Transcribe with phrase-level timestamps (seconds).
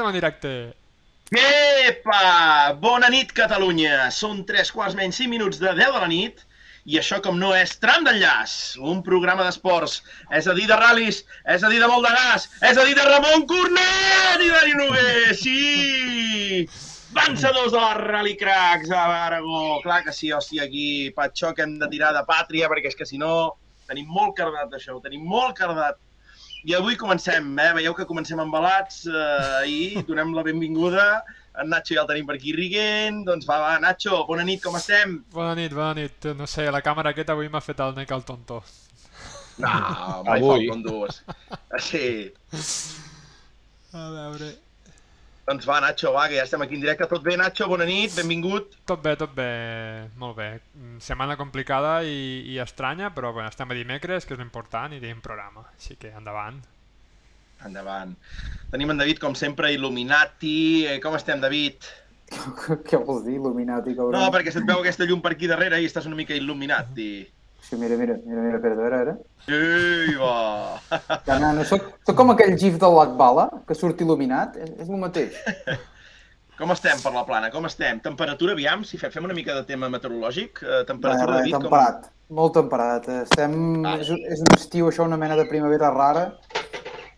[0.00, 0.80] Estem en directe.
[2.10, 2.74] Epa!
[2.82, 4.08] Bona nit, Catalunya!
[4.10, 6.40] Són tres quarts menys 5 minuts de 10 de la nit
[6.90, 10.00] i això com no és Tram d'Enllaç, un programa d'esports,
[10.34, 11.20] és a dir, de ral·lis,
[11.54, 14.74] és a dir, de molt de gas, és a dir, de Ramon Cornet i Dani
[14.80, 16.66] Noguer, sí!
[17.14, 19.78] Vencedors de la Rally Cracks a Aragó.
[19.84, 23.06] Clar que sí, hòstia, aquí, patxó que hem de tirar de pàtria, perquè és que
[23.06, 23.52] si no
[23.86, 26.02] tenim molt cardat d'això, tenim molt cardat.
[26.66, 27.70] I avui comencem, eh?
[27.78, 31.06] Veieu que comencem embalats eh, i donem la benvinguda.
[31.60, 33.22] En Nacho ja el tenim per aquí riguent.
[33.28, 35.18] Doncs va, va, Nacho, bona nit, com estem?
[35.34, 36.30] Bona nit, bona nit.
[36.38, 38.62] No sé, la càmera aquesta avui m'ha fet el nec al tonto.
[39.60, 39.68] No,
[40.26, 40.66] mai Avui.
[40.70, 41.20] falten dues.
[41.84, 42.06] Sí.
[43.92, 44.50] A veure...
[45.50, 47.08] Doncs va, Nacho, va, que ja estem aquí en directe.
[47.10, 47.66] Tot bé, Nacho?
[47.66, 48.76] Bona nit, benvingut.
[48.86, 49.48] Tot bé, tot bé,
[50.20, 50.50] molt bé.
[50.78, 55.00] Mm, Setmana complicada i, i estranya, però bueno, estem a dimecres, que és l'important, i
[55.02, 56.60] tenim programa, així que endavant.
[57.66, 58.14] Endavant.
[58.70, 60.86] Tenim en David, com sempre, Illuminati.
[60.86, 61.84] Eh, com estem, David?
[62.86, 64.16] Què vols dir, Illuminati, cabrón?
[64.16, 67.10] No, perquè se't veu aquesta llum per aquí darrere i estàs una mica Illuminati.
[67.60, 69.16] Sí, mira, mira, mira, mira, espera, a veure, a veure.
[69.52, 70.80] Ei, va!
[71.28, 74.88] Ja, no, no, soc, soc com aquell gif del Lakbala, que surt il·luminat, és, és
[74.88, 75.36] el mateix.
[76.60, 77.48] Com estem per la plana?
[77.48, 78.02] Com estem?
[78.04, 80.58] Temperatura, aviam, si fe- fem una mica de tema meteorològic.
[80.60, 81.62] Eh, temperatura, David, com...
[81.64, 83.06] temperat, molt temperat.
[83.22, 83.54] Estem...
[83.88, 83.94] Ah.
[84.02, 86.26] És, és un estiu, això, una mena de primavera rara.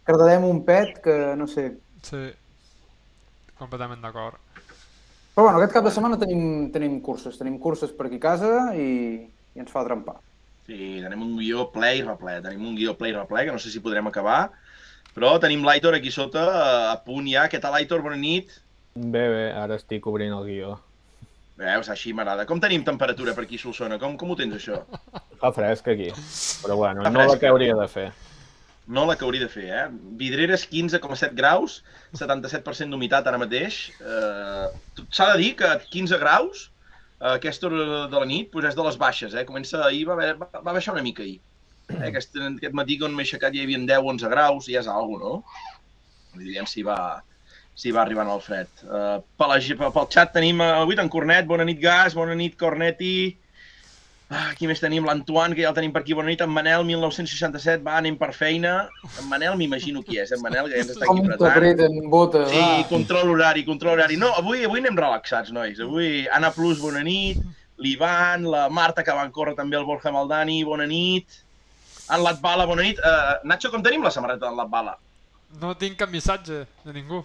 [0.09, 1.69] Cardedem un pet que, no sé...
[2.03, 2.23] Sí,
[3.59, 4.41] completament d'acord.
[5.33, 7.39] Però bueno, aquest cap de setmana tenim, tenim curses.
[7.39, 9.23] Tenim curses per aquí a casa i,
[9.55, 10.19] i ens fa trempar.
[10.67, 12.37] Sí, tenim un guió ple i reple.
[12.45, 14.51] Tenim un guió ple i reple, que no sé si podrem acabar.
[15.15, 16.45] Però tenim l'Aitor aquí sota,
[16.91, 17.47] a punt ja.
[17.53, 18.03] Què tal, Aitor?
[18.05, 18.53] Bona nit.
[18.95, 20.75] Bé, bé, ara estic obrint el guió.
[21.63, 22.45] Veus, així m'agrada.
[22.49, 23.99] Com tenim temperatura per aquí a Solsona?
[24.03, 24.83] Com, com ho tens, això?
[25.41, 26.11] Fa fresc aquí,
[26.65, 28.09] però bueno, no la que hauria de fer.
[28.87, 29.85] No la que hauria de fer, eh?
[30.19, 31.83] Vidreres 15,7 graus,
[32.19, 33.85] 77% d'humitat ara mateix.
[34.03, 34.67] Eh,
[35.15, 36.69] S'ha de dir que 15 graus
[37.23, 39.47] a aquesta hora de la nit pues és de les baixes, eh?
[39.47, 41.39] Comença ahir, va, va, va baixar una mica ahir.
[41.93, 42.09] Eh?
[42.09, 45.37] Aquest, aquest matí quan m'he aixecat ja hi havia 10-11 graus, ja és alguna no?
[46.33, 46.99] Vull dir, aviam si va,
[47.79, 48.71] si va arribant el fred.
[48.83, 49.55] Uh, pel,
[49.85, 53.37] pel xat tenim avui en Cornet, bona nit Gas, bona nit Corneti.
[54.33, 56.15] Ah, aquí més tenim l'Antoine, que ja el tenim per aquí.
[56.17, 58.89] Bona nit, en Manel, 1967, va, anem per feina.
[59.21, 61.51] En Manel m'imagino qui és, en Manel, que ja ens està Com aquí apretant.
[61.51, 62.89] apreten, bota, Sí, va.
[62.89, 64.17] control horari, control horari.
[64.17, 65.79] No, avui, avui anem relaxats, nois.
[65.81, 67.39] Avui Anna Plus, bona nit.
[67.83, 71.27] L'Ivan, la Marta, que van córrer també el Borja Maldani, bona nit.
[72.11, 72.99] En Latbala, bona nit.
[72.99, 74.97] Uh, Nacho, com tenim la samarreta d'en Latbala?
[75.61, 77.25] No tinc cap missatge de ningú.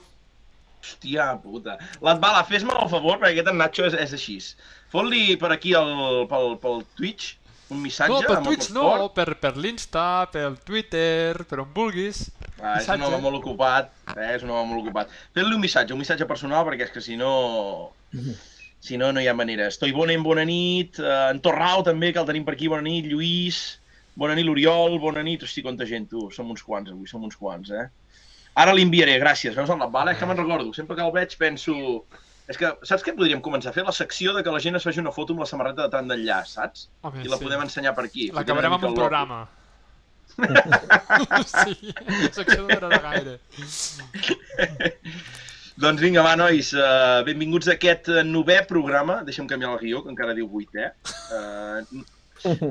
[0.83, 1.77] Hòstia puta.
[2.01, 4.37] Latbala, fes-me el favor, perquè aquest en Nacho és, és així.
[4.93, 5.93] Fot-li per aquí el,
[6.31, 7.35] pel, pel Twitch
[7.69, 8.13] un missatge.
[8.13, 9.13] No, per Twitch no, fort.
[9.17, 12.27] per, per l'Insta, pel Twitter, per on vulguis.
[12.61, 14.35] Ah, és un home molt ocupat, eh?
[14.37, 15.11] és un home molt ocupat.
[15.35, 17.33] Fes-li un missatge, un missatge personal, perquè és que si no...
[18.87, 19.65] Si no, no hi ha manera.
[19.67, 20.99] Estoy bonen, bona nit.
[21.01, 23.07] Uh, en Torrau també, que el tenim per aquí, bona nit.
[23.09, 23.57] Lluís,
[24.15, 25.43] bona nit, l'Oriol, bona nit.
[25.43, 26.27] Hosti, quanta gent, tu.
[26.31, 27.87] Som uns quants avui, som uns quants, eh?
[28.61, 29.57] Ara l'enviaré, gràcies.
[29.57, 30.13] Veus el Latbala?
[30.13, 30.71] És que me'n recordo.
[30.77, 31.75] Sempre que el veig penso...
[32.47, 33.83] És que, saps què podríem començar a fer?
[33.83, 36.07] La secció de que la gent es faci una foto amb la samarreta de tant
[36.07, 36.87] d'enllaç, saps?
[37.03, 37.43] Home, I la sí.
[37.43, 38.29] podem ensenyar per aquí.
[38.35, 39.41] L'acabarem amb un programa.
[40.37, 43.35] sí, la secció no durarà gaire.
[45.77, 49.99] Doncs vinga, va, nois, uh, benvinguts a aquest eh, novè programa, deixa'm canviar el guió,
[50.01, 50.87] que encara diu vuitè,
[51.37, 52.01] uh,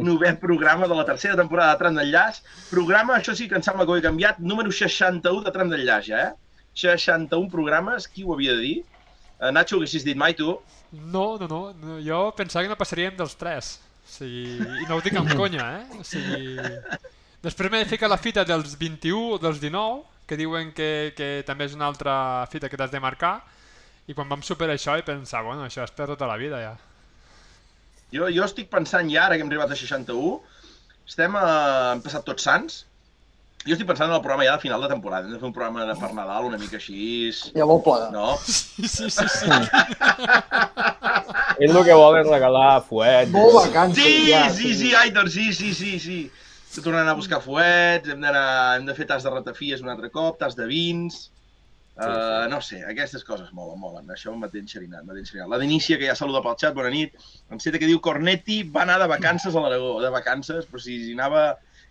[0.09, 2.41] novè programa de la tercera temporada de Tram d'Enllaç,
[2.73, 6.11] programa, això sí que em sembla que ho he canviat, número 61 de Tram d'Enllaç,
[6.11, 6.59] ja, eh?
[6.83, 8.77] 61 programes, qui ho havia de dir?
[9.37, 10.55] Uh, Nacho, ho haguessis dit mai, tu?
[10.93, 13.77] No, no, no, no, jo pensava que no passaríem dels tres.
[14.07, 16.01] O sigui, i no ho dic amb conya, eh?
[16.01, 16.57] O sigui...
[17.45, 21.29] Després m'he de ficar la fita dels 21 o dels 19, que diuen que, que
[21.47, 22.15] també és una altra
[22.51, 23.37] fita que t'has de marcar,
[24.07, 26.75] i quan vam superar això i pensar, bueno, això és per tota la vida ja.
[28.15, 30.41] Jo, jo estic pensant ja, ara que hem arribat a 61,
[31.07, 32.85] estem, uh, hem passat tots sants,
[33.67, 35.55] jo estic pensant en el programa ja de final de temporada, hem de fer un
[35.57, 38.11] programa de per Nadal una mica així, Ja vol plegar.
[38.15, 38.37] no?
[38.47, 39.29] Sí, sí, sí.
[39.29, 39.51] sí.
[41.61, 43.31] Ell el que vol és regalar fuets.
[43.33, 44.49] Vol vacances, Sí, ja.
[44.53, 46.19] sí, sí, Aitor, sí, sí, sí, sí.
[46.67, 50.39] Estem tornant a buscar fuets, hem, hem de fer tas de ratafies un altre cop,
[50.39, 51.31] tas de vins...
[51.97, 54.11] Uh, no sé, aquestes coses molen, molen.
[54.13, 55.49] Això m'ha enxerinat, m'ha enxerinat.
[55.49, 57.15] La Denícia, que ja saluda pel xat, bona nit.
[57.49, 59.95] En Seta, que diu Cornetti va anar de vacances a l'Aragó.
[60.05, 61.47] De vacances, però si anava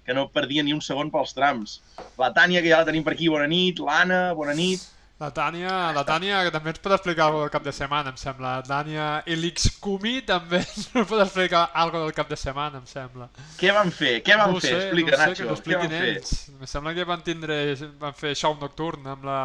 [0.06, 1.80] que no perdia ni un segon pels trams.
[2.22, 3.80] La Tània, que ja la tenim per aquí, bona nit.
[3.82, 4.84] L'Anna, bona nit.
[5.18, 8.18] La Tània, la Tània que també ens pot explicar alguna del cap de setmana, em
[8.20, 8.50] sembla.
[8.58, 13.30] La Tània i l'Xcumi també ens pot explicar alguna del cap de setmana, em sembla.
[13.62, 14.18] Què van fer?
[14.28, 14.74] Què van no fer?
[14.74, 15.48] sé, Explica, no sé, Nacho.
[15.64, 16.10] que Què van fer?
[16.18, 16.34] ells.
[16.60, 17.60] Em sembla que van tindre,
[18.04, 19.40] van fer show nocturn amb la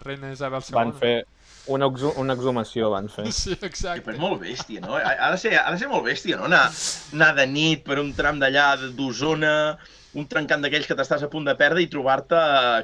[0.00, 0.78] reina Isabel II.
[0.80, 1.14] Van fer
[1.66, 3.28] una, exhu una exhumació, van fer.
[3.32, 4.02] Sí, Que, exacte.
[4.06, 4.96] però és molt bèstia, no?
[4.98, 6.44] Ha, de ser, ha de ser molt bèstia, no?
[6.50, 6.64] Anar,
[7.14, 9.76] anar de nit per un tram d'allà d'Osona,
[10.14, 12.36] un trencant d'aquells que t'estàs a punt de perdre i trobar-te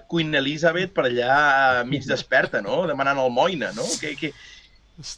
[0.09, 1.35] Queen Elizabeth per allà
[1.81, 2.87] eh, mig desperta, no?
[2.89, 3.85] Demanant almoina, no?
[4.01, 4.33] Que, que...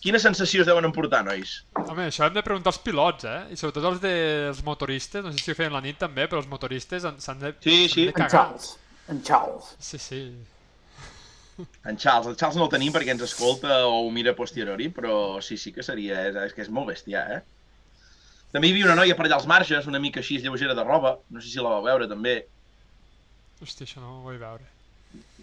[0.05, 1.55] Quines sensacions deuen emportar, nois?
[1.79, 3.39] Home, això hem de preguntar als pilots, eh?
[3.55, 6.51] I sobretot els dels motoristes, no sé si ho feien la nit també, però els
[6.51, 8.03] motoristes en- s'han de, Sí, sí.
[8.05, 8.31] de En cagar.
[8.35, 8.67] Charles.
[9.09, 9.71] En Charles.
[9.79, 10.21] Sí, sí.
[11.89, 15.41] En Charles, el Charles no el tenim perquè ens escolta o ho mira posteriori, però
[15.43, 17.41] sí, sí que seria, és, és que és molt bestià, eh?
[18.53, 21.15] També hi havia una noia per allà als marges, una mica així lleugera de roba,
[21.31, 22.35] no sé si la vau veure també.
[23.63, 24.67] Hòstia, això no ho vull veure.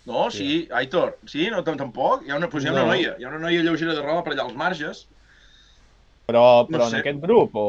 [0.08, 2.94] No, sí, Aitor, sí, no tam- tampoc, hi ha una, pues hi ha una No.
[2.94, 5.06] noia, hi ha una noia lleugera de roba per allà als marges.
[6.28, 6.96] Però, però No sé.
[6.98, 7.66] en aquest grup o...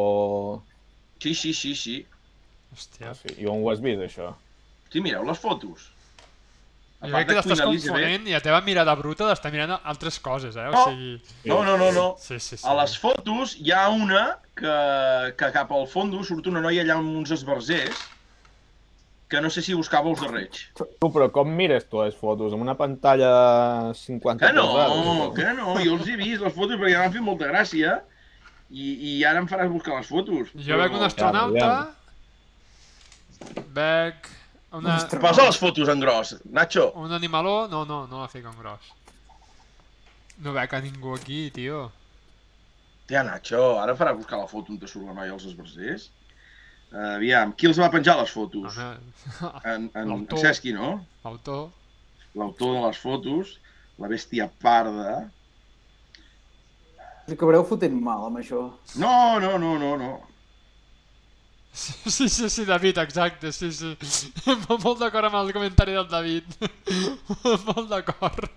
[1.23, 1.97] Sí, sí, sí, sí.
[2.75, 3.11] Hòstia.
[3.11, 3.35] Ah, sí.
[3.43, 4.33] I on ho has vist, això?
[4.93, 5.89] Sí, mireu les fotos.
[6.99, 10.57] Jo crec que de t'estàs confonent i la teva mirada bruta d'estar mirant altres coses,
[10.59, 10.67] eh?
[10.67, 10.85] O No.
[10.89, 11.13] sigui...
[11.47, 12.07] No, no, no, no.
[12.19, 12.65] Sí, sí, sí.
[12.67, 14.73] A les fotos hi ha una que,
[15.39, 18.01] que cap al fons surt una noia allà amb uns esbarzers
[19.29, 20.59] que no sé si buscava els de reig.
[20.75, 22.55] Tu, però com mires tu les fotos?
[22.57, 26.97] Amb una pantalla 50 Que no, que no, jo els he vist les fotos perquè
[26.97, 27.99] m'han fet molta gràcia
[28.71, 30.51] i, i ara em faràs buscar les fotos.
[30.67, 31.71] Jo veig un astronauta...
[33.77, 34.27] Veig
[34.73, 35.21] una, Ostres.
[35.23, 36.93] Posa les fotos en gros, Nacho.
[36.93, 37.69] un animaló...
[37.69, 38.93] No, no, no la fico en gros.
[40.45, 41.91] No veig a ningú aquí, tio.
[43.09, 46.11] Ja, Nacho, ara faràs buscar la foto on te surt la noia als esbarzers.
[46.93, 48.77] Uh, aviam, qui els va penjar les fotos?
[48.79, 49.11] Home,
[49.65, 50.39] En, en, en L'autor.
[50.45, 50.99] Cesqui, no?
[51.25, 51.71] autor...
[52.39, 53.55] L'autor de les fotos,
[53.99, 55.17] la bèstia parda.
[57.27, 58.61] Us acabareu fotent mal amb això.
[59.01, 60.11] No, no, no, no, no.
[61.79, 63.95] Sí, sí, sí, David, exacte, sí, sí.
[64.67, 66.57] Molt molt d'acord amb el comentari del David.
[67.69, 68.49] Molt d'acord.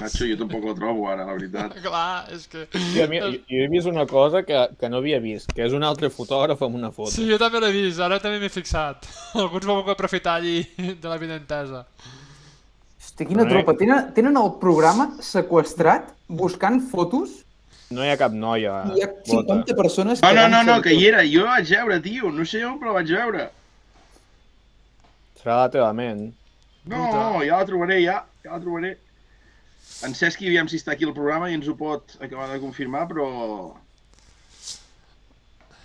[0.00, 1.76] Nacho, jo tampoc la trobo ara, la veritat.
[1.84, 2.64] Clar, és que...
[2.74, 5.62] Sí, a mi, jo, jo he vist una cosa que, que no havia vist, que
[5.68, 7.12] és un altre fotògraf amb una foto.
[7.14, 9.06] Sí, jo també l'he vist, ara també m'he fixat.
[9.38, 11.84] Alguns vau aprofitar allí de la videntesa.
[12.98, 13.76] Hosti, quina tropa.
[13.78, 17.44] Tenen, tenen el programa seqüestrat buscant fotos
[17.90, 18.74] No hi ha cap noia.
[18.94, 21.24] hi ha 50 persones No, no, no, no, que hi era.
[21.26, 22.30] Jo la vaig veure, tio.
[22.30, 23.46] No sé on, però la vaig veure.
[25.40, 26.28] Serà la teva ment.
[26.84, 27.44] No, Puta.
[27.48, 28.20] ja la trobaré, ja.
[28.44, 28.92] Ja la trobaré.
[30.06, 33.06] En Cesqui, aviam si està aquí al programa i ens ho pot acabar de confirmar,
[33.10, 33.26] però...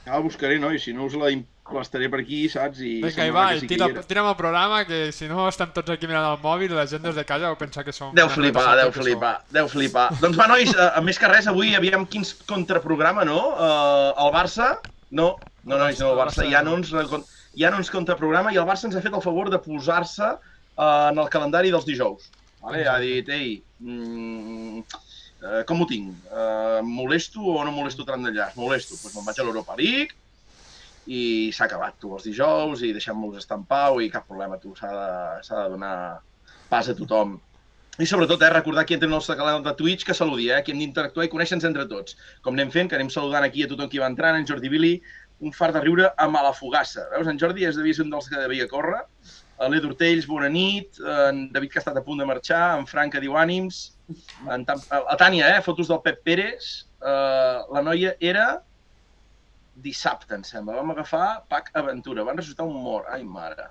[0.05, 0.69] Ja la buscaré, no?
[0.71, 1.33] I si no us la
[1.65, 2.79] implastaré per aquí, saps?
[2.79, 6.07] I Vinga, Ibai, que sí tira, tira'm el programa, que si no estem tots aquí
[6.07, 8.13] mirant el mòbil la gent des de casa deu pensar que som...
[8.15, 9.03] Deu flipar, deu que som.
[9.03, 10.07] flipar, deu flipar.
[10.23, 13.39] Doncs va, nois, eh, més que res, avui aviam quins contraprograma, no?
[13.55, 14.75] Uh, el Barça,
[15.11, 15.31] no,
[15.63, 16.93] no, nois, no, el Barça ja no ens,
[17.57, 21.09] ja no ens contraprograma i el Barça ens ha fet el favor de posar-se uh,
[21.09, 22.29] en el calendari dels dijous.
[22.61, 22.85] Vale?
[22.89, 24.85] Ha dit, ei, mm,
[25.41, 26.13] uh, com ho tinc?
[26.29, 28.53] Uh, molesto o no molesto tant d'enllaç?
[28.57, 30.13] Molesto, doncs me'n vaig a l'Europa League
[31.05, 34.73] i s'ha acabat, tu, els dijous, i deixem-los estar en pau i cap problema, tu,
[34.77, 35.09] s'ha de,
[35.49, 35.95] de donar
[36.69, 37.37] pas a tothom.
[37.95, 40.63] I sobretot, eh, recordar qui entra en el nostre canal de Twitch que saludi, eh,
[40.63, 42.17] que hem d'interactuar i conèixer-nos entre tots.
[42.43, 44.97] Com anem fent, que anem saludant aquí a tothom qui va entrant, en Jordi Billy,
[45.39, 47.05] un far de riure amb a la fogassa.
[47.13, 49.01] Veus, en Jordi és devia ser un dels que devia córrer.
[49.71, 50.99] L'Edu Ortells, bona nit.
[50.99, 52.77] En David, que ha estat a punt de marxar.
[52.79, 53.81] En Frank, que diu ànims.
[54.51, 54.81] En Tam...
[54.91, 56.87] La Tània, eh, fotos del Pep Pérez.
[56.99, 58.47] Uh, la noia era
[59.75, 60.75] dissabte, em sembla.
[60.79, 62.23] Vam agafar Pac Aventura.
[62.23, 63.07] Van resultar un mort.
[63.11, 63.67] Ai, mare.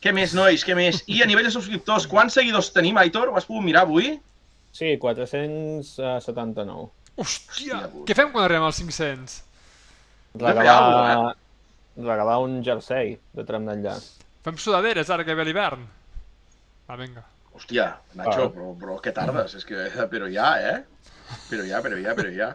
[0.00, 0.62] Què més, nois?
[0.64, 1.02] Què més?
[1.12, 3.28] I a nivell de subscriptors, quants seguidors tenim, Aitor?
[3.28, 4.14] Ho has pogut mirar avui?
[4.72, 6.88] Sí, 479.
[7.20, 9.34] Hòstia, Hòstia què fem quan arribem als 500?
[10.40, 11.34] Regalar,
[11.98, 13.96] regalar un jersei de tram d'enllà.
[14.46, 15.82] Fem sudaderes ara que ve l'hivern?
[16.88, 17.26] Va, vinga.
[17.52, 18.52] Hòstia, Nacho, Ah.
[18.54, 19.54] però, però què tardes?
[19.58, 19.74] És que,
[20.08, 20.84] però ja, eh?
[21.50, 22.54] Però ja, però ja, però ja.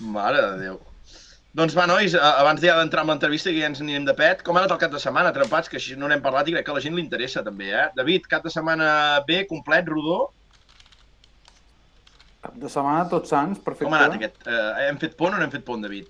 [0.00, 0.80] Mare de Déu.
[1.54, 4.40] Doncs va, nois, a- abans ja d'entrar en l'entrevista, que ja ens anirem de pet,
[4.42, 6.64] com ha anat el cap de setmana, trempats, que així no n'hem parlat i crec
[6.64, 7.90] que a la gent li interessa també, eh?
[7.96, 8.86] David, cap de setmana
[9.28, 10.30] bé, complet, rodó?
[12.42, 13.84] Cap de setmana, tots sants, perfecte.
[13.84, 14.36] Com ha anat aquest?
[14.48, 16.06] Eh, hem fet pont o no hem fet pont, David?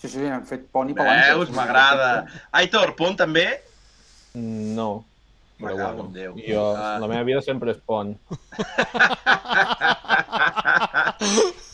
[0.00, 1.50] Sí, sí, hem fet pont i Veus?
[1.52, 2.08] M'agrada.
[2.62, 3.44] Aitor, pont també?
[4.34, 5.04] No.
[5.58, 6.34] Me Però bueno, en Déu.
[6.48, 6.98] jo, Ah.
[7.00, 8.16] la meva vida sempre és pont.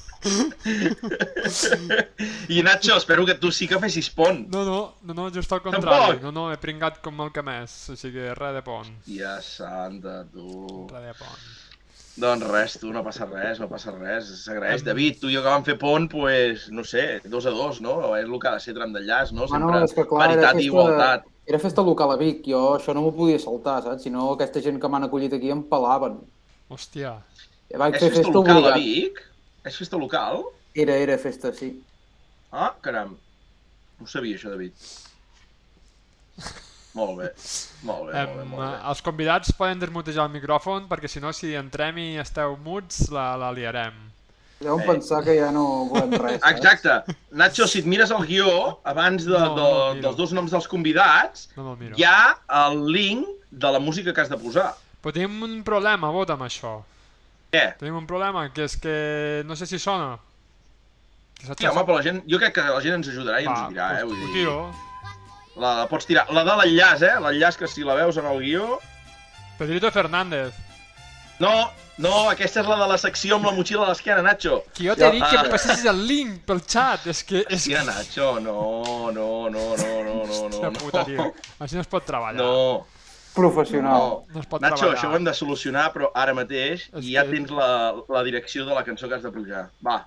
[2.49, 4.47] I Nacho, espero que tu sí que fessis pont.
[4.53, 5.83] No, no, no, no, just al Tampoc?
[5.83, 6.21] contrari.
[6.23, 8.89] No, no, he pringat com el que més, o sigui, res de pont.
[9.07, 10.87] Tia santa, tu...
[10.93, 11.43] Res de pont.
[12.23, 14.83] Doncs res, tu, no passa res, no passa res, s'agraeix.
[14.85, 17.95] David, tu i jo que vam fer pont, pues, no sé, dos a dos, no?
[18.19, 19.47] És el que ha de ser tram d'enllaç, no?
[19.49, 21.25] Bueno, Sempre és que clar, era paritat i festa, igualtat.
[21.49, 24.05] era festa local a Vic, jo això no m'ho podia saltar, saps?
[24.05, 26.21] Si no, aquesta gent que m'han acollit aquí em pelaven.
[26.69, 27.17] Hòstia.
[27.73, 28.77] Ja vaig És fer festa festa local a obligat.
[28.85, 29.23] Vic?
[29.65, 30.43] És festa local?
[30.75, 31.73] Era, era festa, sí.
[32.53, 33.15] Ah, caram.
[33.99, 34.73] No ho sabia, això, David.
[36.93, 37.29] Molt bé,
[37.89, 38.71] molt bé, molt bé, molt bé.
[38.91, 43.31] els convidats poden desmutejar el micròfon perquè si no, si entrem i esteu muts, la,
[43.41, 43.95] la liarem.
[44.63, 44.87] Deuen Eh.
[44.87, 46.53] pensar que ja no volem res, saps?
[46.53, 47.17] Exacte.
[47.33, 49.65] Nacho, si et mires el guió, abans de, No, de,
[49.97, 54.21] no dels dos noms dels convidats, No hi ha el link de la música que
[54.21, 54.75] has de posar.
[55.03, 56.83] Però tenim un problema, vot, amb això.
[57.53, 57.67] Què?
[57.77, 58.93] Tenim un problema, que és que
[59.45, 60.15] no sé si sona.
[61.37, 63.59] Que Sí, home, però la gent, jo crec que la gent ens ajudarà i ens
[63.59, 64.07] Va, ho dirà, eh?
[64.09, 64.55] Vull dir, tiro.
[65.61, 66.25] la, la pots tirar.
[66.33, 67.19] La de l'enllaç, eh?
[67.21, 68.79] L'enllaç que si la veus en el guió...
[69.59, 70.57] Pedrito Fernández.
[71.43, 71.53] No,
[72.01, 74.63] no, aquesta és la de la secció amb la motxilla a l'esquena, Nacho.
[74.73, 77.05] Que jo t'he dit que em passessis el link pel xat.
[77.13, 77.45] És que...
[77.51, 78.57] És Hòstia, Nacho, no,
[79.13, 81.09] no, no, no, no, no, Hòstia no, puta, no.
[81.11, 81.29] tio.
[81.61, 82.41] Així no es pot treballar.
[82.41, 82.87] No,
[83.35, 83.99] Professional.
[83.99, 84.25] no.
[84.35, 84.99] No es pot Nacho, treballar.
[84.99, 88.23] això ho hem de solucionar, però ara mateix És i ja que- tens la, la
[88.23, 89.71] direcció de la cançó que has de pujar.
[89.87, 90.07] Va,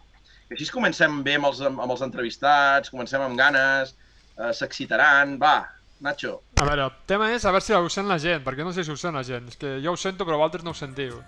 [0.52, 3.96] així comencem bé amb els, amb els entrevistats, comencem amb ganes,
[4.38, 6.42] eh, s'excitaran, va, Nacho.
[6.60, 8.84] A veure, el tema és a veure si ho sent la gent, perquè no sé
[8.84, 9.48] si ho sent la gent.
[9.48, 11.22] És que jo ho sento, però vosaltres no ho sentiu.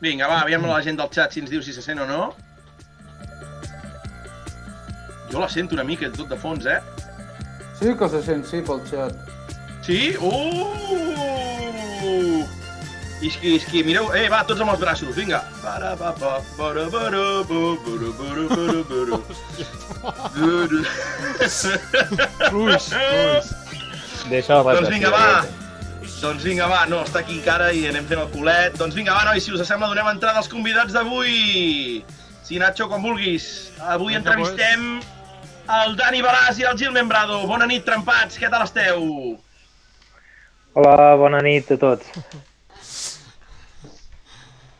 [0.00, 2.34] Vinga, va, aviam la gent del xat si ens diu si se sent o no.
[5.30, 6.80] Jo la sento una mica tot de fons, eh?
[7.78, 9.14] Sí que se sent, sí, pel xat.
[9.82, 10.16] Sí?
[10.20, 10.72] Uh!
[13.22, 15.40] Isqui, isqui, mireu, eh, va, tots amb els braços, vinga.
[22.48, 23.52] Fluix, fluix.
[24.30, 25.44] Deixa la Doncs vinga, va.
[26.22, 28.74] Doncs vinga, va, no, està aquí encara i anem fent el culet.
[28.78, 32.02] Doncs vinga, va, nois, si us sembla, donem entrada als convidats d'avui.
[32.42, 33.70] Sí, Nacho, quan vulguis.
[33.94, 35.00] Avui entrevistem
[35.78, 37.42] el Dani Balàs i el Gil Membrado.
[37.50, 39.06] Bona nit, trempats, què tal esteu?
[40.72, 42.06] Hola, bona nit a tots.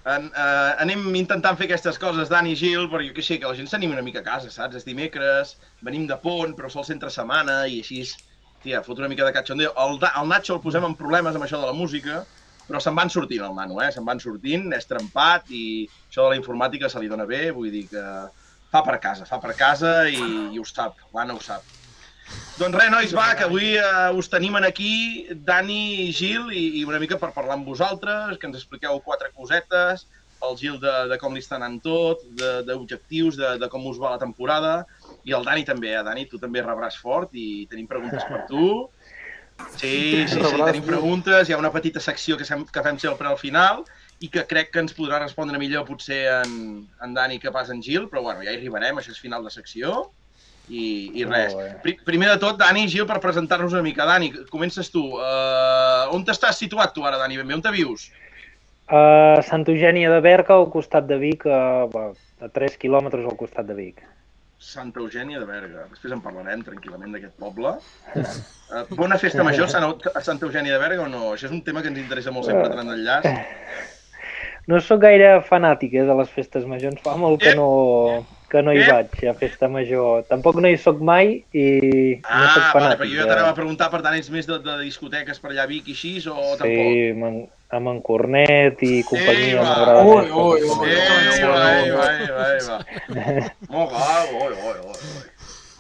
[0.09, 3.51] En, uh, anem intentant fer aquestes coses, Dani i Gil, perquè jo que sé, que
[3.51, 4.79] la gent s'anima una mica a casa, saps?
[4.81, 5.53] És dimecres,
[5.85, 8.01] venim de pont, però sol ser entre setmana, i així,
[8.65, 9.75] tia, fot una mica de cachondeo.
[9.85, 12.23] El, el Nacho el posem en problemes amb això de la música,
[12.71, 13.91] però se'n van sortint el nano, eh?
[13.93, 17.69] Se'n van sortint, és trempat, i això de la informàtica se li dona bé, vull
[17.75, 18.09] dir que
[18.73, 20.25] fa per casa, fa per casa i,
[20.57, 21.82] i ho sap, l'Anna ho sap.
[22.59, 26.65] Doncs res, nois, va, que avui eh, us tenim en aquí, Dani i Gil, i,
[26.81, 30.05] i una mica per parlar amb vosaltres, que ens expliqueu quatre cosetes,
[30.43, 33.99] el Gil de, de com li està anant tot, de- d'objectius, de, de com us
[34.03, 34.73] va la temporada,
[35.25, 38.69] i el Dani també, eh, Dani, tu també rebràs fort i tenim preguntes per tu.
[39.77, 39.89] Sí,
[40.27, 43.29] sí, sí, Rebràs, tenim preguntes, hi ha una petita secció que, sem- que fem sempre
[43.31, 43.85] al final
[44.23, 46.57] i que crec que ens podrà respondre millor potser en,
[47.03, 49.51] en Dani que pas en Gil, però bueno, ja hi arribarem, això és final de
[49.55, 50.11] secció.
[50.69, 51.55] I, i res.
[51.83, 54.07] Pri primer de tot, Dani Gil, per presentar-nos una mica.
[54.09, 55.03] Dani, comences tu.
[55.19, 57.37] Uh, on t'estàs situat tu ara, Dani?
[57.41, 58.11] Ben bé, on te vius?
[58.93, 63.37] A Sant Eugènia de Berga, al costat de Vic, a, bueno, a 3 quilòmetres al
[63.41, 64.03] costat de Vic.
[64.63, 65.87] Santa Eugènia de Berga.
[65.91, 67.73] Després en parlarem tranquil·lament d'aquest poble.
[68.15, 71.33] Uh, bona festa major a Sant- a Santa Eugènia de Berga o no?
[71.33, 73.27] Això és un tema que ens interessa molt sempre a tram d'enllaç.
[74.71, 77.67] No sóc gaire fanàtic eh, de les festes majors, fa molt que no,
[78.53, 78.91] que no hi Ep.
[78.93, 80.27] vaig a festa major.
[80.29, 81.65] Tampoc no hi sóc mai i
[82.21, 83.01] no Ah, sóc vale, fanàtic.
[83.01, 85.65] perquè jo ja t'anava a preguntar, per tant, ets més de, de discoteques per allà
[85.65, 86.69] a Vic i així, o tampoc?
[86.69, 87.11] Sí,
[87.73, 89.69] amb en, Cornet i companyia va.
[89.71, 90.33] m'agrada Ui, més.
[90.37, 90.91] ui, ui.
[90.93, 91.57] Eh, clar,
[93.81, 93.89] oi,
[94.43, 94.99] oi, oi, oi.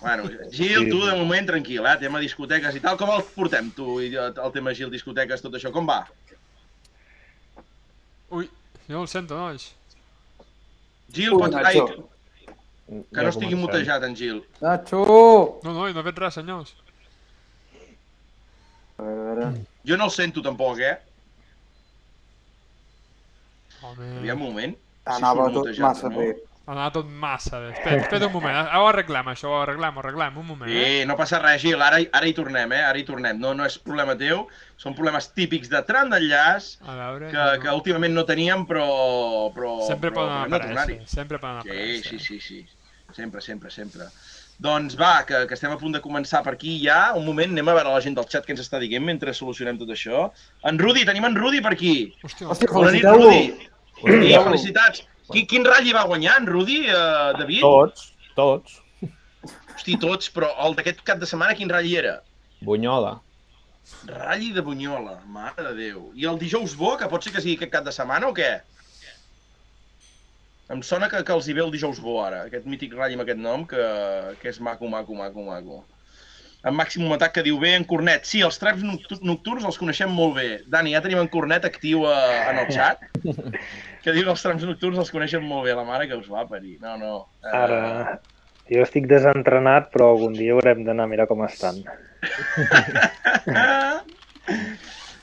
[0.02, 0.88] Bueno, Gil, Sí.
[0.90, 1.96] tu de moment tranquil, eh?
[2.00, 2.96] Tema discoteques i tal.
[2.98, 5.70] Com el portem, tu, i el tema Gil, discoteques, tot això?
[5.70, 6.00] Com va?
[8.32, 8.48] Ui,
[8.88, 9.68] jo no el sento, nois.
[11.12, 11.54] Gil, Ui, pots...
[11.54, 11.84] Ai.
[13.00, 14.42] Que que no estigui mutejat, en Gil.
[14.60, 15.02] Nacho!
[15.64, 16.74] No, no, no fet res, senyors.
[18.98, 19.50] A veure, a veure.
[19.88, 20.94] Jo no el sento tampoc, eh?
[23.82, 24.74] Home, Aviam un moment.
[25.02, 26.14] si Anava surt tot mutejat massa no.
[26.14, 26.34] ha bé.
[26.72, 27.70] anat tot massa bé.
[27.72, 30.84] Espera, espera un moment, ara ho arreglem, això, ho arreglem, ho arreglem, un moment, eh?
[31.00, 32.82] Sí, no passa res, Gil, ara, ara hi tornem, eh?
[32.86, 33.40] Ara hi tornem.
[33.42, 34.44] No, no és problema teu,
[34.78, 37.32] són problemes típics de tram d'enllaç veure...
[37.34, 38.86] que, que últimament no teníem, però...
[39.56, 42.20] però Sempre però poden aparèixer, sempre poden Sí, aparèixer.
[42.20, 42.62] sí, sí, sí.
[43.16, 44.08] Sempre, sempre, sempre.
[44.62, 47.12] Doncs va, que, que estem a punt de començar per aquí ja.
[47.18, 49.80] Un moment, anem a veure la gent del xat que ens està dient mentre solucionem
[49.80, 50.28] tot això.
[50.68, 51.94] En Rudi, tenim en Rudi per aquí.
[52.22, 53.72] Hòstia, Hòstia, Bona nit, feliciteu-lo.
[54.02, 54.30] Rudi.
[54.30, 55.04] Sí, felicitats.
[55.32, 57.64] Quin, quin ratll va guanyar, en Rudi, uh, David?
[57.64, 58.78] Tots, tots.
[59.74, 62.16] Hosti, tots, però el d'aquest cap de setmana quin ratll era?
[62.62, 63.16] Bunyola.
[64.06, 66.04] Ratll de Bunyola, mare de Déu.
[66.18, 68.52] I el dijous bo, que pot ser que sigui aquest cap de setmana o què?
[70.70, 73.24] Em sona que, que els hi ve el dijous bo ara, aquest mític ratll amb
[73.26, 73.82] aquest nom, que,
[74.40, 75.82] que és maco, maco, maco, maco.
[76.64, 78.22] En Màxim Atac que diu bé en Cornet.
[78.24, 80.60] Sí, els traps noctu- nocturns els coneixem molt bé.
[80.70, 82.14] Dani, ja tenim en Cornet actiu a,
[82.52, 83.02] en el xat,
[84.04, 86.46] que diu que els trams nocturns els coneixen molt bé, la mare que us va
[86.46, 86.76] parir.
[86.80, 87.16] No, no.
[87.42, 88.20] eh, Ara,
[88.70, 91.82] jo estic desentrenat, però algun dia haurem d'anar a mirar com estan.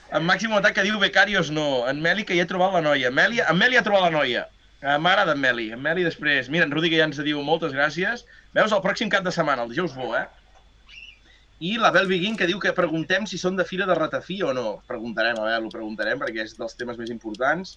[0.10, 1.86] En Màxim Atac que diu becarios no.
[1.88, 3.12] En Meli que ja he trobat la noia.
[3.13, 4.48] Meli, en Meli ha trobat la noia.
[4.79, 5.69] Uh, M'agrada en Meli.
[5.75, 6.48] En Meli després.
[6.50, 8.24] Mira, en Rudi que ja ens diu moltes gràcies.
[8.55, 10.25] Veus, el pròxim cap de setmana, el dijous bo, eh?
[11.59, 14.53] I la Bel Biguín que diu que preguntem si són de fira de ratafí o
[14.55, 14.77] no.
[14.88, 17.75] Preguntarem, a veure, ho preguntarem perquè és dels temes més importants.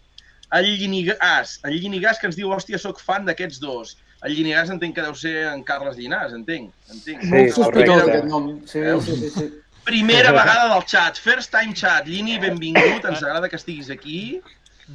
[0.54, 3.96] El Llinigàs, el Llinigàs que ens diu, hòstia, sóc fan d'aquests dos.
[4.22, 6.70] El Llinigàs entenc que deu ser en Carles Llinàs, entenc.
[6.92, 7.26] entenc.
[7.26, 8.48] Sí, Molt sospitós aquest nom.
[8.70, 9.48] Sí, sí, sí, sí.
[9.82, 12.06] Primera vegada del xat, first time chat.
[12.06, 14.38] Llini, benvingut, ens agrada que estiguis aquí.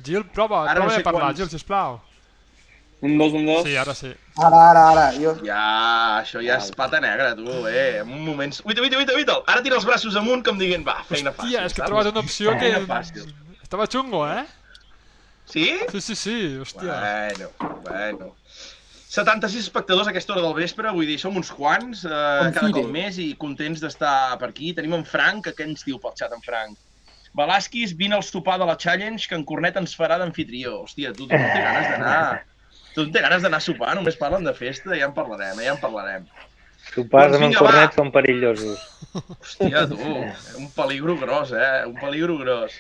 [0.04, 1.40] Gil, prova, Ara no prova sé de parlar, quants.
[1.42, 2.00] Gil, sisplau.
[3.00, 3.64] Un, dos, un, dos.
[3.68, 4.10] Sí, ara sí.
[4.42, 5.06] Ara, ara, ara.
[5.22, 5.36] Jo...
[5.46, 5.64] Ja,
[6.24, 8.00] això ja és pata negra, tu, eh?
[8.02, 8.56] En un moment...
[8.66, 9.36] Uita, uita, uita, uita!
[9.46, 11.54] Ara tira els braços amunt com dient, va, feina fàcil.
[11.54, 11.92] Hòstia, és que he saps?
[11.92, 12.72] trobat una opció que...
[12.72, 13.30] Feina fàcil.
[13.62, 14.48] Estava xungo, eh?
[15.48, 15.68] Sí?
[15.92, 16.98] Sí, sí, sí, hòstia.
[16.98, 17.52] Bueno,
[17.86, 18.34] bueno.
[19.08, 22.90] 76 espectadors a aquesta hora del vespre, vull dir, som uns quants, eh, cada cop
[22.92, 24.74] més, i contents d'estar per aquí.
[24.76, 26.82] Tenim en Frank, que què ens diu pel xat, en Frank?
[27.38, 30.82] Velasquis, vine al sopar de la Challenge, que en Cornet ens farà d'anfitrió.
[30.84, 32.20] Hòstia, tu, tu no té ganes d'anar...
[32.96, 35.68] Tu no té ganes d'anar a sopar, només parlen de festa, ja en parlarem, eh,
[35.68, 36.24] ja en parlarem.
[36.88, 37.60] Sopars Doncs amb en va.
[37.62, 38.86] Cornet són perillosos.
[39.22, 40.00] Hòstia, tu,
[40.58, 41.86] un peligro gros, eh?
[41.86, 42.80] Un peligro gros.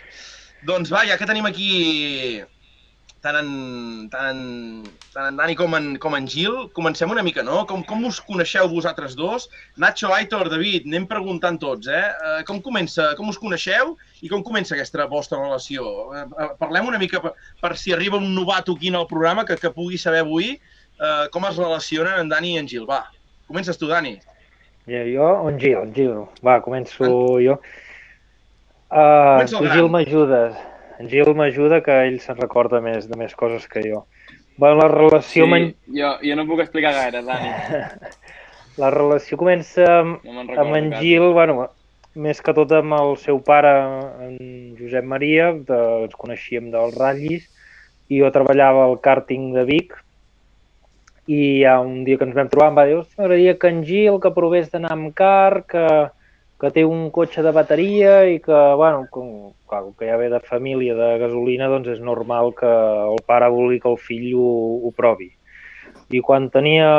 [0.65, 1.69] Doncs va, ja que tenim aquí
[3.23, 3.49] tant en,
[4.11, 4.39] tant en,
[5.13, 7.63] tant en Dani com en, com en Gil, comencem una mica, no?
[7.69, 9.47] Com, com us coneixeu vosaltres dos?
[9.81, 12.05] Nacho, Aitor, David, anem preguntant tots, eh?
[12.13, 15.89] Eh, Com comença, com us coneixeu i com comença aquesta vostra relació?
[16.13, 19.45] Eh, eh, Parlem una mica per, per si arriba un novato aquí en el programa
[19.45, 22.87] que, que pugui saber avui eh, com es relacionen en Dani i en Gil.
[22.89, 23.03] Va,
[23.49, 24.17] comences tu, Dani.
[24.87, 26.15] I jo, en Gil, en Gil.
[26.45, 27.11] Va, començo
[27.43, 27.59] jo.
[28.87, 29.65] Uh, tu.
[29.67, 30.55] Gil, m'ajudes.
[30.97, 34.05] En Gil m'ajuda que ell se'n recorda més de més coses que jo.
[34.57, 37.51] Bueno, la relació, Sí, jo, jo no puc explicar gaire, Dani.
[38.81, 40.89] la relació comença amb, No amb en.
[40.97, 41.67] Gil, bueno,
[42.17, 43.75] més que tot amb el seu pare,
[44.25, 47.45] en Josep Maria, de, ens coneixíem dels ratllis,
[48.09, 49.93] i jo treballava al càrting de Vic,
[51.27, 53.83] i ja un dia que ens vam trobar em va dir "Hòstia, m'agradaria que en
[53.85, 55.85] Gil, que provés d'anar amb car, que,
[56.57, 60.29] que té un cotxe de bateria i que, bueno, com, clar, com que ja ve
[60.33, 64.53] de família de gasolina, doncs és normal que el pare vulgui que el fill ho,
[64.87, 65.29] ho provi.
[66.09, 66.89] I quan tenia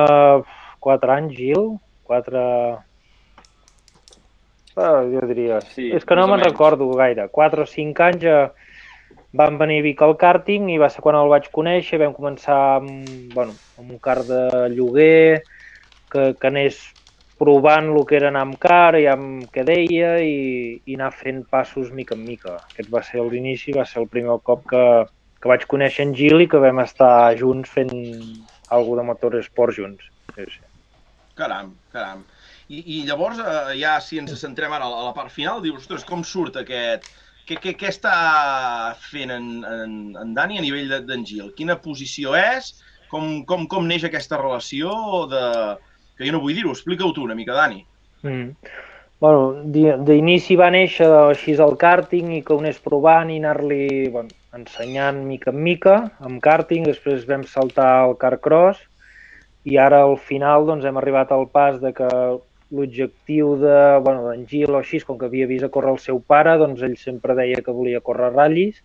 [0.84, 1.72] 4 anys, Gil,
[2.06, 2.44] 4...
[4.78, 5.58] Ah, jo diria...
[5.74, 7.26] Sí, és que no me'n recordo gaire.
[7.34, 8.38] 4 o 5 anys ja
[9.38, 11.98] van venir a Vic al càrting i va ser quan el vaig conèixer.
[11.98, 15.42] Vam començar amb, bueno, amb un car de lloguer,
[16.12, 16.78] que, que anés
[17.38, 21.44] provant el que era anar amb car i amb què deia i, i anar fent
[21.50, 22.56] passos mica en mica.
[22.72, 24.84] Aquest va ser l'inici, va ser el primer cop que,
[25.40, 27.94] que vaig conèixer en Gil i que vam estar junts fent
[28.74, 30.10] alguna de motorsport junts.
[30.34, 30.66] Sí, sí.
[31.38, 32.24] Caram, caram.
[32.68, 36.04] I, i llavors, eh, ja si ens centrem ara a la part final, dius, ostres,
[36.08, 37.06] com surt aquest...
[37.48, 38.12] Què, què, què està
[39.00, 41.46] fent en, en, en Dani a nivell de- d'en Gil?
[41.56, 42.74] Quina posició és?
[43.08, 44.90] Com, com, com neix aquesta relació
[45.32, 45.44] de...
[46.18, 47.84] Que jo no vull dir-ho, explica-ho tu una mica, Dani.
[48.26, 48.50] Mm.
[49.20, 54.08] Bueno, di- d'inici va néixer així el càrting i que ho anés provant i anar-li
[54.14, 58.78] bueno, ensenyant mica en mica amb càrting, després vam saltar al carcross
[59.66, 62.06] i ara al final doncs, hem arribat al pas de que
[62.70, 66.20] l'objectiu de, bueno, d'en Gil o així, com que havia vist a córrer el seu
[66.20, 68.82] pare, doncs ell sempre deia que volia córrer ratllis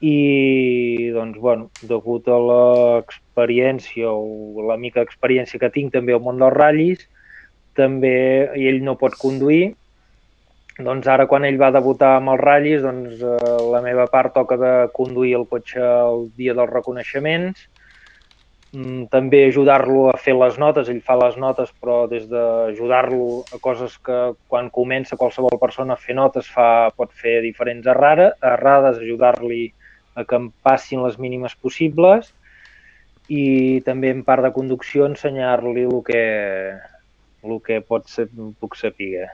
[0.00, 6.40] i doncs, bueno, degut a l'experiència o la mica experiència que tinc també al món
[6.40, 7.04] dels ratllis,
[7.76, 8.14] també
[8.56, 9.74] ell no pot conduir,
[10.80, 14.56] doncs ara quan ell va debutar amb els ratllis, doncs eh, la meva part toca
[14.56, 17.68] de conduir el cotxe el dia dels reconeixements,
[18.72, 23.58] Mm, també ajudar-lo a fer les notes, ell fa les notes, però des d'ajudar-lo a
[23.58, 29.00] coses que quan comença qualsevol persona a fer notes fa, pot fer diferents errara, errades,
[29.02, 29.64] ajudar-li
[30.20, 32.30] a que em passin les mínimes possibles
[33.30, 36.22] i també en part de conducció ensenyar-li el que,
[37.46, 38.26] el que pot ser,
[38.60, 39.28] puc saber.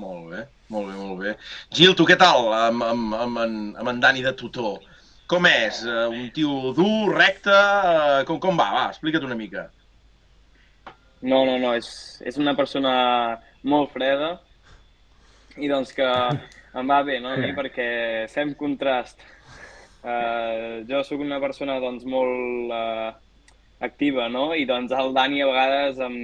[0.00, 1.34] Molt bé, molt bé, molt bé.
[1.74, 4.78] Gil, tu què tal amb, amb, amb, en, amb en Dani de tutor?
[5.30, 5.82] Com és?
[5.86, 7.54] Eh, Un tio dur, recte?
[7.54, 8.70] eh, Com, com va?
[8.74, 9.68] Va, explica't una mica.
[11.20, 11.90] No, no, no, és,
[12.24, 12.92] és una persona
[13.62, 14.38] molt freda
[15.60, 17.90] i doncs que em va bé, no, a mi, perquè
[18.32, 19.20] fem contrast.
[20.00, 23.10] Uh, jo sóc una persona doncs molt uh,
[23.84, 24.50] activa, no?
[24.56, 26.16] I doncs el Dani a vegades em,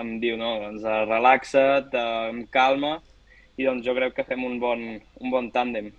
[0.00, 2.96] em diu, no, doncs uh, relaxa't, uh, amb calma,
[3.56, 5.92] i doncs jo crec que fem un bon, un bon tàndem.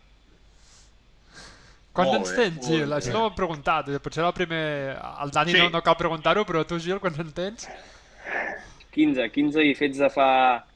[1.98, 2.92] Quants anys tens, Gil?
[2.94, 3.88] Això no ho hem preguntat.
[4.06, 4.66] Potser era el primer...
[5.24, 5.62] El Dani Sí.
[5.64, 7.70] no, no cal preguntar-ho, però tu, Gil, quants en tens?
[8.94, 10.28] 15, 15 i fets de fa,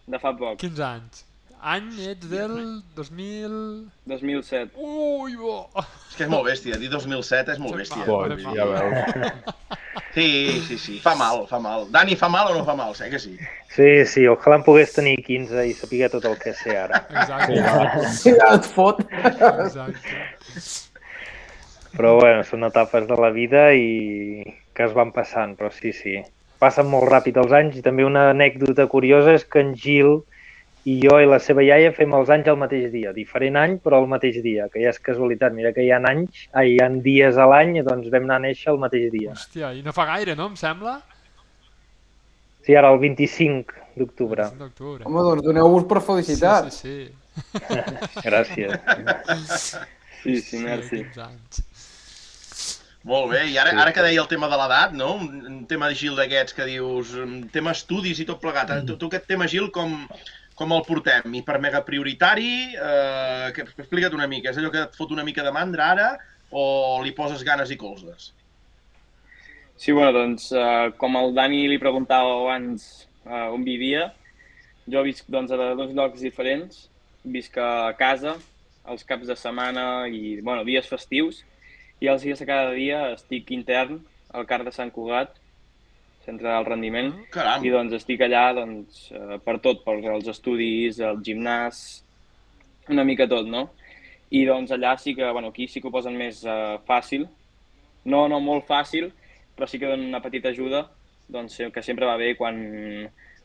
[0.09, 1.25] de fa poc, 15 anys.
[1.61, 3.91] Any ets del 2000...
[4.09, 4.71] 2007.
[4.81, 5.67] Ui, bo!
[5.77, 8.01] És que és molt bèstia, dir 2007 és molt bèstia.
[8.07, 8.23] Va.
[8.57, 9.59] ja veus.
[10.15, 10.25] Sí,
[10.65, 11.85] sí, sí, fa mal, fa mal.
[11.93, 12.95] Dani, fa mal o no fa mal?
[12.97, 13.35] Sé que sí.
[13.71, 17.03] Sí, sí, ojalà en pogués tenir 15 i saber tot el que sé ara.
[17.13, 17.61] Exacte,
[18.17, 19.05] Sí, ja et fot.
[19.05, 20.17] exacte.
[21.93, 24.43] Però bueno, són etapes de la vida i
[24.73, 26.17] que es van passant, però sí, sí.
[26.61, 30.21] Passen molt ràpid els anys i també una anècdota curiosa és que en Gil
[30.89, 33.13] i jo i la seva iaia fem els anys al mateix dia.
[33.13, 35.53] Diferent any, però al mateix dia, que ja és casualitat.
[35.53, 38.71] Mira que hi ha anys, hi ha dies a l'any, doncs vam anar a néixer
[38.73, 39.35] el mateix dia.
[39.37, 40.97] Hòstia, i no fa gaire, no, em sembla?
[42.65, 44.49] Sí, ara el 25 d'octubre.
[44.53, 45.05] 5 d'octubre.
[45.09, 46.71] Home, doncs doneu-vos per felicitat.
[46.73, 48.21] Sí, sí, sí.
[48.27, 48.77] Gràcies.
[50.21, 51.03] Sí, sí, merci.
[51.13, 51.67] 15 anys.
[53.09, 55.15] Molt bé, i ara, ara que deia el tema de l'edat, no?
[55.17, 57.15] Un, un tema de Gil d'aquests que dius,
[57.53, 58.75] tema estudis i tot plegat.
[58.85, 59.95] Tu, tu aquest tema, Gil, com,
[60.61, 61.33] com el portem?
[61.39, 62.51] Hiper mega prioritari?
[62.75, 64.51] Eh, que, explica't una mica.
[64.51, 66.11] És allò que et fot una mica de mandra ara
[66.51, 68.29] o li poses ganes i colzes?
[69.81, 74.11] Sí, bueno, doncs, uh, com el Dani li preguntava abans uh, on vivia,
[74.85, 76.85] jo visc doncs, a dos llocs diferents.
[77.25, 78.35] Visc a casa,
[78.89, 81.41] els caps de setmana i bueno, dies festius,
[82.01, 83.99] i els dies de cada dia estic intern
[84.37, 85.40] al CAR de Sant Cugat,
[86.25, 90.99] centre del rendiment, Caram, i doncs estic allà doncs, eh, per tot, per els estudis,
[91.01, 91.81] el gimnàs,
[92.93, 93.69] una mica tot, no?
[94.31, 97.27] I doncs allà sí que, bueno, aquí sí que ho posen més eh, fàcil,
[98.05, 99.11] no, no molt fàcil,
[99.55, 100.85] però sí que donen una petita ajuda,
[101.31, 102.57] doncs que sempre va bé quan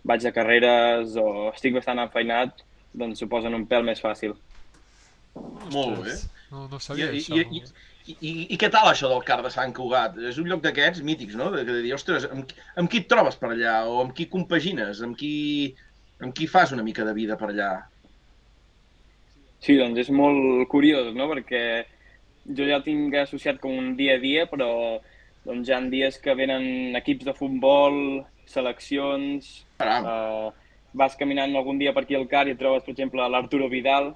[0.06, 2.62] vaig a carreres o estic bastant enfeinat,
[2.96, 4.36] doncs ho posen un pèl més fàcil.
[5.72, 6.14] molt bé.
[6.50, 7.36] No, no sabia i, això.
[7.36, 7.62] i, i,
[8.06, 10.16] i, I què tal això del car de Sant Cugat?
[10.30, 11.50] És un lloc d'aquests mítics, no?
[11.54, 13.80] De, de dir, ostres, amb, amb qui et trobes per allà?
[13.90, 15.02] O amb qui compagines?
[15.02, 15.74] Amb qui,
[16.22, 17.70] amb qui fas una mica de vida per allà?
[19.64, 21.26] Sí, doncs és molt curiós, no?
[21.32, 21.62] Perquè
[22.46, 24.70] jo ja el tinc associat com un dia a dia, però
[25.46, 27.96] doncs hi ha dies que venen equips de futbol,
[28.50, 30.52] seleccions, uh,
[30.96, 34.12] vas caminant algun dia per aquí al car i et trobes, per exemple, l'Arturo Vidal.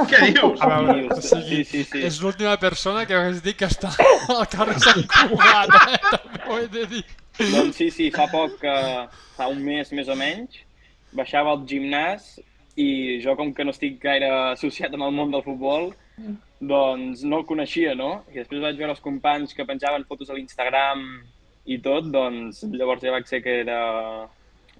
[0.00, 0.60] Què dius?
[0.64, 2.04] A veure, o sigui, sí, sí, sí.
[2.08, 3.92] és l'última persona que hagués dit que està
[4.32, 5.98] al carrer Sant Cugat, eh?
[6.14, 7.02] També ho he de dir.
[7.40, 8.76] Doncs sí, sí, fa poc, que
[9.36, 10.62] fa un mes més o menys,
[11.16, 12.34] baixava al gimnàs
[12.80, 15.90] i jo, com que no estic gaire associat amb el món del futbol,
[16.62, 18.22] doncs no el coneixia, no?
[18.32, 21.04] I després vaig veure els companys que penjaven fotos a l'Instagram
[21.68, 23.78] i tot, doncs llavors ja vaig ser que era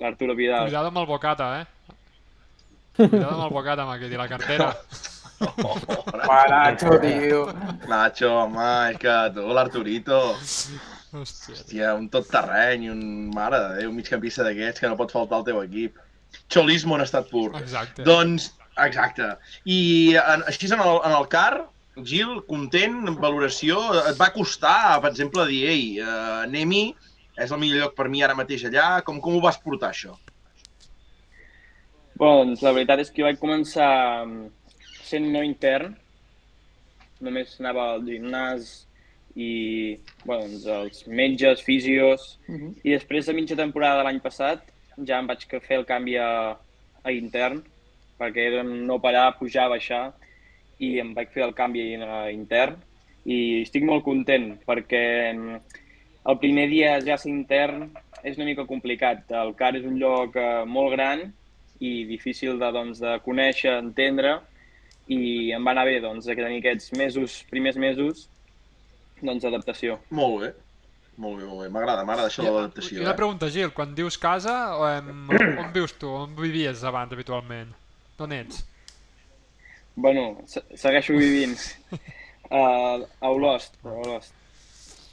[0.01, 0.69] l'Arturo Vidal.
[0.71, 1.67] Cuidado amb el bocata, eh?
[2.97, 4.69] Cuidado amb el bocata, amb aquest i la cartera.
[5.43, 7.43] Va, Nacho, tio.
[7.89, 11.57] Nacho, home, és que tu, l'Arturito, Hòstia.
[11.57, 13.03] hòstia, un tot terreny, un
[13.35, 15.99] mare de Déu, un migcampista d'aquests que no pot faltar al teu equip.
[16.53, 17.51] Xolismo en estat pur.
[17.59, 18.05] Exacte.
[18.07, 18.53] Doncs,
[18.87, 19.35] exacte.
[19.69, 19.81] I
[20.21, 21.67] en, així en el, en el car,
[22.09, 23.77] Gil, content, amb valoració,
[24.09, 26.87] et va costar, per exemple, dir, ei, uh, anem-hi,
[27.37, 30.17] és el millor lloc per mi ara mateix allà, com, com ho vas portar, això?
[32.23, 34.43] Bueno, doncs la veritat és que jo vaig començar mm,
[35.09, 35.97] sent no intern,
[37.19, 38.69] només anava al gimnàs
[39.35, 39.49] i
[40.23, 42.77] bueno, doncs els metges, fisios, Mhm.
[42.85, 44.63] i després a mitja temporada de l'any passat
[45.03, 46.55] ja em vaig fer el canvi a,
[47.03, 47.65] a intern,
[48.21, 50.15] perquè era no parar, pujar, baixar,
[50.79, 52.79] i em vaig fer el canvi a intern,
[53.27, 55.05] i estic molt content, perquè
[55.35, 55.61] mm,
[56.31, 57.91] el primer dia ja ser intern
[58.23, 59.27] és una mica complicat.
[59.45, 61.33] El CAR és un lloc eh, molt gran
[61.83, 64.37] i difícil de, doncs, de conèixer, entendre,
[65.11, 68.29] i em va anar bé doncs, de tenir aquests mesos, primers mesos,
[69.23, 69.99] doncs, d'adaptació.
[70.15, 70.53] Molt bé.
[71.23, 71.69] Molt bé, molt bé.
[71.75, 73.01] M'agrada, m'agrada això de I l'adaptació.
[73.03, 73.19] una Eh?
[73.19, 75.11] pregunta, Gil, quan dius casa, on,
[75.61, 76.09] on vius tu?
[76.09, 77.75] On vivies abans, habitualment?
[78.19, 78.63] D'on ets?
[79.95, 81.53] Bueno, se- segueixo vivint
[81.93, 84.33] uh, a Olost, a Olost.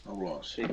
[0.09, 0.53] Olors.
[0.55, 0.63] Sí.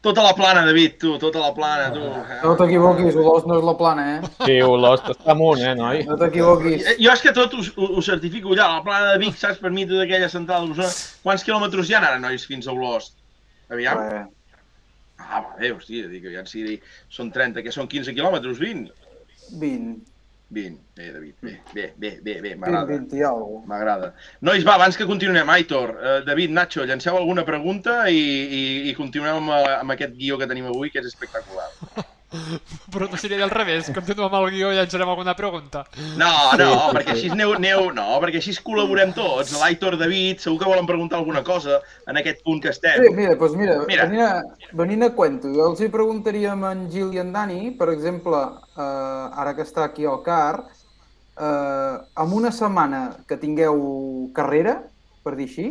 [0.00, 2.00] Tota la plana, David, tu, tota la plana, tu.
[2.40, 4.30] No t'equivoquis, Olors no és la plana, eh?
[4.46, 6.00] Sí, Olost està amunt, eh, noi?
[6.08, 6.86] No t'equivoquis.
[6.88, 9.60] Eh, Jo és que tot ho, ho, ho certifico allà, la plana de Vic, saps,
[9.60, 10.88] per mi, tota aquella central d'Osona.
[11.26, 13.18] Quants quilòmetres hi ha ara, nois, fins a Olost?
[13.68, 14.00] Aviam.
[14.00, 14.30] Res.
[15.20, 16.78] Ah, vale, hòstia, dic, aviam si
[17.12, 18.88] són 30, que són 15 quilòmetres, 20?
[19.60, 20.00] 20.
[20.50, 22.86] 20, bé, David, bé, bé, bé, bé, bé 20, m'agrada.
[22.90, 24.12] 20 i alguna M'agrada.
[24.42, 28.96] Nois, va, abans que continuem, Aitor, eh, David, Nacho, llanceu alguna pregunta i, i, i
[28.98, 31.70] continuem amb, eh, amb aquest guió que tenim avui, que és espectacular.
[32.92, 35.82] Però no seria al revés, continuem amb el guió i llançarem alguna pregunta.
[36.20, 39.56] No, no, perquè així aneu, aneu, no, perquè així col·laborem tots.
[39.58, 43.02] L'Aitor, David, segur que volen preguntar alguna cosa en aquest punt que estem.
[43.02, 44.06] Sí, mira, doncs mira, Mira.
[44.06, 47.74] Venint, a, venint a cuento, jo els hi preguntaríem a en Gil i en Dani,
[47.78, 48.44] per exemple,
[48.76, 50.62] eh, ara que està aquí al CAR,
[51.34, 54.78] eh, amb una setmana que tingueu carrera,
[55.26, 55.70] per dir així,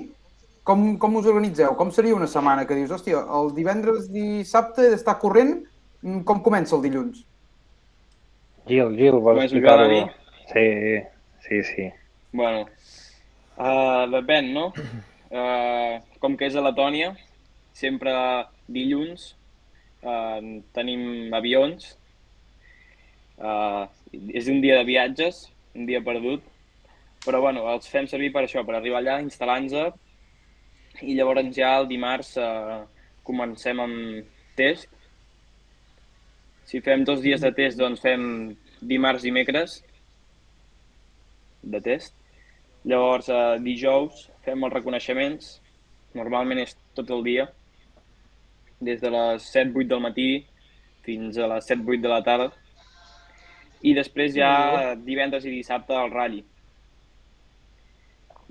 [0.68, 1.72] com, com us organitzeu?
[1.80, 5.56] Com seria una setmana que dius, hòstia, el divendres, dissabte he d'estar corrent,
[6.02, 7.24] com comença el dilluns?
[8.70, 9.88] Gil, Gil, vols explicar-ho?
[10.52, 10.66] Sí,
[11.48, 11.88] sí, sí.
[12.32, 12.68] Bueno,
[13.58, 14.70] uh, depèn, no?
[15.30, 17.14] Uh, com que és a Letònia,
[17.78, 18.14] sempre
[18.70, 19.34] dilluns
[20.04, 20.40] uh,
[20.76, 21.96] tenim avions.
[23.40, 23.88] Uh,
[24.36, 26.44] és un dia de viatges, un dia perdut,
[27.24, 29.96] però bueno, els fem servir per això, per arribar allà, instal·lar-nos
[31.06, 32.84] i llavors ja el dimarts uh,
[33.28, 34.26] comencem amb
[34.60, 34.90] test.
[36.70, 38.24] Si fem dos dies de test, doncs fem
[38.86, 39.80] dimarts i dimecres
[41.66, 42.14] de test.
[42.86, 45.48] Llavors, eh, dijous fem els reconeixements.
[46.14, 47.48] Normalment és tot el dia,
[48.80, 50.28] des de les 7-8 del matí
[51.08, 52.52] fins a les 7-8 de la tarda.
[53.82, 56.44] I després ja divendres i dissabte el ratll.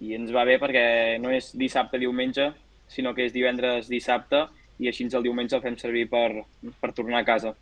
[0.02, 0.84] I ens va bé perquè
[1.22, 2.50] no és dissabte-diumenge,
[2.90, 4.48] sinó que és divendres-dissabte
[4.82, 6.44] i així el diumenge el fem servir per,
[6.82, 7.54] per tornar a casa.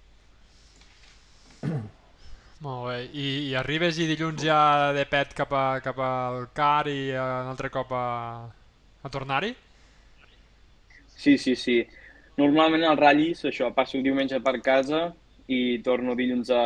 [2.65, 2.97] Molt bé.
[3.13, 7.51] I, i arribes i dilluns ja de pet cap, a, cap al car i un
[7.53, 8.07] altre cop a,
[9.05, 9.53] a tornar-hi?
[11.17, 11.81] Sí, sí, sí.
[12.41, 15.09] Normalment als ratllis, això, passo diumenge per casa
[15.53, 16.65] i torno dilluns a,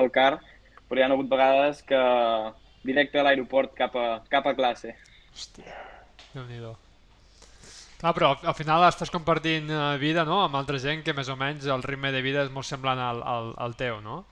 [0.00, 0.34] al car,
[0.88, 2.00] però hi ha hagut vegades que
[2.84, 4.94] directe a l'aeroport cap, a, cap a classe.
[5.34, 5.76] Hòstia,
[6.34, 6.62] déu nhi
[8.00, 11.28] Clar, però al, al final estàs compartint eh, vida, no?, amb altra gent que més
[11.28, 14.22] o menys el ritme de vida és molt semblant al, al, al teu, no?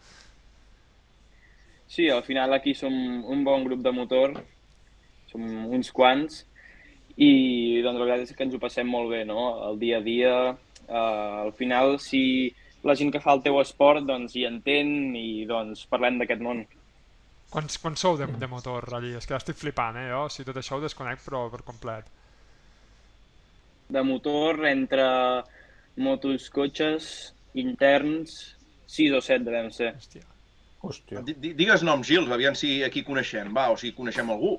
[1.89, 4.37] Sí, al final aquí som un bon grup de motor,
[5.31, 6.45] som uns quants,
[7.17, 9.49] i doncs la veritat és que ens ho passem molt bé, no?
[9.71, 10.35] El dia a dia,
[10.87, 10.95] eh,
[11.47, 12.53] al final, si
[12.85, 16.63] la gent que fa el teu esport doncs hi entén i doncs parlem d'aquest món.
[17.49, 19.15] Quants, quants sou de, de motor allí?
[19.17, 20.27] És que estic flipant, eh, jo?
[20.31, 22.15] Si tot això ho desconec, però per complet.
[23.89, 25.05] de motor entre
[25.97, 28.35] motos, cotxes, interns,
[28.87, 29.95] 6 o 7 devem ser.
[29.97, 30.38] Hòstia.
[30.89, 31.21] Hòstia.
[31.27, 34.55] Di- Digues nom, Gil, aviam si aquí coneixem, va, o si coneixem algú.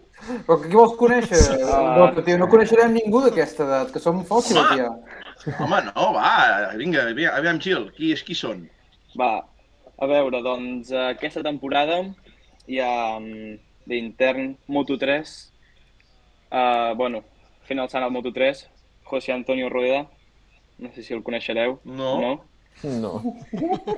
[0.46, 1.40] Però qui vols conèixer?
[1.66, 2.12] Ah.
[2.14, 4.90] No, tio, no coneixerem ningú d'aquesta edat, que som fòssils, ja.
[5.64, 8.68] Home, no, va, vinga, aviam, aviam Gil, qui, és, qui són?
[9.18, 9.32] Va,
[9.98, 12.02] a veure, doncs aquesta temporada
[12.70, 13.56] hi ha mm,
[13.90, 15.32] d'intern Moto3,
[16.52, 17.24] uh, bueno,
[17.68, 18.66] fent el sant al Moto3,
[19.10, 20.06] José Antonio Rueda,
[20.80, 21.80] no sé si el coneixereu.
[21.86, 22.14] No.
[22.22, 22.32] No?
[22.84, 23.20] No.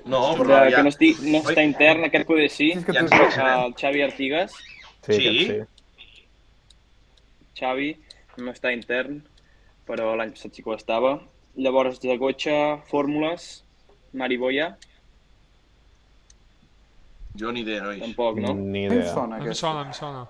[0.10, 0.82] No, però que ja...
[0.82, 2.72] no, estic, no està intern, aquest poder sí.
[2.76, 3.66] És que Ja.
[3.66, 4.52] El Xavi Artigas,
[5.06, 5.22] Sí, Sí?
[5.22, 5.46] sí.
[5.48, 6.26] sí.
[7.60, 7.92] Xavi,
[8.38, 9.20] no està intern,
[9.86, 11.20] però l'any passat sí que ho estava.
[11.56, 12.54] Llavors, de cotxe,
[12.90, 13.64] fórmules,
[14.14, 14.78] Mariboya,
[17.40, 18.00] Jo ni idea, nois.
[18.02, 18.54] tampoc, no?
[18.54, 19.14] Ni A mi em idea.
[19.14, 19.68] sona, Em aquesta.
[19.68, 20.22] sona, em sona.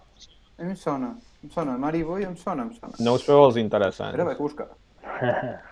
[0.60, 1.16] A mi em sona.
[1.44, 1.78] Em sona.
[1.78, 2.94] Mari Boy em sona, em sona.
[3.00, 4.12] No us feu els interessants.
[4.14, 4.68] Espera, vaig a buscar.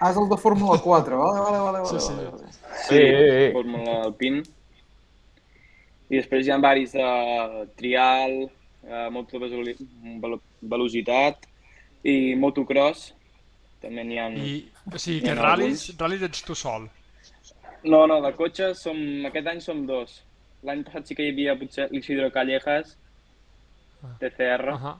[0.00, 1.18] Ah, és el de Fórmula 4.
[1.18, 1.86] Vale, vale, vale.
[1.88, 2.30] Sí, vale, sí.
[2.30, 2.52] vale.
[2.86, 3.52] Sí, sí, sí.
[3.52, 4.42] Fórmula Alpine.
[6.08, 7.08] I després hi ha varis de
[7.76, 8.36] trial,
[8.86, 9.88] eh, moto de velo-
[10.22, 11.44] velo- velocitat
[12.04, 13.10] i motocross.
[13.82, 14.28] També n'hi ha...
[14.30, 14.54] I,
[14.88, 16.88] o sigui, que ral·lis, ral·lis ets tu sol.
[17.84, 18.96] No, no, de cotxes som...
[19.28, 20.22] aquest any som dos.
[20.66, 22.96] L'any passat sí que hi havia potser l'Isidro Callejas,
[24.18, 24.96] TCR, Uh -huh.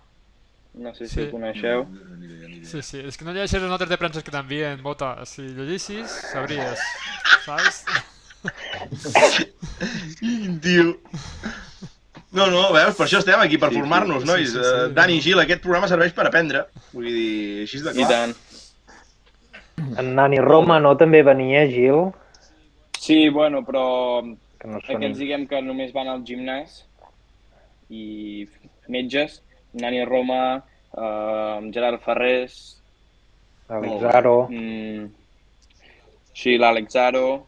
[0.75, 1.21] No sé si Sí.
[1.23, 1.87] el coneixeu.
[2.65, 5.25] Sí, sí, és que no llegeixes les notes de premsa que t'envien, Bota.
[5.27, 6.79] Si llegissis, sabries,
[7.45, 7.85] saps?
[10.21, 10.97] Quin tio.
[12.31, 14.51] No, no, veus, per això estem aquí, per Sí, formar-nos, sí, nois.
[14.53, 14.93] sí, sí, Eh, sí.
[14.95, 16.67] Dani i Gil, aquest programa serveix per aprendre.
[16.93, 18.09] Vull dir, així de I clar.
[18.11, 18.37] tant.
[19.99, 22.11] En Nani Roma no també venia, Gil?
[22.99, 24.21] Sí, bueno, però
[24.61, 24.97] Que no són...
[24.99, 26.83] aquests diguem que només van al gimnàs
[27.89, 28.47] i
[28.89, 29.41] metges,
[29.73, 30.65] Nani Roma,
[30.97, 32.79] eh, Gerard Ferrés,
[33.69, 34.49] Alexaro.
[34.51, 35.05] Mm,
[36.33, 37.47] sí, l'Alexaro,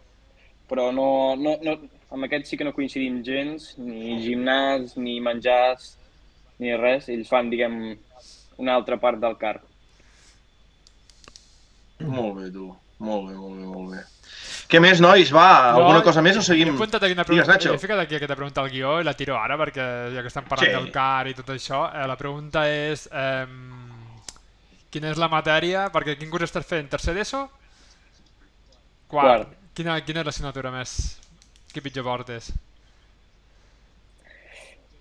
[0.69, 1.79] però no, no, no,
[2.11, 5.95] amb aquest sí que no coincidim gens, ni gimnàs, ni menjars,
[6.61, 7.09] ni res.
[7.09, 7.81] Ells fan, diguem,
[8.61, 9.57] una altra part del car.
[12.05, 12.69] Molt bé, tu.
[13.01, 14.05] Molt bé, molt bé, molt bé.
[14.71, 15.33] Què més, nois?
[15.35, 16.69] Va, alguna cosa més o seguim?
[16.69, 17.75] He apuntat aquí una Digues, pregunta, Nacho.
[17.75, 20.45] he ficat aquí aquesta pregunta al guió i la tiro ara perquè ja que estem
[20.47, 20.77] parlant Sí.
[20.77, 23.47] del car i tot això, eh, la pregunta és eh,
[24.91, 26.89] quina és la matèria, perquè quin curs estàs fent?
[26.89, 27.49] Tercer d'ESO?
[29.11, 29.27] Quart.
[29.49, 29.57] Quart.
[29.75, 31.19] Quina, quina és l'assignatura més
[31.73, 32.53] que pitjor portes?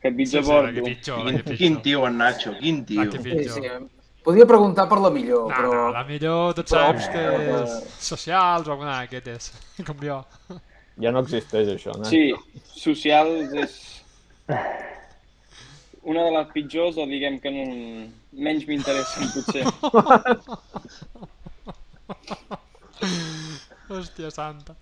[0.02, 0.90] Que Sí, pitjor sí, la que porto.
[0.90, 3.04] pitjor, Quin, quin tio, en Nacho, quin tio.
[3.04, 3.62] La que Sí, pitjor.
[3.62, 3.99] sí.
[4.24, 5.70] Podria preguntar per la millor, No, però...
[5.74, 7.22] no, la millor tots però- sabem que
[7.64, 7.70] és
[8.04, 9.52] socials o alguna d'aquestes,
[9.88, 10.20] com jo.
[11.00, 12.06] Ja no existeix això, no?
[12.10, 12.34] Sí,
[12.76, 13.78] socials és
[16.04, 17.64] una de les pitjors o diguem que no,
[18.34, 19.64] menys m'interessen potser.
[23.90, 24.76] Hòstia santa.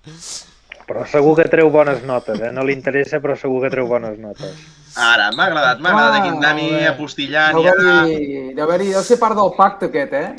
[0.88, 2.50] Però segur que treu bones notes, eh?
[2.56, 4.54] No li interessa, però segur que treu bones notes.
[4.96, 7.88] Ara, m'ha agradat, m'ha agradat Ah, aquí en Dani apostillant Deu i ara...
[8.04, 8.54] haver-hi...
[8.56, 8.94] Deu haver-hi...
[8.96, 10.30] Deu ser part del pacte aquest, eh?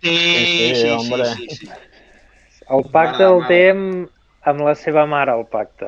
[0.00, 1.26] Sí, Sí, sí, sí, hombre.
[1.34, 1.68] sí, sí.
[2.70, 4.08] El pacte el té amb,
[4.48, 5.86] amb la seva mare, el pacte.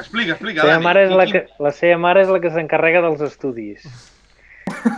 [0.00, 0.84] Explica, explica, La Dani.
[0.88, 3.86] mare és la que, la seva mare és la que s'encarrega dels estudis.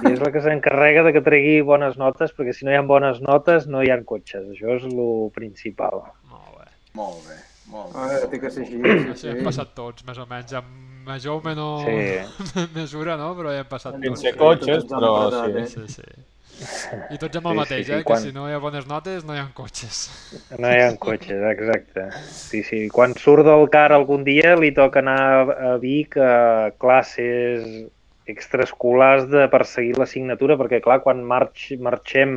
[0.09, 2.83] I és la que s'encarrega de que tregui bones notes, perquè si no hi ha
[2.89, 4.49] bones notes no hi ha cotxes.
[4.53, 6.03] Això és el principal.
[6.29, 6.69] Molt bé.
[7.01, 7.39] Molt bé,
[7.73, 8.15] molt A bé.
[8.15, 8.81] veure, té que ser així.
[8.83, 9.45] Això Sí, hem sí.
[9.51, 12.67] passat tots, més o menys, amb major o menor Sí.
[12.79, 13.33] mesura, no?
[13.39, 14.21] Però ja hem passat tots.
[14.21, 15.81] Sense cotxes, però apretat, sí.
[15.83, 15.89] eh?
[15.89, 16.29] Sí, sí.
[17.15, 18.05] I tots amb el Sí, mateix, sí, sí, eh?
[18.07, 20.03] quan- Que si no hi ha bones notes, no hi ha cotxes.
[20.63, 22.05] No hi ha cotxes, exacte.
[22.29, 22.83] Sí, sí.
[22.93, 27.89] Quan surt del car algun dia li toca anar a Vic a classes
[28.31, 32.37] extraescolars de perseguir l'assignatura, perquè clar, quan marx, marxem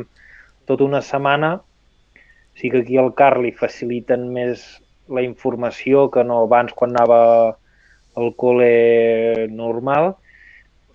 [0.66, 1.60] tota una setmana,
[2.58, 4.64] sí que aquí al car li faciliten més
[5.08, 7.20] la informació que no abans quan anava
[8.16, 10.14] al col·le normal,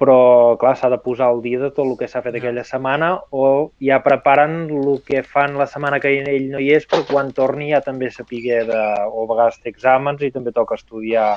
[0.01, 3.11] però clar, s'ha de posar al dia de tot el que s'ha fet aquella setmana
[3.29, 3.43] o
[3.85, 7.69] ja preparen el que fan la setmana que ell no hi és per quan torni
[7.69, 11.27] ja també sapiguer de, o a vegades té exàmens i també toca estudiar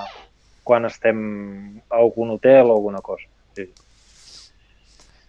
[0.65, 1.19] quan estem
[1.91, 3.29] a algun hotel o alguna cosa.
[3.53, 3.69] Sí.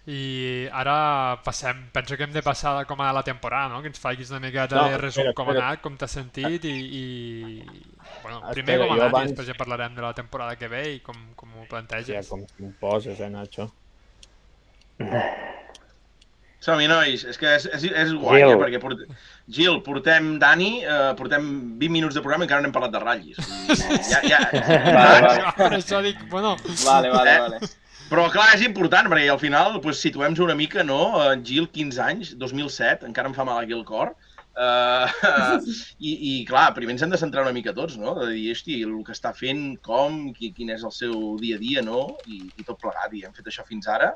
[0.07, 3.81] I ara passem, penso que hem de passar com a la temporada, no?
[3.81, 6.67] Que ens facis una miqueta No, de resum espera, com ha anat, com t'has sentit
[6.69, 7.03] i, i...
[8.21, 10.67] Bueno, Espera, primer com ha anat abans- i després ja parlarem de la temporada que
[10.69, 12.29] ve i com, com ho Ja, planteges.
[12.29, 13.71] com si em poses, eh, Nacho?
[16.65, 17.23] Som-hi, nois.
[17.29, 18.53] És que és, és, és guai, Gil.
[18.55, 18.59] eh?
[18.61, 19.01] Perquè port...
[19.57, 21.49] Gil, portem Dani, eh, portem
[21.81, 23.37] 20 minuts de programa i encara no hem parlat de ratllis.
[23.69, 24.39] Dir, Ja, ja...
[24.53, 25.51] Vale, vale.
[25.59, 27.41] Per això dic, bueno, Vale, vale, Eh?
[27.47, 27.59] vale.
[28.05, 31.17] Però clar, és important, perquè al final pues, situem-nos una mica, no?
[31.25, 34.13] En Gil, 15 anys, 2007, encara em fa mal aquí el cor.
[34.55, 35.57] Uh,
[36.07, 38.13] i, I clar, primer ens hem de centrar una mica tots, no?
[38.19, 41.63] De dir, hosti, el que està fent, com, qui, quin és el seu dia a
[41.63, 42.05] dia, no?
[42.29, 44.13] I, i tot plegat, i hem fet això fins ara.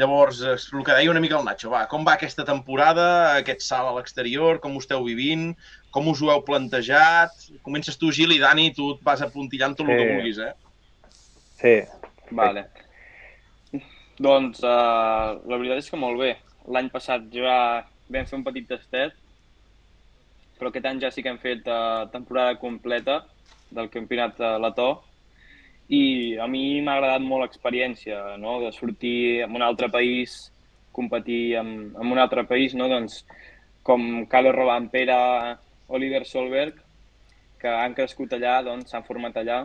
[0.00, 3.06] Llavors, el que deia una mica el Nacho, va, com va aquesta temporada,
[3.36, 5.50] aquest salt a l'exterior, com ho esteu vivint,
[5.92, 7.50] com us ho heu plantejat?
[7.66, 10.54] Comences tu, Gil, i Dani, tu et vas apuntillant tot el que vulguis, eh?
[11.60, 11.74] Sí,
[12.30, 12.68] Vale.
[14.20, 16.34] Doncs uh, la veritat és que molt bé.
[16.68, 17.54] L'any passat ja
[18.12, 19.14] vam fer un petit tastet,
[20.58, 23.22] però aquest any ja sí que hem fet uh, temporada completa
[23.72, 24.90] del campionat de Lató
[25.88, 28.58] i a mi m'ha agradat molt l'experiència, no?
[28.62, 30.52] de sortir en un altre país,
[30.92, 32.86] competir en, en un altre país, no?
[32.92, 33.24] doncs,
[33.82, 35.56] com Carlos Robampera,
[35.88, 36.76] Oliver Solberg,
[37.60, 39.64] que han crescut allà, doncs s'han format allà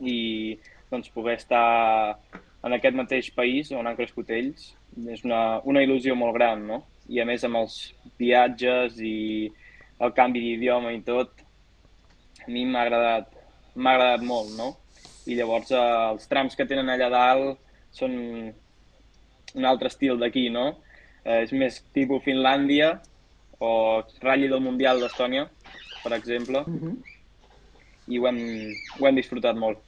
[0.00, 0.56] i
[0.90, 2.16] doncs, poder estar
[2.62, 4.74] en aquest mateix país on han crescut ells
[5.08, 6.82] és una, una il·lusió molt gran, no?
[7.08, 7.76] I a més amb els
[8.18, 9.50] viatges i
[10.00, 11.30] el canvi d'idioma i tot,
[12.46, 13.30] a mi m'ha agradat,
[13.74, 14.70] m'ha agradat molt, no?
[15.26, 15.80] I llavors eh,
[16.12, 17.58] els trams que tenen allà dalt
[17.92, 18.14] són
[19.54, 20.76] un altre estil d'aquí, no?
[21.24, 22.94] Eh, és més tipus Finlàndia
[23.60, 25.46] o Rally del Mundial d'Estònia,
[26.02, 26.96] per exemple, Mhm.
[28.08, 28.38] i ho hem,
[28.98, 29.78] ho hem disfrutat molt.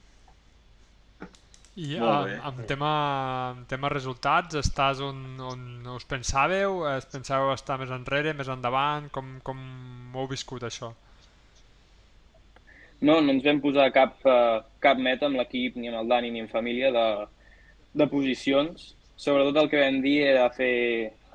[1.75, 2.35] I Molt bé.
[2.37, 2.89] amb, amb, tema,
[3.53, 5.63] amb tema resultats, estàs on, on
[5.95, 6.83] us pensàveu?
[6.91, 9.07] Es pensàveu estar més enrere, més endavant?
[9.13, 9.63] Com, com
[10.13, 10.91] ho heu viscut, això?
[13.03, 16.29] No, no ens vam posar cap, eh, cap meta amb l'equip, ni amb el Dani,
[16.31, 17.07] ni en família, de,
[17.99, 18.91] de posicions.
[19.17, 20.75] Sobretot el que vam dir era fer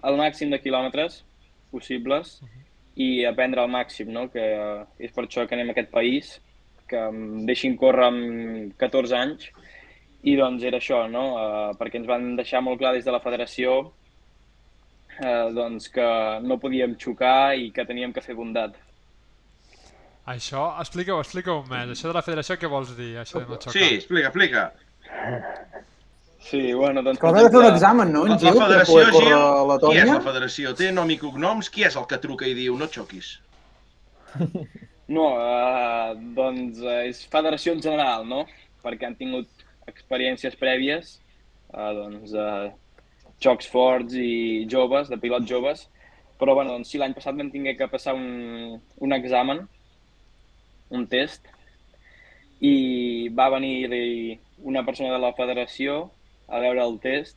[0.07, 1.24] el màxim de quilòmetres
[1.72, 2.39] possibles
[2.95, 4.28] i aprendre al màxim, no?
[4.30, 6.36] que eh, és per això que anem a aquest país,
[6.89, 9.51] que em deixin córrer amb 14 anys,
[10.23, 11.25] i doncs era això, no?
[11.39, 13.79] Eh, perquè ens van deixar molt clar des de la federació
[15.21, 16.09] eh, doncs que
[16.43, 18.77] no podíem xocar i que teníem que fer bondat.
[20.29, 21.95] Això, explica-ho, explica-ho més.
[21.95, 23.77] Això de la federació, què vols dir, això de no xocar?
[23.79, 24.66] Sí, explica, explica.
[26.49, 27.19] Sí, bueno, doncs...
[27.21, 29.97] Que haurà de fer un examen, no, La, en la per federació, Gil, a qui
[30.03, 30.75] és la federació?
[30.79, 31.71] Té nom i cognoms?
[31.73, 33.39] Qui és el que truca i diu no xoquis?
[35.09, 38.43] No, eh, doncs eh, és federació en general, no?
[38.85, 39.58] Perquè han tingut
[39.91, 41.16] experiències prèvies,
[41.72, 42.70] eh, doncs, eh,
[43.45, 45.86] jocs forts i joves, de pilots joves,
[46.39, 49.64] però bueno, doncs sí, l'any passat vam tingué que passar un, un examen,
[50.95, 51.47] un test,
[52.61, 56.09] i va venir una persona de la federació
[56.49, 57.36] a veure el test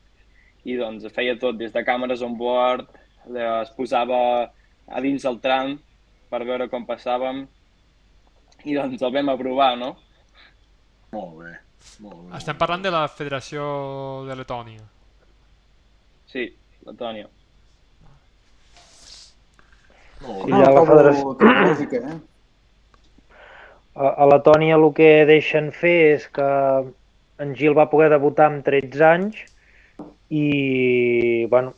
[0.66, 2.88] i doncs feia tot, des de càmeres on board,
[3.30, 4.22] es posava
[4.88, 5.76] a dins el tram
[6.32, 7.43] per veure com passàvem
[8.66, 9.95] i doncs el vam aprovar, no?
[11.14, 11.54] Molt bé.
[12.02, 12.38] Molt bé.
[12.38, 13.64] Estem parlant de la Federació
[14.28, 14.82] de Letònia.
[16.32, 16.48] Sí,
[16.88, 17.28] Letònia.
[20.22, 20.58] Molt I bé.
[20.58, 22.20] ja la trobo- federació- eh?
[23.96, 26.50] A, Letònia el que deixen fer és que
[27.44, 29.36] en Gil va poder debutar amb 13 anys
[30.30, 31.74] i bueno,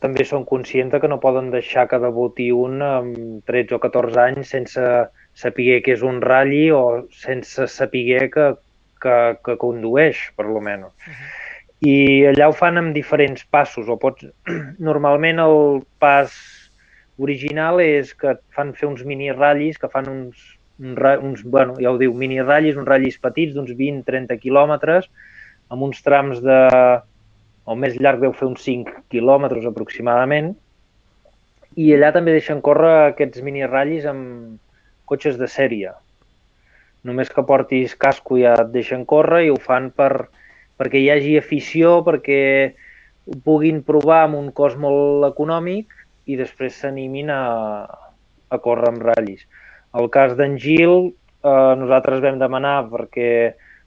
[0.00, 4.16] també són conscients de que no poden deixar que debuti un amb 13 o 14
[4.22, 4.80] anys sense
[5.34, 8.54] saber que és un ratlli o sense saber que,
[9.02, 10.92] que, que condueix, per lo menos.
[11.80, 13.88] I allà ho fan amb diferents passos.
[13.88, 14.28] O pots...
[14.90, 16.34] Normalment el pas
[17.20, 20.40] original és que et fan fer uns mini ratllis, que fan uns,
[20.80, 25.10] uns bueno, ja ho diu, mini ratllis, uns ratllis petits d'uns 20-30 quilòmetres,
[25.70, 26.58] amb uns trams de...
[27.70, 30.54] El més llarg deu fer uns 5 quilòmetres aproximadament,
[31.78, 34.56] i allà també deixen córrer aquests mini ratllis amb
[35.06, 35.92] cotxes de sèrie.
[37.08, 40.28] Només que portis casco ja et deixen córrer i ho fan per,
[40.80, 42.40] perquè hi hagi afició, perquè
[43.30, 45.94] ho puguin provar amb un cost molt econòmic
[46.28, 47.40] i després s'animin a,
[48.50, 49.46] a córrer amb ratllis.
[49.96, 51.10] El cas d'en Gil,
[51.42, 53.30] eh, nosaltres vam demanar perquè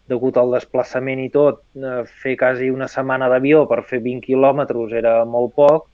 [0.09, 4.97] degut al desplaçament i tot, eh, fer quasi una setmana d'avió per fer 20 quilòmetres
[4.99, 5.87] era molt poc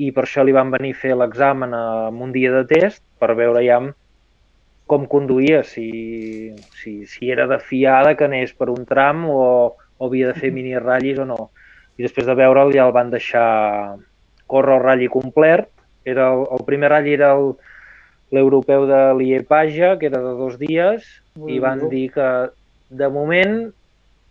[0.00, 3.34] i per això li van venir a fer l'examen en un dia de test per
[3.36, 3.80] veure ja
[4.90, 9.42] com conduïa, si, si, si era de fiada que anés per un tram o,
[9.98, 11.50] o havia de fer mini ratllis o no.
[11.98, 13.98] I després de veure'l ja el van deixar
[14.50, 15.68] córrer el ratlli complet.
[16.08, 17.52] Era el, el primer ratlli era el,
[18.34, 21.06] l'europeu de Liepaja, que era de dos dies,
[21.50, 22.30] i van dir que
[22.90, 23.70] de moment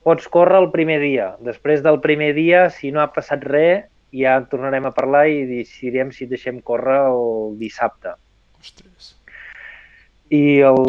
[0.03, 1.33] pots córrer el primer dia.
[1.45, 3.85] Després del primer dia, si no ha passat res,
[4.15, 8.15] ja tornarem a parlar i decidirem si et deixem córrer el dissabte.
[8.59, 9.13] Ostres.
[10.29, 10.83] I el,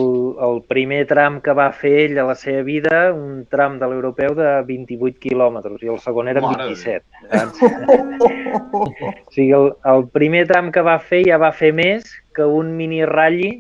[0.45, 4.35] el primer tram que va fer ell a la seva vida, un tram de l'europeu
[4.37, 7.05] de 28 quilòmetres, i el segon era Mare de 27.
[7.33, 7.63] Saps?
[8.77, 8.85] O
[9.33, 13.01] sigui, el, el primer tram que va fer ja va fer més que un mini
[13.09, 13.55] ratlli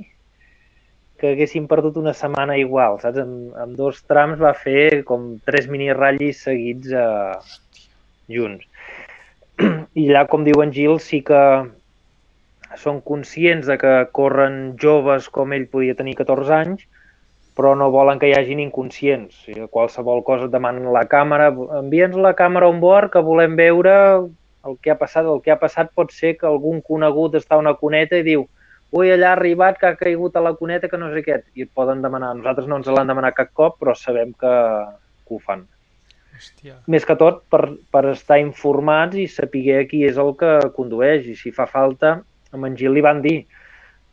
[1.20, 3.24] que haguessin perdut una setmana igual, saps?
[3.24, 7.59] En, en dos trams va fer com tres mini ratllis seguits eh,
[8.28, 8.68] junts.
[10.01, 11.41] I allà, com diu en Gil, sí que
[12.79, 16.85] són conscients de que corren joves com ell podia tenir 14 anys,
[17.59, 19.43] però no volen que hi hagin inconscients.
[19.47, 21.51] Sigui, qualsevol cosa et demanen la càmera,
[21.81, 23.95] envia'ns la càmera on board que volem veure
[24.66, 25.27] el que ha passat.
[25.27, 28.47] El que ha passat pot ser que algun conegut està a una cuneta i diu
[28.91, 31.66] ui, allà ha arribat, que ha caigut a la cuneta, que no sé què, i
[31.66, 32.33] et poden demanar.
[32.39, 34.55] Nosaltres no ens l'han demanat cap cop, però sabem que,
[35.27, 35.62] que ho fan.
[36.35, 36.79] Hòstia.
[36.91, 37.62] Més que tot per,
[37.93, 42.16] per estar informats i saber qui és el que condueix, i si fa falta,
[42.55, 43.38] amb en Gil li van dir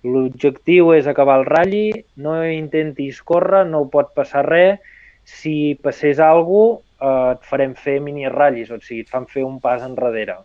[0.07, 4.79] l'objectiu és acabar el ratlli, no intentis córrer, no pot passar res,
[5.27, 9.43] si passés alguna cosa, eh, et farem fer mini ratllis, o sigui, et fan fer
[9.45, 10.37] un pas enrere.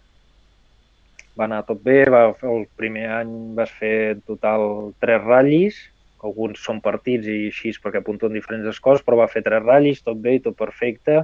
[1.39, 5.79] Va anar tot bé, va, el primer any vas fer en total tres ratllis,
[6.23, 10.21] alguns són partits i així perquè apunten diferents coses, però va fer tres ratllis, tot
[10.21, 11.23] bé i tot perfecte,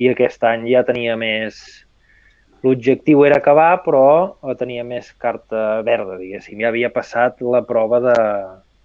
[0.00, 1.83] i aquest any ja tenia més,
[2.64, 4.04] L'objectiu era acabar, però
[4.58, 6.62] tenia més carta verda, diguéssim.
[6.62, 8.16] Ja havia passat la prova de,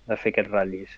[0.09, 0.97] de fer aquests ratllis.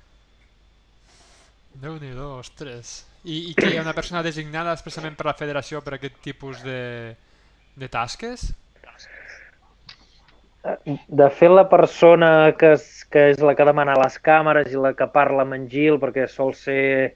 [1.82, 3.04] Déu-n'hi-do, ostres.
[3.24, 6.64] I, I que hi ha una persona designada expressament per la federació per aquest tipus
[6.66, 7.14] de,
[7.78, 8.50] de tasques?
[10.62, 14.94] De fet, la persona que és, que és la que demana les càmeres i la
[14.98, 17.14] que parla amb en Gil, perquè sol ser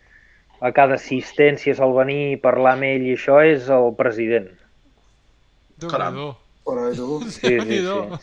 [0.61, 4.49] a cada assistència sol venir i parlar amb ell i això, és el president.
[5.77, 6.35] Déu-n'hi-do.
[6.65, 7.19] Però tu...
[7.29, 8.19] Sí, sí, Déu-n'hi-do.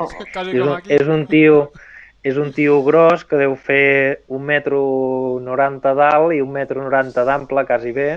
[0.00, 1.70] Oh, Quasi És un, és un tio
[2.22, 4.80] és un tio gros que deu fer un metro
[5.40, 8.10] 90 d'alt i un metro 90 d'ample, quasi bé.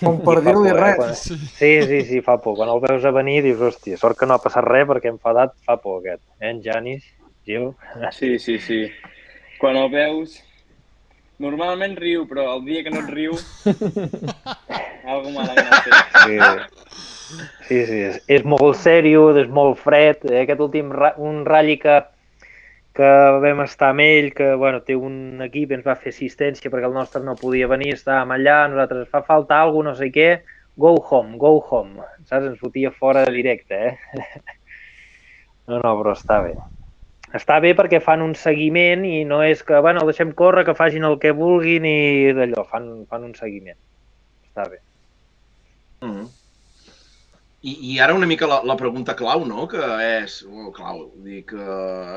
[0.00, 0.96] Com per dir-li eh, res.
[0.96, 1.36] quan- Sí.
[1.36, 2.56] Sí, sí, sí, fa por.
[2.56, 5.52] Quan el veus a venir dius, hòstia, sort que no ha passat res perquè enfadat
[5.66, 6.22] fa por aquest.
[6.40, 7.04] Eh, en Janis,
[7.44, 7.72] Gil?
[8.16, 8.86] Sí, sí, sí.
[9.60, 10.38] Quan el veus,
[11.42, 13.36] normalment riu, però el dia que no et riu,
[15.12, 15.74] algo malament.
[16.22, 16.38] Sí,
[17.66, 20.24] sí, sí és, és molt sèrio, és molt fred.
[20.30, 20.42] Eh?
[20.44, 21.98] Aquest últim ra un ratll que,
[22.98, 23.12] que
[23.44, 26.96] vam estar amb ell, que bueno, té un equip, ens va fer assistència perquè el
[26.96, 30.30] nostre no podia venir, estàvem allà, nosaltres fa falta alguna no sé què,
[30.76, 32.04] go home, go home.
[32.28, 32.52] Saps?
[32.52, 34.18] Ens fotia fora directe, eh?
[35.62, 36.56] No, no, però està bé.
[37.32, 41.08] Està bé perquè fan un seguiment i no és que, bueno, deixem córrer, que facin
[41.08, 43.78] el que vulguin i d'allò, fan, fan un seguiment.
[44.50, 44.82] Està bé.
[46.02, 46.30] Mm -hmm.
[47.62, 50.42] I, I ara una mica la, la pregunta clau, no?, que és...
[50.50, 51.66] Oh, clau, dir que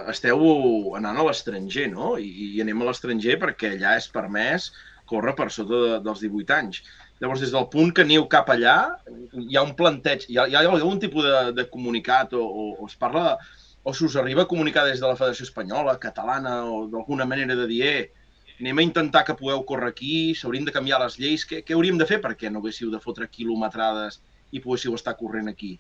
[0.09, 0.41] esteu
[0.97, 2.17] anant a l'estranger, no?
[2.17, 4.71] I, I anem a l'estranger perquè allà és permès
[5.05, 6.81] córrer per sota de, dels 18 anys.
[7.21, 8.97] Llavors, des del punt que aneu cap allà,
[9.37, 12.65] hi ha un planteig, hi ha, hi ha algun tipus de, de comunicat o, o,
[12.81, 13.37] o es parla
[13.85, 17.67] o s'us arriba a comunicar des de la Federació Espanyola, catalana, o d'alguna manera de
[17.69, 18.05] dir eh,
[18.59, 21.99] anem a intentar que pugueu córrer aquí, s'haurien de canviar les lleis, què, què hauríem
[22.01, 24.17] de fer perquè no haguéssiu de fotre quilometrades
[24.51, 25.75] i poguéssiu estar corrent aquí?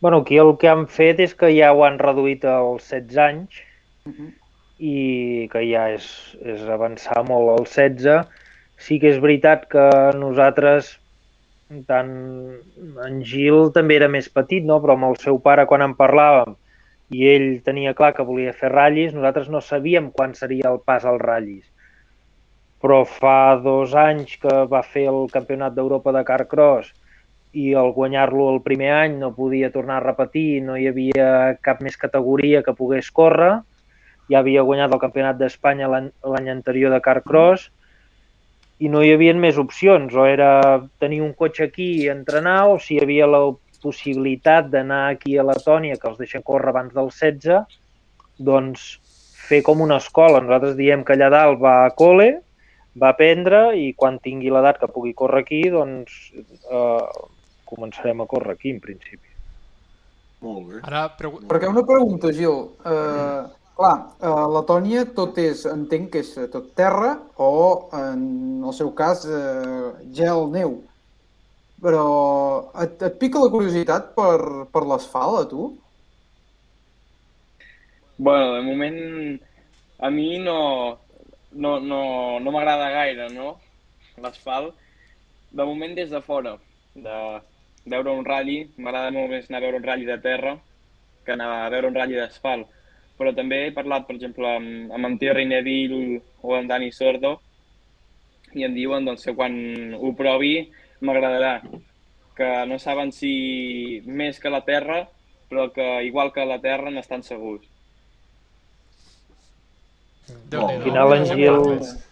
[0.00, 3.62] Bueno, aquí el que han fet és que ja ho han reduït als 16 anys
[4.06, 4.32] Mhm.
[4.78, 6.04] i que ja és,
[6.44, 8.26] és avançar molt al 16.
[8.76, 9.86] Sí que és veritat que
[10.18, 10.98] nosaltres,
[11.86, 12.10] tant
[13.06, 14.78] en Gil també era més petit, no?
[14.82, 16.54] però amb el seu pare quan en parlàvem
[17.14, 21.04] i ell tenia clar que volia fer ratllis, nosaltres no sabíem quan seria el pas
[21.04, 21.66] als ratllis.
[22.82, 26.92] Però fa dos anys que va fer el Campionat d'Europa de Carcross
[27.56, 31.80] i al guanyar-lo el primer any no podia tornar a repetir, no hi havia cap
[31.80, 33.54] més categoria que pogués córrer,
[34.30, 37.70] ja havia guanyat el Campionat d'Espanya l'any anterior de Carcross
[38.78, 40.50] i no hi havia més opcions, o era
[41.00, 43.42] tenir un cotxe aquí i entrenar, o si hi havia la
[43.82, 47.78] possibilitat d'anar aquí a Letònia, que els deixen córrer abans del 16,
[48.50, 48.88] doncs
[49.46, 50.42] fer com una escola.
[50.42, 52.32] Nosaltres diem que allà dalt va a col·le,
[52.96, 57.24] va aprendre i quan tingui l'edat que pugui córrer aquí, doncs eh,
[57.68, 59.34] començarem a córrer aquí, en principi.
[60.44, 60.80] Molt bé.
[60.84, 61.40] Ara, pregu...
[61.48, 62.58] Perquè una pregunta, Gil.
[62.84, 63.46] Uh,
[63.76, 68.20] clar, a Letònia tot és, entenc que és tot terra o, en
[68.64, 70.78] el seu cas, uh, gel, neu.
[71.82, 72.06] Però
[72.82, 74.38] et, et pica la curiositat per,
[74.72, 75.68] per l'asfalt, a tu?
[78.16, 78.96] Bueno, de moment
[80.00, 80.60] a mi no,
[81.52, 82.00] no, no,
[82.40, 83.58] no m'agrada gaire, no?
[84.24, 84.72] L'asfalt.
[85.56, 86.56] De moment des de fora,
[86.96, 87.18] de
[87.92, 90.56] veure un ratll, m'agrada molt més anar a veure un ratll de terra
[91.26, 92.72] que anar a veure un ratll d'asfalt.
[93.16, 97.38] Però també he parlat, per exemple, amb, amb en Thierry Neville o en Dani Sordo
[98.56, 99.54] i em diuen doncs, que quan
[99.96, 100.68] ho provi
[101.04, 101.60] m'agradarà.
[102.36, 105.06] Que no saben si més que la terra,
[105.48, 107.64] però que igual que la terra n'estan segurs.
[110.50, 110.76] Déu-n'hi-do.
[110.76, 112.04] Al final en Gil-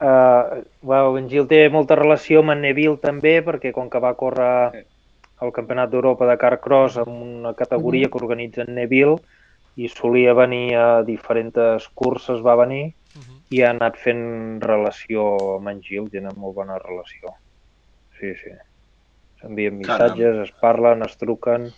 [0.00, 4.14] Uh, well, en Gil té molta relació amb en Neville també, perquè com que va
[4.18, 4.84] córrer
[5.42, 9.16] el Campionat d'Europa de Carcross amb una categoria que organitza en Neville
[9.76, 13.40] i solia venir a diferents curses, va venir Mhm.
[13.50, 17.34] i ha anat fent relació amb en Gil, tenen molt bona relació.
[18.18, 18.50] Sí, sí.
[19.40, 20.16] S'envien Caram.
[20.16, 21.72] missatges, es parlen, es truquen.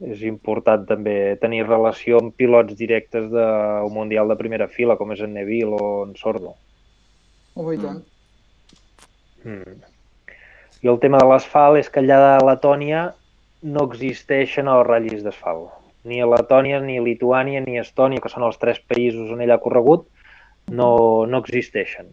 [0.00, 5.20] És important també tenir relació amb pilots directes del Mundial de primera fila, com és
[5.20, 6.56] en Neville o en Sordo.
[7.54, 8.02] Oh, i tant.
[9.44, 9.93] Mm.
[10.84, 13.06] I el tema de l'asfalt és que allà a Letònia
[13.74, 15.70] no existeixen els ratllis d'asfalt.
[16.04, 19.40] Ni a Letònia, ni a Lituània, ni a Estònia, que són els tres països on
[19.40, 20.04] ell ha corregut,
[20.68, 20.88] no,
[21.24, 22.10] no existeixen.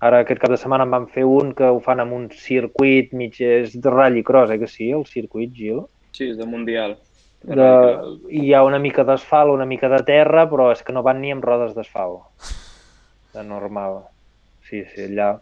[0.00, 3.12] Ara aquest cap de setmana en van fer un que ho fan amb un circuit
[3.12, 5.84] mig és de ratll i cross, eh que sí, el circuit, Gil?
[6.16, 6.96] Sí, és de Mundial.
[7.44, 7.68] De...
[8.32, 11.36] Hi ha una mica d'asfalt, una mica de terra, però és que no van ni
[11.36, 12.48] amb rodes d'asfalt.
[13.36, 14.06] De normal.
[14.70, 15.34] Sí, sí, allà...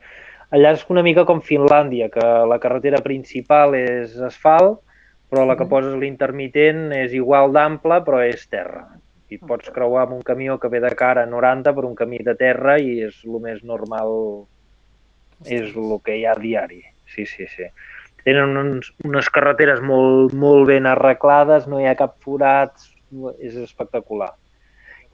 [0.53, 4.83] Allà és una mica com Finlàndia, que la carretera principal és asfalt,
[5.33, 8.83] però la que poses l'intermitent és igual d'ample, però és terra.
[9.33, 12.21] I pots creuar amb un camió que ve de cara a 90 per un camí
[12.27, 14.13] de terra i és el més normal,
[15.49, 16.83] és el que hi ha a diari.
[17.15, 17.71] Sí, sí, sí.
[18.27, 22.77] Tenen uns, unes carreteres molt, molt ben arreglades, no hi ha cap forat,
[23.41, 24.35] és espectacular.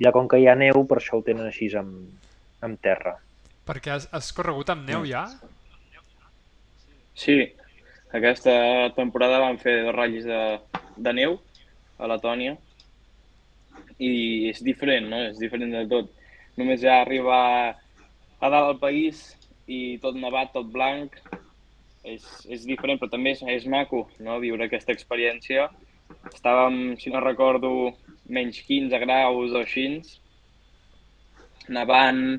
[0.03, 2.11] I ja com que hi ha neu, per això ho tenen així amb,
[2.67, 3.21] amb terra.
[3.69, 5.27] Perquè has, has corregut amb neu ja?
[7.19, 7.37] Sí,
[8.17, 8.55] aquesta
[8.97, 10.43] temporada van fer dos ratllis de,
[10.97, 11.37] de neu
[11.99, 12.55] a Letònia
[13.99, 14.13] i
[14.49, 15.21] és diferent, no?
[15.33, 16.09] És diferent de tot.
[16.59, 17.43] Només ja arribar
[18.39, 19.25] a dalt al país
[19.67, 21.19] i tot nevat, tot blanc,
[22.07, 25.69] és, és diferent, però també és, és maco, no?, viure aquesta experiència.
[26.33, 27.93] Estàvem, si no recordo,
[28.33, 29.89] menys 15 graus o així,
[31.69, 32.39] nevant,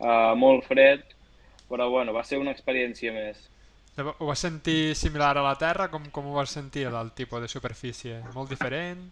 [0.00, 1.04] eh, molt fred,
[1.70, 3.46] però bueno, va ser una experiència més.
[4.00, 5.88] Ho vas sentir similar a la Terra?
[5.92, 8.20] Com, com ho vas sentir, el tipus de superfície?
[8.34, 9.02] Molt diferent?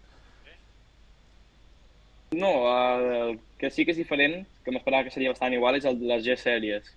[2.30, 5.98] No, el que sí que és diferent, que m'esperava que seria bastant igual, és el
[6.00, 6.90] de les G-sèries.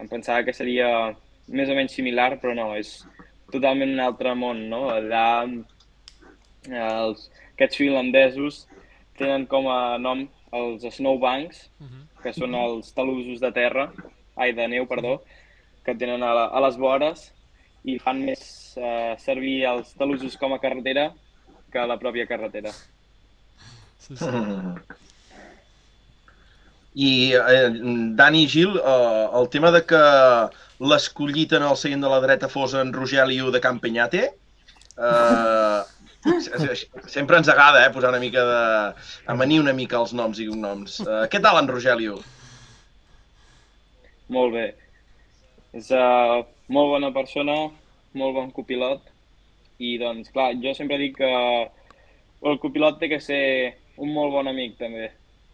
[0.00, 0.88] Em pensava que seria
[1.48, 2.98] més o menys similar, però no, és
[3.52, 4.86] totalment un altre món, no?
[4.92, 5.26] Allà
[6.66, 8.64] els, aquests finlandesos
[9.20, 12.22] tenen com a nom els snowbanks, uh -huh.
[12.22, 13.92] que són els talusos de terra,
[14.36, 15.22] ai, de neu, perdó,
[15.84, 17.32] que tenen a, la, a les vores
[17.84, 21.12] i fan més eh, servir els talusos com a carretera
[21.72, 22.72] que la pròpia carretera.
[23.98, 24.26] Sí, sí.
[26.96, 27.70] I, eh,
[28.16, 30.00] Dani i Gil, eh, el tema de que
[30.80, 34.22] l'escollit en el seient de la dreta fos en Rogelio de Campenyate,
[34.96, 35.80] eh,
[37.06, 38.62] sempre ens agrada eh, posar una mica de...
[39.32, 41.00] amanir una mica els noms i cognoms.
[41.04, 42.18] Eh, què tal en Rogelio?
[44.34, 44.66] Molt bé.
[45.76, 47.56] És uh, molt bona persona,
[48.16, 49.02] molt bon copilot
[49.78, 51.32] i doncs clar, jo sempre dic que
[52.48, 53.42] el copilot té que ser
[54.00, 55.10] un molt bon amic també,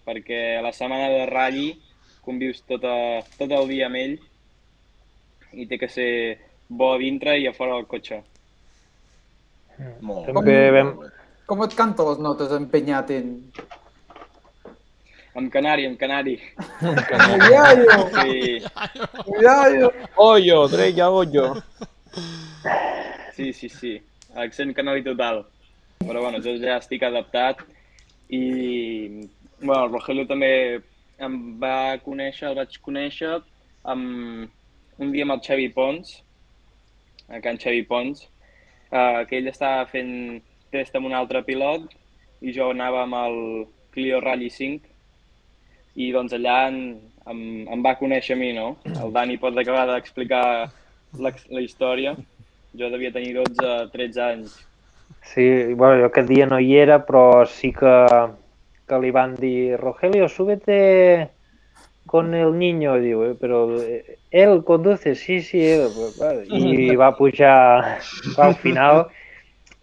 [0.07, 1.73] perquè a la setmana de ratll
[2.23, 4.15] convius tot, a, tot el dia amb ell
[5.59, 6.11] i té que ser
[6.71, 8.23] bo a dintre i a fora del cotxe.
[10.01, 11.19] Molt, També molt, vam- molt bé.
[11.47, 13.33] Com et canta les notes empenyaten?
[15.35, 16.37] Amb canari, amb canari.
[16.79, 18.63] Cuidado, Sí,
[19.25, 19.93] cuidado.
[20.17, 21.55] Hoyo, Dreya, hoyo.
[23.35, 24.01] sí, sí, sí.
[24.35, 25.45] Accent canari total.
[26.03, 27.61] Però bueno, jo ja estic adaptat
[28.29, 29.29] i
[29.63, 30.81] bueno, el Rogelio també
[31.23, 33.37] em va conèixer, el vaig conèixer
[33.85, 34.49] amb,
[34.99, 36.17] un dia amb el Xavi Pons,
[37.31, 38.25] a Can Xavi Pons,
[38.93, 40.41] eh, que ell estava fent
[40.73, 41.89] test amb un altre pilot
[42.43, 43.39] i jo anava amb el
[43.93, 44.93] Clio Rally 5
[46.03, 46.79] i doncs allà em,
[47.29, 48.77] em, em va conèixer a mi, no?
[48.89, 50.45] El Dani pot acabar d'explicar
[51.21, 52.15] la, la història.
[52.73, 54.55] Jo devia tenir 12-13 anys.
[55.29, 57.93] Sí, bueno, jo aquest dia no hi era, però sí que,
[58.89, 60.79] que li van dir Rogelio, súbete
[62.07, 63.35] con el niño, diu, eh?
[63.39, 65.89] però eh, él conduce, sí, sí, él.
[66.51, 67.99] I va pujar
[68.37, 69.07] al final,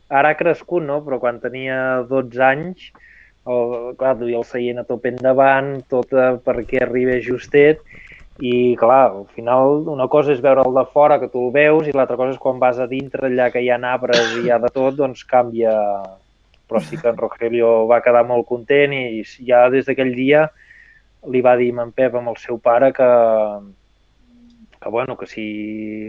[0.09, 0.99] ara ha crescut, no?
[1.05, 2.91] però quan tenia 12 anys,
[3.49, 7.81] el, clar, duia el seient a tope endavant, tot eh, perquè arribés justet,
[8.39, 11.95] i clar, al final una cosa és veure'l de fora, que tu el veus, i
[11.95, 14.59] l'altra cosa és quan vas a dintre, allà que hi ha arbres i hi ha
[14.59, 15.75] de tot, doncs canvia.
[16.69, 20.51] Però sí que en Rogelio va quedar molt content i ja des d'aquell dia
[21.27, 23.09] li va dir en Pep amb el seu pare que,
[24.79, 25.45] que, bueno, que si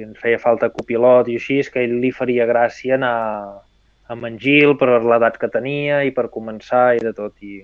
[0.05, 3.17] ens feia falta copilot i així, que ell li faria gràcia anar
[4.11, 7.35] amb en Gil per l'edat que tenia i per començar i de tot.
[7.43, 7.63] I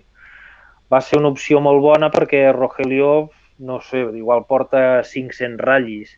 [0.90, 6.14] va ser una opció molt bona perquè Rogelio, no sé, igual porta 500 ratllis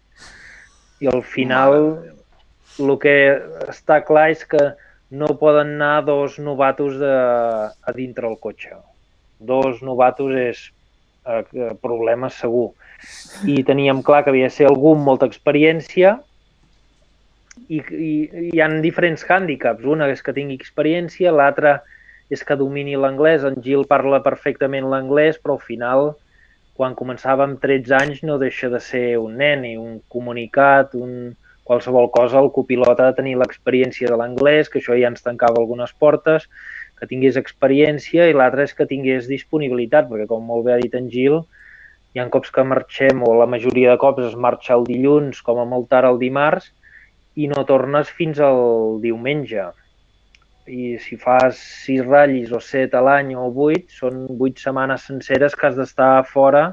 [1.01, 1.77] i al final
[2.79, 3.15] el que
[3.71, 4.73] està clar és que
[5.11, 8.77] no poden anar dos novatos de, a dintre el cotxe.
[9.39, 10.65] Dos novatos és
[11.29, 12.73] eh, problema segur.
[13.47, 16.17] I teníem clar que havia de ser algú amb molta experiència
[17.69, 18.13] i, i
[18.53, 19.87] hi han diferents hàndicaps.
[19.87, 21.79] Una és que tingui experiència, l'altra
[22.31, 23.45] és que domini l'anglès.
[23.45, 26.15] En Gil parla perfectament l'anglès, però al final,
[26.79, 31.35] quan començava amb 13 anys, no deixa de ser un nen i un comunicat, un,
[31.69, 35.61] qualsevol cosa, el copilot ha de tenir l'experiència de l'anglès, que això ja ens tancava
[35.61, 36.49] algunes portes,
[36.99, 40.95] que tingués experiència i l'altre és que tingués disponibilitat, perquè com molt bé ha dit
[40.99, 41.41] en Gil,
[42.15, 45.61] hi ha cops que marxem, o la majoria de cops es marxa el dilluns, com
[45.63, 46.73] a molt tard el dimarts,
[47.39, 49.69] i no tornes fins al diumenge.
[50.69, 55.55] I si fas sis ratllis o set a l'any o vuit, són vuit setmanes senceres
[55.57, 56.67] que has d'estar fora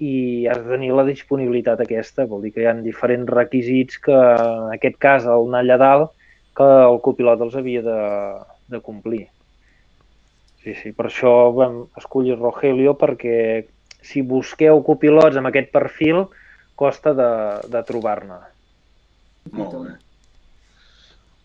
[0.00, 2.28] i has de tenir la disponibilitat aquesta.
[2.28, 6.12] Vol dir que hi ha diferents requisits que, en aquest cas, el dalt,
[6.56, 7.98] que el copilot els havia de,
[8.70, 9.26] de complir.
[10.60, 13.66] Sí, sí, per això vam escollir Rogelio, perquè
[14.04, 16.26] si busqueu copilots amb aquest perfil,
[16.80, 17.30] costa de,
[17.72, 18.38] de trobar-ne.
[19.56, 19.94] Molt bé.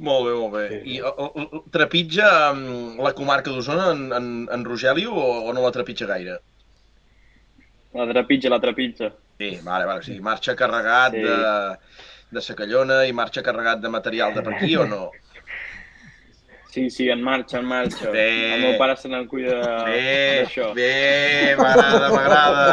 [0.06, 0.64] Molt bé, molt bé.
[0.84, 5.54] I el, el, el, trepitja um, la comarca d'Osona en, en, en Rogelio o, o
[5.56, 6.42] no la trepitja gaire?
[7.96, 9.14] La trepitja, la trepitja.
[9.40, 10.02] Sí, vale, vale.
[10.04, 11.24] O sigui, marxa carregat Sí.
[11.24, 11.38] de,
[12.36, 15.06] de Sacallona i marxa carregat de material de per aquí o no?
[16.76, 18.10] Sí, sí, en marxa, en marxa.
[18.12, 18.54] Bé.
[18.58, 20.00] El meu pare se n'en cuida Bé,
[20.42, 20.74] d'això.
[20.76, 22.66] bé, m'agrada, m'agrada.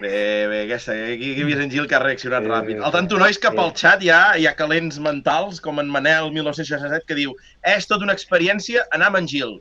[0.00, 2.78] Bé, bé, aquesta, aquí, aquí he vist en Gil que ha reaccionat Sí, ràpid.
[2.80, 6.30] El tanto nois cap al xat hi ha, hi ha calents mentals, com en Manel
[6.32, 7.34] 1967, que diu
[7.74, 9.58] és tota una experiència anar amb en Gil.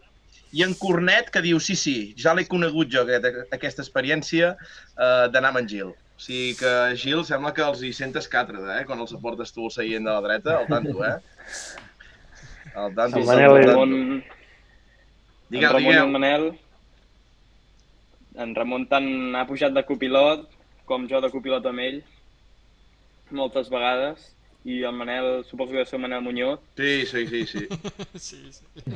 [0.56, 5.28] I en Cornet, que diu sí, sí, ja l'he conegut jo, aquest, aquesta experiència eh,
[5.36, 5.92] d'anar amb en Gil.
[5.92, 6.74] O sigui que,
[7.04, 8.88] Gil, sembla que els hi sentes càtreda, eh?
[8.88, 11.20] Quan els aportes tu al seient de la dreta, al tanto, eh?
[12.76, 13.66] El tanto, El el Manel és-.
[13.68, 14.24] Ramon,
[15.50, 16.06] Digueu, en Ramon i digueu.
[16.06, 16.48] en Manel,
[18.40, 20.48] en Ramon tant ha pujat de copilot
[20.90, 22.00] com jo de copilot amb ell,
[23.32, 24.32] moltes vegades,
[24.66, 27.68] i el Manel, suposo que deu ser el Manel Muñoz, Sí, sí, sí, sí.
[28.16, 28.66] Sí, sí.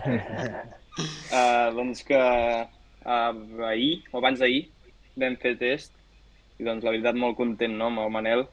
[1.31, 4.65] eh, doncs que eh, ahir, o abans d'ahir,
[5.15, 5.93] vam fer test,
[6.59, 8.45] i doncs la veritat molt content no, amb el Manel.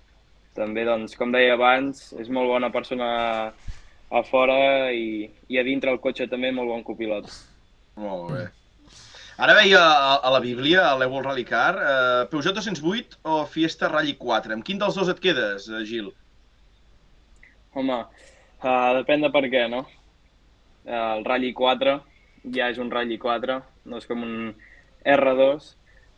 [0.57, 3.09] També, doncs, com deia abans, és molt bona persona
[4.11, 7.31] a fora i, i a dintre el cotxe també molt bon copilot.
[8.01, 8.47] Molt bé.
[9.41, 13.89] Ara veia a, a la Bíblia, a l'Evol Rally Car, eh, Peugeot 208 o Fiesta
[13.89, 14.53] Rally 4?
[14.57, 16.11] Amb quin dels dos et quedes, eh, Gil?
[17.73, 17.97] Home,
[18.61, 19.87] uh, depèn de per què, no?
[20.85, 21.97] Uh, el Rally 4
[22.57, 24.53] ja és un Rally 4, no és com un
[25.09, 25.71] R2,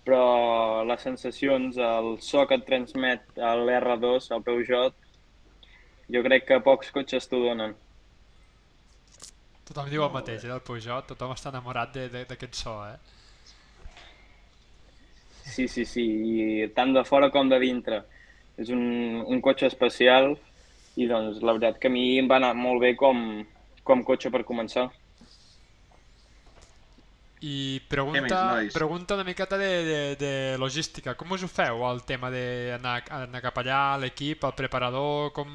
[0.07, 4.97] però les sensacions, el so que et transmet l'R2, el Peugeot,
[6.13, 7.75] jo crec que pocs cotxes t'ho donen.
[9.69, 12.97] Tothom diu el mateix, eh, del Peugeot, tothom està enamorat d'aquest so, eh?
[15.43, 18.03] Sí, sí, sí, i tant de fora com de dintre.
[18.61, 18.83] És un,
[19.27, 20.35] un cotxe especial
[21.01, 23.23] i doncs la veritat que a mi em va anar molt bé com,
[23.83, 24.91] com cotxe per començar.
[27.43, 30.33] I pregunta, més, pregunta una miqueta de, de, de
[30.63, 31.17] logística.
[31.19, 35.51] Com us ho feu, el tema d'anar anar cap allà, l'equip, el preparador, com...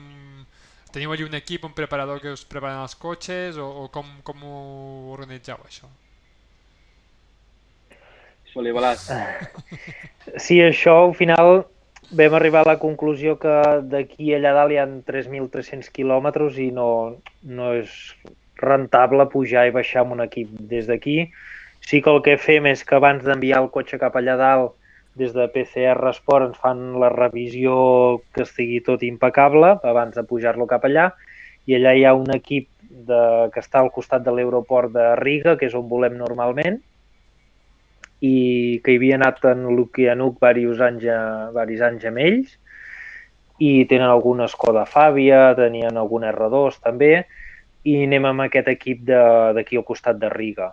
[0.91, 4.43] Teniu allí un equip, un preparador que us preparen els cotxes o, o com, com
[4.47, 4.59] ho
[5.15, 5.87] organitzeu, això?
[8.51, 9.09] Xoli Balàs.
[10.43, 11.61] Sí, això al final
[12.11, 13.53] vam arribar a la conclusió que
[13.91, 16.89] d'aquí allà dalt hi ha 3.300 quilòmetres i no,
[17.47, 17.93] no és
[18.59, 21.29] rentable pujar i baixar amb un equip des d'aquí.
[21.87, 24.73] Sí que el que fem és que abans d'enviar el cotxe cap allà dalt,
[25.17, 27.75] des de PCR Sport ens fan la revisió
[28.35, 31.07] que estigui tot impecable abans de pujar-lo cap allà
[31.65, 33.21] i allà hi ha un equip de,
[33.53, 36.77] que està al costat de l'aeroport de Riga, que és on volem normalment,
[38.19, 38.37] i
[38.83, 42.57] que hi havia anat en Anuc diversos anys, diversos anys amb ells
[43.59, 47.13] i tenen alguna Skoda Fàbia, tenien algun R2 també
[47.83, 50.71] i anem amb aquest equip d'aquí al costat de Riga.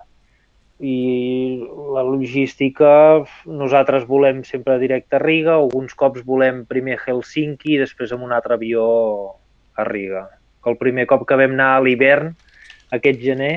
[0.83, 1.63] I
[1.95, 8.13] la logística, nosaltres volem sempre directe a Riga, alguns cops volem primer Helsinki i després
[8.13, 8.87] amb un altre avió
[9.79, 10.27] a Riga.
[10.67, 12.35] El primer cop que vam anar a l'hivern,
[12.91, 13.55] aquest gener,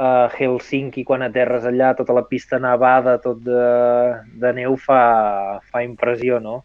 [0.00, 3.66] a Helsinki, quan aterres allà, tota la pista nevada, tot de,
[4.40, 5.02] de neu, fa,
[5.60, 6.62] fa impressió, no?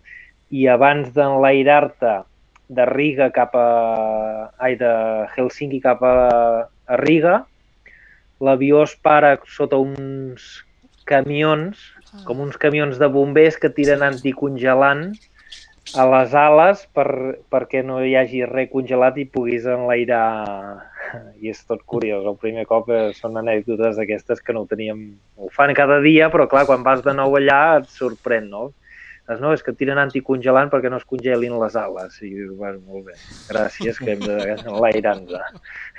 [0.56, 2.14] I abans d'enlairar-te
[2.70, 3.68] de Riga cap a...
[4.62, 4.94] Ai, de
[5.36, 6.16] Helsinki cap a,
[6.88, 7.42] a Riga,
[8.40, 10.66] l'avió es para sota uns
[11.06, 11.80] camions,
[12.26, 15.14] com uns camions de bombers que tiren anticongelant
[15.94, 17.08] a les ales per,
[17.54, 20.82] perquè no hi hagi res congelat i puguis enlairar
[21.44, 22.26] i és tot curiós.
[22.26, 25.06] El primer cop eh, són anècdotes d'aquestes que no ho teníem...
[25.38, 28.72] Ho fan cada dia, però clar, quan vas de nou allà et sorprèn, no?
[29.26, 32.18] Dius, no, és que tiren anticongelant perquè no es congelin les ales.
[32.22, 33.16] I dius, bueno, molt bé,
[33.50, 35.34] gràcies, que hem d'enlairar-nos.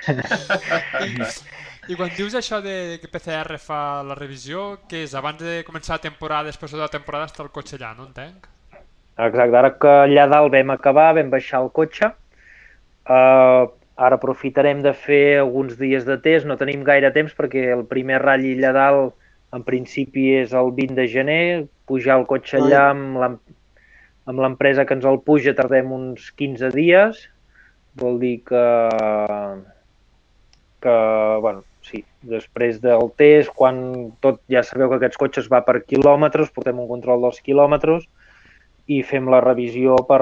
[1.87, 5.13] I quan dius això de que PCR fa la revisió, que és?
[5.15, 8.47] Abans de començar la temporada, després de la temporada està el cotxe allà, no entenc?
[9.17, 12.09] Exacte, ara que allà dalt vam acabar, vam baixar el cotxe,
[13.07, 13.63] uh,
[13.97, 18.19] ara aprofitarem de fer alguns dies de test, no tenim gaire temps perquè el primer
[18.21, 19.15] ratll allà dalt
[19.55, 21.45] en principi és el 20 de gener,
[21.87, 23.39] pujar el cotxe allà amb l'em-
[24.27, 27.23] amb l'empresa que ens el puja tardem uns 15 dies,
[27.95, 28.65] vol dir que,
[30.83, 30.95] que
[31.41, 33.79] bueno, sí, després del test, quan
[34.23, 38.05] tot, ja sabeu que aquests cotxes va per quilòmetres, portem un control dels quilòmetres,
[38.87, 40.21] i fem la revisió per,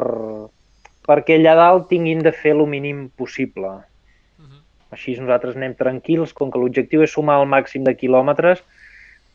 [1.06, 3.74] perquè allà dalt tinguin de fer el mínim possible.
[4.40, 4.64] Mhm.
[4.98, 8.64] Així nosaltres anem tranquils, com que l'objectiu és sumar el màxim de quilòmetres,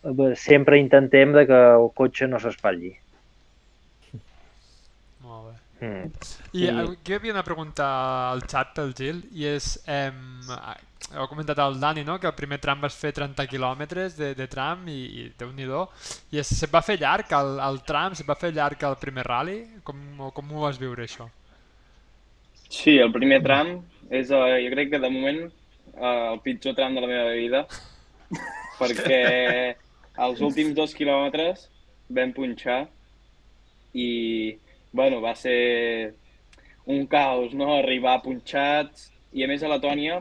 [0.05, 2.97] eh, sempre intentem de que el cotxe no s'espatlli.
[5.23, 5.87] Molt bé.
[5.87, 6.11] Mm.
[6.53, 7.87] I aquí hi havia una pregunta
[8.31, 10.11] al xat pel Gil, i és, eh,
[11.09, 14.47] heu comentat el Dani, no?, que el primer tram vas fer 30 quilòmetres de, de
[14.51, 18.29] tram i, i déu nhi i és, se't va fer llarg el, el tram, se't
[18.29, 19.59] va fer llarg el primer rally?
[19.83, 21.27] Com, com ho vas viure, això?
[22.69, 23.81] Sí, el primer tram
[24.11, 25.43] és, uh, jo crec que de moment,
[25.97, 27.65] uh, el pitjor tram de la meva vida,
[28.81, 29.21] perquè
[30.21, 31.67] els últims dos quilòmetres
[32.11, 32.85] vam punxar
[33.95, 34.11] i,
[34.93, 36.15] bueno, va ser
[36.87, 40.21] un caos, no?, arribar punxats, i a més a Letònia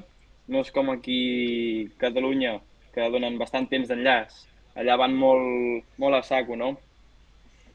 [0.50, 2.58] no és com aquí Catalunya,
[2.94, 4.44] que donen bastant temps d'enllaç.
[4.80, 6.74] Allà van molt, molt a saco, no?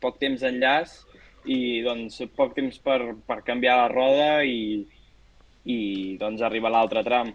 [0.02, 0.98] Poc temps d'enllaç
[1.50, 4.84] i doncs poc temps per, per canviar la roda i,
[5.64, 5.78] i
[6.20, 7.32] doncs arribar a l'altre tram.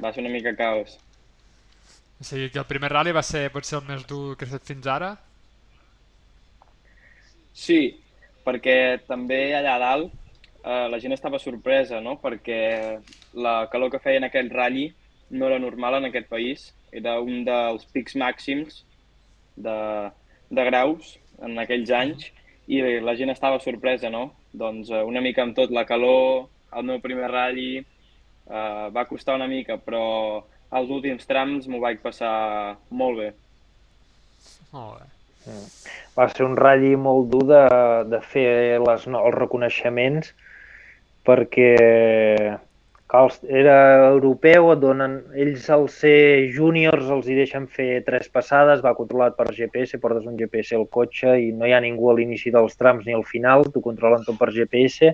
[0.00, 0.98] Va ser una mica caos.
[2.20, 4.70] O sigui que el primer rally va ser potser el més dur que has fet
[4.72, 5.14] fins ara?
[7.56, 7.80] Sí,
[8.44, 8.76] perquè
[9.08, 10.12] també allà a dalt
[10.66, 12.16] eh, la gent estava sorpresa, no?
[12.20, 12.60] Perquè
[13.36, 14.88] la calor que feia en aquell rally
[15.30, 16.70] no era normal en aquest país.
[16.92, 18.80] Era un dels pics màxims
[19.56, 19.76] de,
[20.50, 22.30] de graus en aquells anys
[22.66, 24.30] i la gent estava sorpresa, no?
[24.56, 29.36] Doncs eh, una mica amb tot, la calor, el meu primer rally, eh, va costar
[29.36, 30.42] una mica, però
[30.76, 33.28] els últims trams m'ho vaig passar molt bé.
[34.72, 35.12] Molt bé.
[36.16, 37.62] Va ser un ratll molt dur de,
[38.10, 40.32] de fer les, no- els reconeixements
[41.26, 41.70] perquè
[43.06, 43.76] clar, els- era
[44.10, 49.36] europeu, et donen, ells al ser júniors els hi deixen fer tres passades, va controlat
[49.36, 52.76] per GPS, portes un GPS al cotxe i no hi ha ningú a l'inici dels
[52.76, 55.12] trams ni al final, t'ho controlen tot per GPS.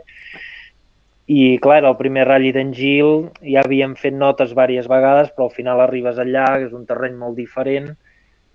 [1.32, 5.54] I clar, el primer ratll d'en Gil, ja havíem fet notes diverses vegades, però al
[5.54, 7.92] final arribes allà, que és un terreny molt diferent,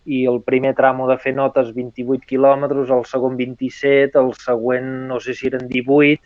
[0.05, 5.19] i el primer tram de fer notes 28 quilòmetres, el segon 27, el següent no
[5.19, 6.21] sé si eren 18,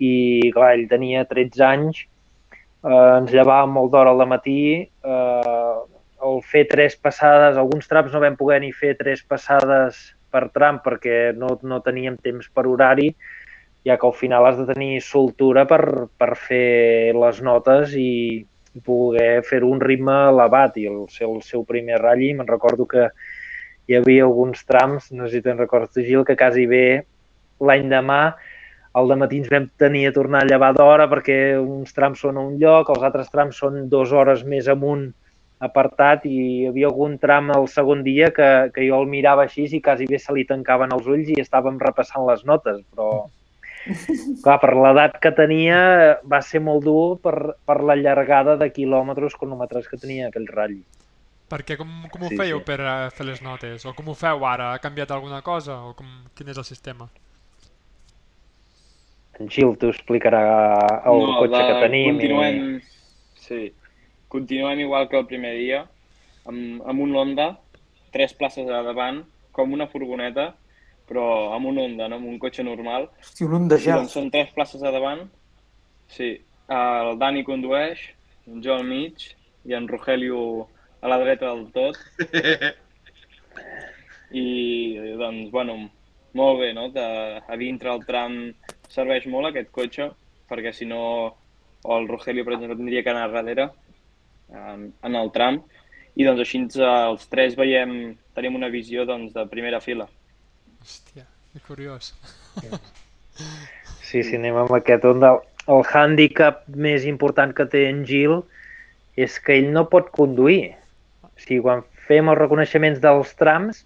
[0.00, 2.06] i clar, ell tenia 13 anys,
[2.84, 5.74] eh, ens llevàvem molt d'hora al matí, eh,
[6.30, 10.00] el fer tres passades, alguns trams no vam poder ni fer tres passades
[10.30, 13.10] per tram perquè no, no teníem temps per horari,
[13.86, 15.82] ja que al final has de tenir soltura per,
[16.20, 18.44] per fer les notes i,
[18.84, 20.76] poder fer un ritme elevat.
[20.78, 23.08] I el seu, el seu primer ratll, me'n recordo que
[23.90, 27.02] hi havia alguns trams, no sé si te'n recordes Gil, que quasi bé
[27.60, 28.36] l'any demà
[28.92, 32.44] al matí ens vam tenir a tornar a llevar d'hora perquè uns trams són a
[32.46, 35.10] un lloc, els altres trams són dues hores més amunt
[35.60, 39.66] apartat i hi havia algun tram el segon dia que, que jo el mirava així
[39.68, 43.26] i quasi bé se li tancaven els ulls i estàvem repassant les notes, però
[44.44, 45.80] clar, per l'edat que tenia
[46.24, 47.36] va ser molt dur per,
[47.68, 50.80] per la llargada de quilòmetres cronometres que tenia aquell ratll.
[51.50, 52.66] Perquè com, com ho Sí, fèieu sí.
[52.66, 52.78] per
[53.12, 53.84] fer les notes?
[53.84, 54.72] O com ho feu ara?
[54.72, 55.80] Ha canviat alguna cosa?
[55.88, 57.08] O com, quin és el sistema?
[59.40, 60.40] En Gil t'ho explicarà
[61.08, 62.10] el No, cotxe la- que tenim.
[62.18, 62.80] Continuem,
[63.40, 63.72] sí,
[64.28, 65.86] continuem igual que el primer dia,
[66.44, 67.58] amb, amb un Honda,
[68.12, 69.22] tres places a davant,
[69.52, 70.54] com una furgoneta,
[71.08, 73.08] però amb un Honda, no amb un cotxe normal.
[73.20, 73.96] Hosti, un I gel.
[74.02, 75.24] doncs són tres places a davant.
[76.10, 76.36] Sí,
[76.68, 77.98] el Dani condueix,
[78.62, 79.14] jo al mig
[79.64, 80.68] i en Rogelio
[81.00, 81.96] a la dreta del tot.
[84.32, 85.90] I doncs, bueno,
[86.34, 86.88] molt bé, no?
[86.94, 87.02] De,
[87.42, 88.36] a dintre el tram
[88.90, 90.10] serveix molt aquest cotxe,
[90.50, 91.02] perquè si no,
[91.82, 93.70] o el Rogelio, per exemple, tindria que anar darrere
[94.50, 95.60] en, en el tram.
[96.18, 100.08] I doncs així ens, eh, els tres veiem, tenim una visió doncs, de primera fila.
[100.80, 102.12] Hòstia, que curiós.
[104.10, 105.36] Sí, sí, anem amb aquest Honda.
[105.70, 108.40] El hàndicap més important que té en Gil
[109.20, 110.72] és que ell no pot conduir.
[111.22, 113.84] O sigui, quan fem els reconeixements dels trams,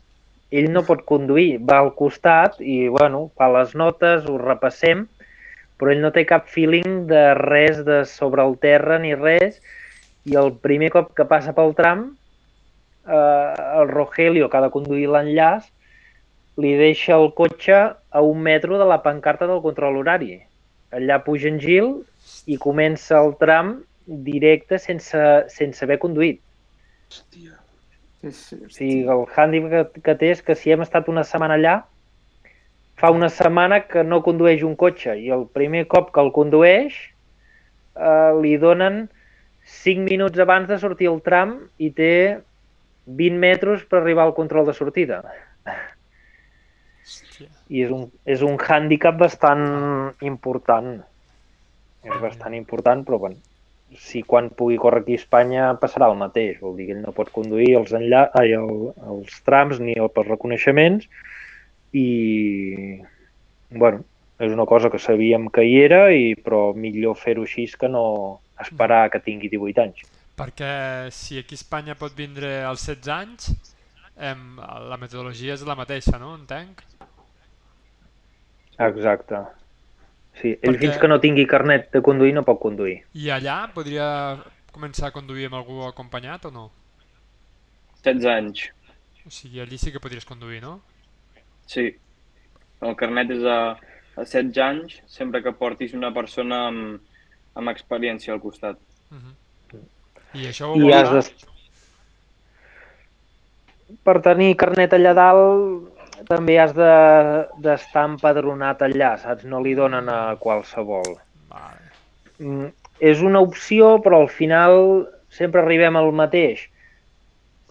[0.53, 5.07] ell no pot conduir, va al costat i, bueno, fa les notes, ho repassem,
[5.78, 9.61] però ell no té cap feeling de res de sobre el terra ni res,
[10.24, 12.07] i el primer cop que passa pel tram,
[13.07, 15.66] eh, el Rogelio, que ha de conduir l'enllaç,
[16.62, 20.38] li deixa el cotxe a un metro de la pancarta del control horari.
[20.95, 21.90] Allà puja en Gil
[22.47, 23.74] i comença el tram
[24.07, 26.40] directe sense, sense haver conduït.
[27.11, 27.63] Hòstia.
[28.24, 31.26] Sí, sí, O sigui, el hàndicap que, que té és que si hem estat una
[31.28, 31.74] setmana allà,
[32.96, 36.96] fa una setmana que no condueix un cotxe i el primer cop que el condueix
[36.96, 39.02] eh, li donen
[39.82, 42.14] 5 minuts abans de sortir el tram i té
[43.04, 45.20] 20 metres per arribar al control de sortida.
[47.04, 47.50] Hòstia.
[47.68, 49.66] I és un, és un hàndicap bastant
[50.24, 50.94] important.
[52.04, 53.40] És bastant important, però bueno,
[53.99, 56.59] si quan pugui córrer aquí a Espanya passarà el mateix.
[56.62, 58.26] Vol dir que ell no pot conduir els, enllà...
[58.38, 61.07] Ai, el, els trams ni el per reconeixements
[61.95, 62.09] i,
[63.70, 64.03] bueno,
[64.38, 68.05] és una cosa que sabíem que hi era, i, però millor fer-ho així que no
[68.61, 70.03] esperar que tingui 18 anys.
[70.34, 70.72] Perquè
[71.14, 73.74] si aquí a Espanya pot vindre als 16 anys,
[74.18, 74.57] em,
[74.90, 76.34] la metodologia és la mateixa, no?
[76.34, 76.82] Entenc?
[78.78, 79.45] Exacte.
[80.41, 83.03] Sí, ell Perquè- fins que no tingui carnet de conduir no pot conduir.
[83.14, 84.09] I allà podria
[84.74, 86.64] començar a conduir amb algú acompanyat o no?
[88.03, 88.64] 16 anys.
[89.26, 90.80] O sigui, allí sí que podries conduir, no?
[91.66, 91.87] Sí.
[92.85, 93.78] El carnet és a,
[94.18, 97.01] a 16 anys, sempre que portis una persona amb,
[97.55, 98.76] amb experiència al costat.
[99.11, 99.32] Mhm.
[100.35, 101.47] I això ho I vol has de...
[104.05, 105.93] Per tenir carnet allà dalt
[106.28, 109.44] també has de- d'estar empadronat allà, saps?
[109.44, 111.16] No li donen a qualsevol.
[111.50, 111.90] Vale.
[112.38, 112.68] Mm,
[113.00, 116.68] és una opció, però al final sempre arribem al mateix.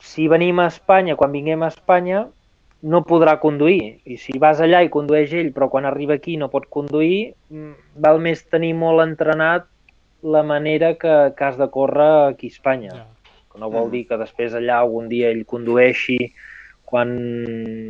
[0.03, 2.27] Si venim a Espanya, quan vinguem a Espanya,
[2.83, 4.01] no podrà conduir.
[4.05, 7.73] I si vas allà i condueix ell, però quan arriba aquí no pot conduir, mm,
[7.95, 9.65] val més tenir molt entrenat
[10.23, 13.05] la manera que, que has de córrer aquí a Espanya.
[13.51, 16.33] Que no vol dir que després allà algun dia ell condueixi
[16.93, 17.09] quan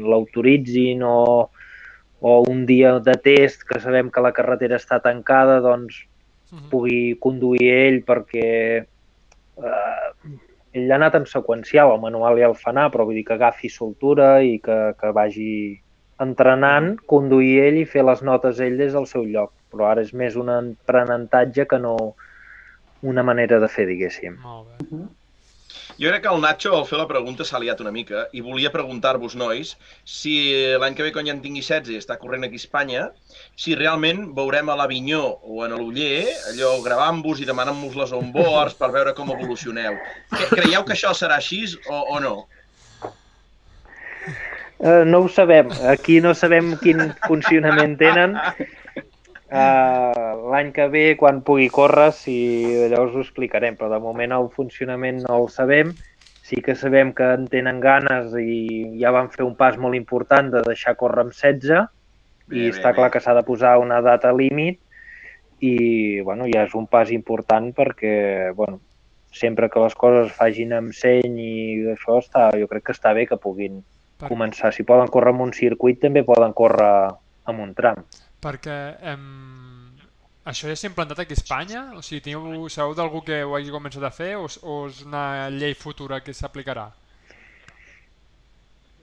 [0.07, 1.49] l'autoritzin o,
[2.23, 6.05] o un dia de test que sabem que la carretera està tancada, doncs
[6.53, 6.69] Mhm.
[6.69, 8.49] pugui conduir ell perquè
[9.57, 10.09] eh,
[10.73, 13.33] ell ha anat en seqüencial, el manual ja el fa anar, però vull dir que
[13.33, 15.79] agafi soltura i que, que vagi
[16.21, 19.51] entrenant, conduir ell i fer les notes ell des del seu lloc.
[19.73, 21.95] Però ara és més un aprenentatge que no
[23.01, 24.37] una manera de fer, diguéssim.
[24.43, 25.01] Molt bé.
[25.99, 28.71] Jo crec que el Nacho, al fer la pregunta, s'ha liat una mica i volia
[28.73, 30.33] preguntar-vos, nois, si
[30.81, 33.03] l'any que ve, quan ja en tingui 16 i està corrent aquí a Espanya,
[33.59, 38.91] si realment veurem a l'Avinyó o en l'Uller, allò gravant-vos i demanant-vos les onboards per
[38.95, 39.99] veure com evolucioneu.
[40.49, 42.35] Creieu que això serà així o, o no?
[44.83, 45.69] Eh, no ho sabem.
[45.87, 48.35] Aquí no sabem quin funcionament tenen.
[49.53, 52.33] Uh, L'any que ve, quan pugui córrer, si
[52.89, 55.91] llavors ho explicarem, però de moment el funcionament no el sabem.
[56.43, 60.49] Sí que sabem que en tenen ganes i ja van fer un pas molt important
[60.51, 62.97] de deixar córrer amb 16 Bé, i bé, està bé.
[62.97, 64.81] clar que s'ha de posar una data límit
[65.63, 68.81] i bueno, ja és un pas important perquè bueno,
[69.31, 71.53] sempre que les coses es facin amb seny i
[71.93, 73.79] això està, jo crec que està bé que puguin
[74.19, 74.73] Per, començar.
[74.73, 76.91] Si poden córrer amb un circuit, també poden córrer
[77.45, 78.03] amb un tram.
[78.43, 78.77] Perquè
[79.13, 79.21] em...
[80.51, 81.83] això ja s'ha implantat aquí a Espanya?
[81.97, 85.01] O sigui, teniu, sabeu d'algú que ho hagi començat a fer o, és- o és
[85.07, 86.89] una llei futura que s'aplicarà?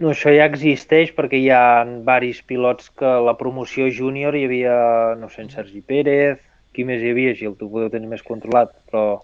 [0.00, 4.76] No, això ja existeix perquè hi ha varis pilots que la promoció júnior hi havia,
[5.20, 6.38] no sé, en Sergi Pérez,
[6.72, 9.20] qui més hi havia, Gil, tu ho podeu tenir més controlat, però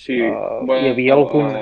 [0.00, 1.52] Sí, Uh, hi havia algun-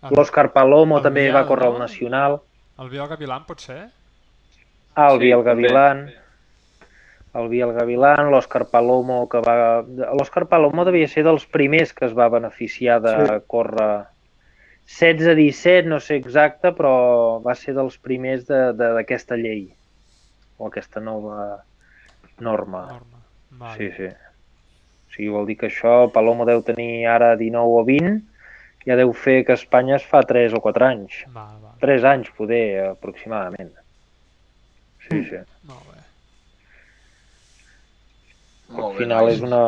[0.00, 1.72] Ah, l'Òscar Palomo el també Biel, va córrer no?
[1.74, 2.36] al Nacional,
[2.78, 3.88] El Biel Gavilan pot ser?
[4.94, 5.66] ah, el Sí, Biel també.
[5.66, 6.04] Gavilán,
[7.34, 9.82] el Biel Gavilán, l'Òscar Palomo, que va...
[9.84, 13.34] L'Òscar Palomo devia ser dels primers que es va beneficiar de Sí.
[13.46, 14.06] córrer
[14.88, 19.68] 16-17, no sé exacte, però va ser dels primers de- de- d'aquesta llei,
[20.56, 21.62] o aquesta nova
[22.40, 22.86] norma.
[22.88, 23.20] Norma.
[23.50, 23.76] Vale.
[23.76, 24.08] Sí, sí.
[24.08, 28.22] O sigui, vol dir que això, el Palomo deu tenir ara 19 o 20,
[28.86, 31.24] ja deu fer que Espanya es fa 3 o 4 anys.
[31.34, 31.74] Val, val.
[31.80, 33.72] 3 anys, poder, aproximadament.
[35.08, 35.36] Sí, sí.
[35.68, 35.96] Molt bé.
[35.96, 35.96] Molt
[38.76, 39.62] Al final és una,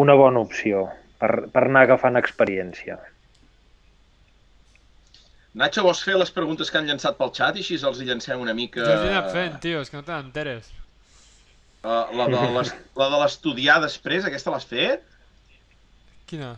[0.00, 0.86] una bona opció
[1.20, 2.96] per, per anar agafant experiència.
[5.58, 8.40] Nacho, vols fer les preguntes que han llançat pel xat i així els hi llancem
[8.44, 8.84] una mica...
[8.84, 10.68] Jo els he anat fent, tio, és que no te n'enteres.
[11.82, 15.04] Uh, la de l'es- la de l'estudiar després, aquesta l'has fet?
[16.30, 16.52] Quina?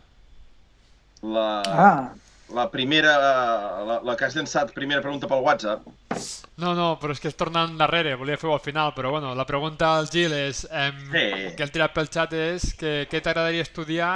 [1.23, 2.11] La, Ah,
[2.55, 3.13] la primera,
[3.87, 5.87] la, la que has llançat, primera pregunta pel WhatsApp.
[6.61, 9.47] No, no, però és que és tornant darrere, volia fer-ho al final, però bueno, la
[9.49, 11.55] pregunta al Gil és, em, Sí.
[11.57, 14.11] que el tirat pel xat és que què t'agradaria estudiar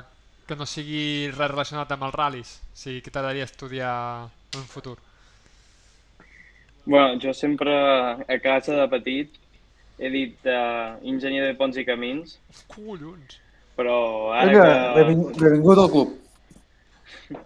[0.00, 0.02] eh,
[0.48, 2.54] que no sigui res relacionat amb els ral·lis?
[2.72, 3.94] O sigui, què t'agradaria estudiar
[4.54, 4.96] en un futur?
[6.86, 9.34] Bueno, jo sempre a casa de petit
[9.98, 12.36] he dit uh, enginyer de ponts i camins,
[12.68, 13.40] Collons!
[13.76, 16.14] però ara vinga, que, benving- benvingut al club.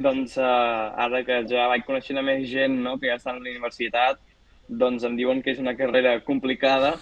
[0.00, 3.44] doncs, uh, ara que ja vaig coneixent més gent no, que ja està a la
[3.44, 4.20] universitat,
[4.68, 6.94] doncs em diuen que és una carrera complicada,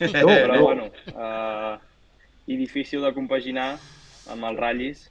[0.00, 0.58] però no.
[0.64, 1.76] bueno, uh,
[2.50, 3.76] i difícil de compaginar
[4.32, 5.06] amb els ratllis,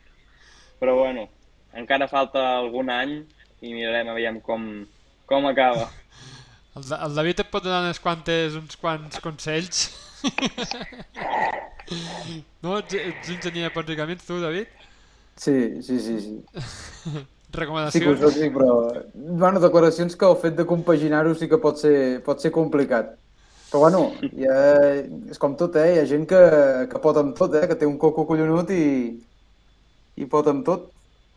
[0.81, 1.29] però bueno,
[1.75, 3.21] encara falta algun any
[3.63, 4.85] i mirarem aviam com,
[5.29, 5.87] com acaba.
[6.75, 9.87] El, el David et pot donar unes quantes, uns quants consells?
[12.63, 12.75] no?
[12.81, 14.67] Ets, ets enginyer de camins, tu, David?
[15.37, 16.45] Sí, sí, sí, sí.
[17.55, 18.19] Sí que ho Recomanacions?
[18.19, 18.71] soc, sí, però...
[19.13, 23.13] Bueno, declaracions que el fet de compaginar-ho sí que pot ser, pot ser complicat.
[23.69, 24.01] Però bueno,
[24.35, 24.57] ja,
[25.31, 25.93] és com tot, eh?
[25.93, 26.41] Hi ha gent que,
[26.91, 27.63] que pot amb tot, eh?
[27.69, 28.83] Que té un coco collonut i,
[30.19, 30.89] i pot amb tot.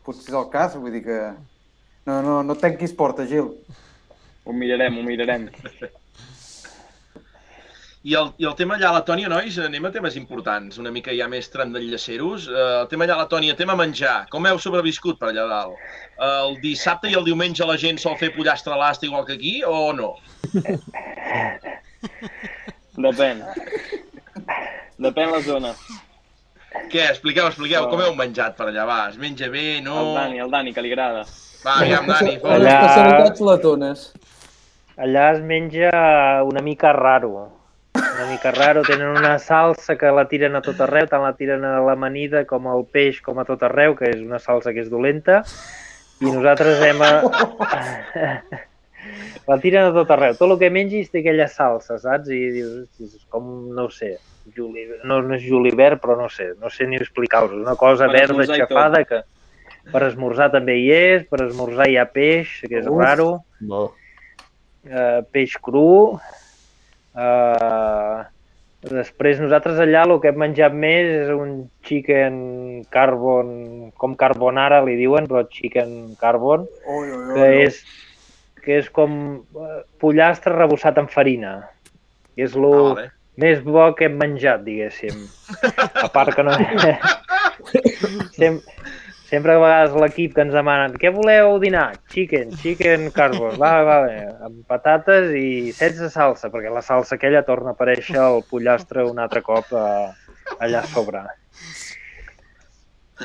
[0.03, 1.21] Potser és el cas, vull dir que...
[2.09, 3.53] No, no, no tanquis porta, Gil.
[4.43, 5.47] Ho mirarem, ho mirarem.
[8.01, 10.91] I el, I el tema allà a la Tònia, nois, anem a temes importants, una
[10.95, 12.45] mica ja més tram d'enllaceros.
[12.47, 14.21] Uh, el tema allà a la Tònia, tema menjar.
[14.31, 15.75] Com heu sobreviscut per allà dalt?
[16.15, 19.35] Uh, el dissabte i el diumenge la gent sol fer pollastre a l'asta igual que
[19.35, 20.13] aquí o no?
[22.95, 23.43] Depèn.
[24.99, 25.73] Depèn la zona.
[26.89, 27.03] Què?
[27.03, 28.87] Expliqueu, expliqueu, com heu menjat per allà?
[28.87, 29.99] Va, es menja bé, no?
[30.05, 31.27] El Dani, el Dani, que li agrada.
[31.65, 32.55] Va, aviam, Dani, Les fot.
[32.55, 34.09] Allà- especialitats latones.
[34.99, 35.91] Allà es menja
[36.47, 37.58] una mica raro.
[38.19, 38.81] Una mica raro.
[38.83, 42.65] Tenen una salsa que la tiren a tot arreu, tant la tiren a l'amanida com
[42.67, 45.37] al peix com a tot arreu, que és una salsa que és dolenta.
[46.19, 46.99] I nosaltres hem...
[46.99, 47.13] A...
[49.49, 50.35] la tiren a tot arreu.
[50.35, 52.27] Tot el que mengis té aquella salsa, saps?
[52.27, 53.47] I dius, "Hosti, és com,
[53.77, 54.17] no ho sé,
[54.57, 54.83] juli...
[55.07, 57.55] no, no és julivert, però no sé, no sé ni explicar-vos.
[57.55, 59.23] Una cosa Per verda aixafada que
[59.93, 62.99] per esmorzar també hi és, per esmorzar hi ha peix, que és Uf.
[62.99, 63.29] raro
[63.63, 63.93] Bo.
[64.83, 66.19] eh, peix cru.
[67.15, 68.19] Eh,
[68.89, 71.55] després nosaltres allà el que hem menjat més és un
[71.87, 77.81] chicken carbon, com carbonara li diuen, però chicken carbon, Ui, ui, ui, que és,
[78.63, 81.57] que és com eh, pollastre rebossat en farina.
[82.37, 83.07] I és el Ah, vale.
[83.39, 85.25] més bo que hem menjat, diguéssim.
[86.03, 86.55] A part que no...
[88.39, 88.61] Sem
[89.29, 91.87] sempre a vegades l'equip que ens demanen què voleu dinar?
[92.13, 93.97] Chicken, chicken carbon, va, va,
[94.47, 99.21] amb patates i sense salsa, perquè la salsa aquella torna a aparèixer el pollastre un
[99.21, 100.09] altre cop eh,
[100.59, 101.21] allà a sobre.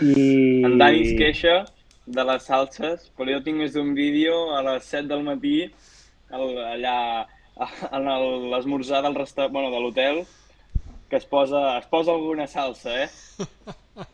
[0.02, 0.62] I...
[0.66, 1.56] En Dani es queixa
[2.04, 5.56] de les salses, però jo tinc més d'un vídeo a les 7 del matí
[6.34, 6.96] al, allà
[7.56, 9.46] a- en el- l'esmorzar del resta...
[9.48, 10.24] bueno, de l'hotel
[11.10, 13.08] que es posa, es posa alguna salsa, eh?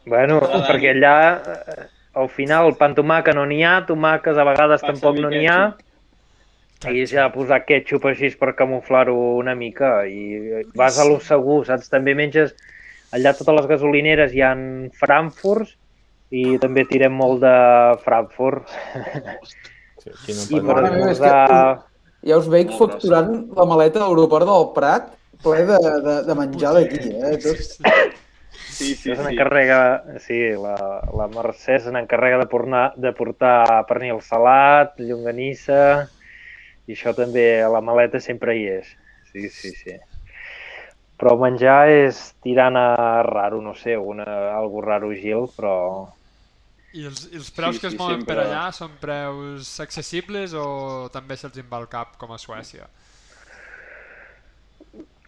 [0.05, 0.65] Bueno, Dani.
[0.69, 1.85] perquè allà eh,
[2.21, 5.61] al final pan tomàquet no n'hi ha, tomàquets a vegades Passa tampoc no n'hi ha,
[6.91, 11.89] i ja posar ketchup així per camuflar-ho una mica i vas a lo segur, saps?
[11.93, 12.55] També menges
[13.17, 14.55] allà totes les gasolineres hi ha
[15.01, 15.77] Frankfurts
[16.31, 17.55] i també tirem molt de
[18.05, 18.69] Frankfurt
[20.01, 21.39] Sí, aquí no i per esmorzar
[22.29, 25.11] Ja us veig facturant la maleta a l'aeroport del Prat
[25.43, 27.37] ple de, de, de menjar d'aquí, eh?
[27.43, 27.89] Tot...
[28.71, 29.23] Sí, sí, se sí.
[29.23, 29.79] n'encarrega,
[30.25, 30.77] sí, la,
[31.17, 36.07] la Mercè se n'encarrega de, pornar, de portar pernil salat, llonganissa,
[36.89, 38.89] i això també a la maleta sempre hi és.
[39.33, 39.99] Sí, sí, sí.
[41.21, 44.25] Però menjar és tirant a raro, no sé, una,
[44.57, 45.75] algo raro, Gil, però
[46.97, 49.75] I els, i els preus Sí, que es sí, mouen per sempre- allà són preus
[49.85, 52.89] accessibles o també se'ls va el cap com a Suècia?
[52.89, 53.00] hi,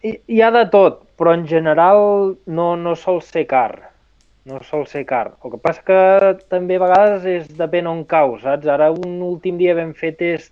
[0.03, 3.89] hi ha de tot, però en general no, no sol ser car.
[4.43, 5.37] No sol ser car.
[5.45, 5.99] El que passa que
[6.51, 8.67] també a vegades és depèn on cau, saps?
[8.67, 10.51] Ara un últim dia vam fer test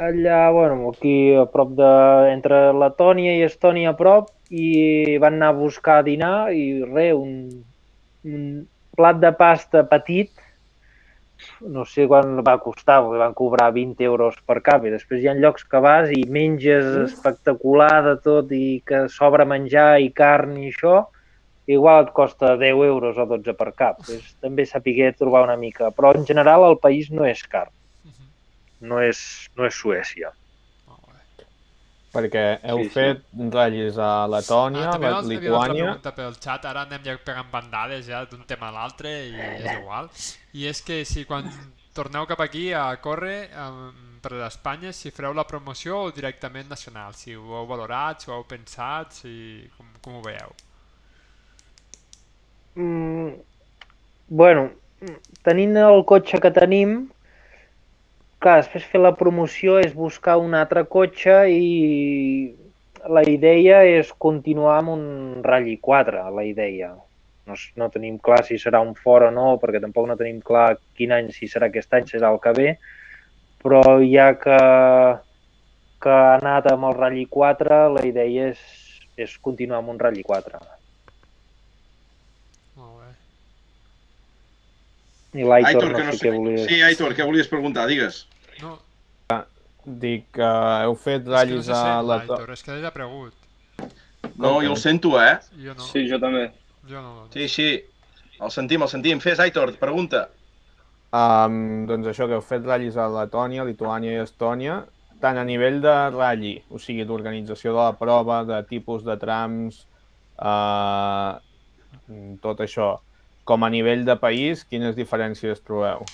[0.00, 1.88] allà, bueno, aquí a prop de...
[2.30, 7.18] entre Letònia i Estònia a prop i van anar a buscar a dinar i res,
[7.18, 7.64] un,
[8.24, 8.46] un
[8.96, 10.30] plat de pasta petit
[11.76, 15.30] no sé quan va costar, perquè van cobrar 20 euros per cap i després hi
[15.30, 20.56] ha llocs que vas i menges espectacular de tot i que sobra menjar i carn
[20.60, 21.04] i això,
[21.70, 24.02] igual et costa 10 euros o 12 per cap.
[24.08, 27.68] És també sapiguer trobar una mica, però en general el país no és car,
[28.80, 29.22] no és,
[29.56, 30.34] no és Suècia.
[32.10, 32.94] Perquè heu Sí, sí.
[32.94, 33.20] fet
[33.54, 35.84] ratllis a Letònia, Ah, també Lituània...
[35.84, 39.68] pregunta pel xat, ara anem ja pegant bandades ja d'un tema a l'altre i és
[39.76, 40.08] igual.
[40.52, 41.46] I és que si quan
[41.94, 43.92] torneu cap aquí a córrer um,
[44.22, 48.34] per Espanya, si fareu la promoció o directament nacional, si ho heu valorat, si ho
[48.34, 49.70] heu pensat, si...
[49.76, 50.50] com, com ho veieu?
[52.74, 53.30] Mm,
[54.28, 54.70] bueno,
[55.42, 57.10] tenint el cotxe que tenim,
[58.40, 61.68] clar, després fer la promoció és buscar un altre cotxe i
[63.08, 65.04] la idea és continuar amb un
[65.44, 66.90] Rally 4, la idea.
[67.48, 70.74] No, no tenim clar si serà un fora o no, perquè tampoc no tenim clar
[70.96, 72.68] quin any, si serà aquest any, serà el que ve,
[73.64, 74.58] però ja que,
[76.04, 78.60] que ha anat amb el Rally 4, la idea és,
[79.16, 80.60] és continuar amb un Rally 4.
[82.80, 83.10] Molt bé.
[85.32, 86.22] I l'Aitor Aitor, no que sé no sé...
[86.24, 86.64] què volies...
[86.66, 87.86] Sí, Aitor, què volies preguntar?
[87.90, 88.24] Digues.
[88.60, 88.78] No,
[89.84, 90.48] Dic que
[90.84, 92.26] heu fet és que no ratllis se a sent Letònia...
[92.36, 93.36] l'Aitor, és que ell ha pregut.
[94.36, 95.38] No, jo el sento, eh?
[95.64, 95.86] Jo no.
[95.86, 96.50] Sí, jo també.
[96.90, 97.26] Jo no.
[97.32, 97.68] Sí, sí.
[98.40, 99.20] El sentim, el sentim.
[99.24, 100.26] Fes, Aitor, pregunta.
[101.16, 104.82] Um, doncs això, que heu fet ratllis a Letònia, Lituània i Estònia,
[105.20, 109.82] tant a nivell de ratll, o sigui, d'organització de la prova, de tipus de trams,
[110.38, 111.40] uh,
[112.44, 112.94] tot això,
[113.50, 116.04] com a nivell de país, quines diferències trobeu?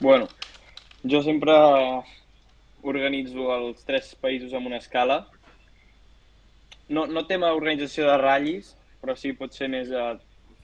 [0.00, 0.26] Bueno,
[1.06, 1.54] jo sempre
[2.82, 5.20] organitzo els tres països amb una escala.
[6.88, 10.16] No, no tema organització de ratllis, però sí pot ser més a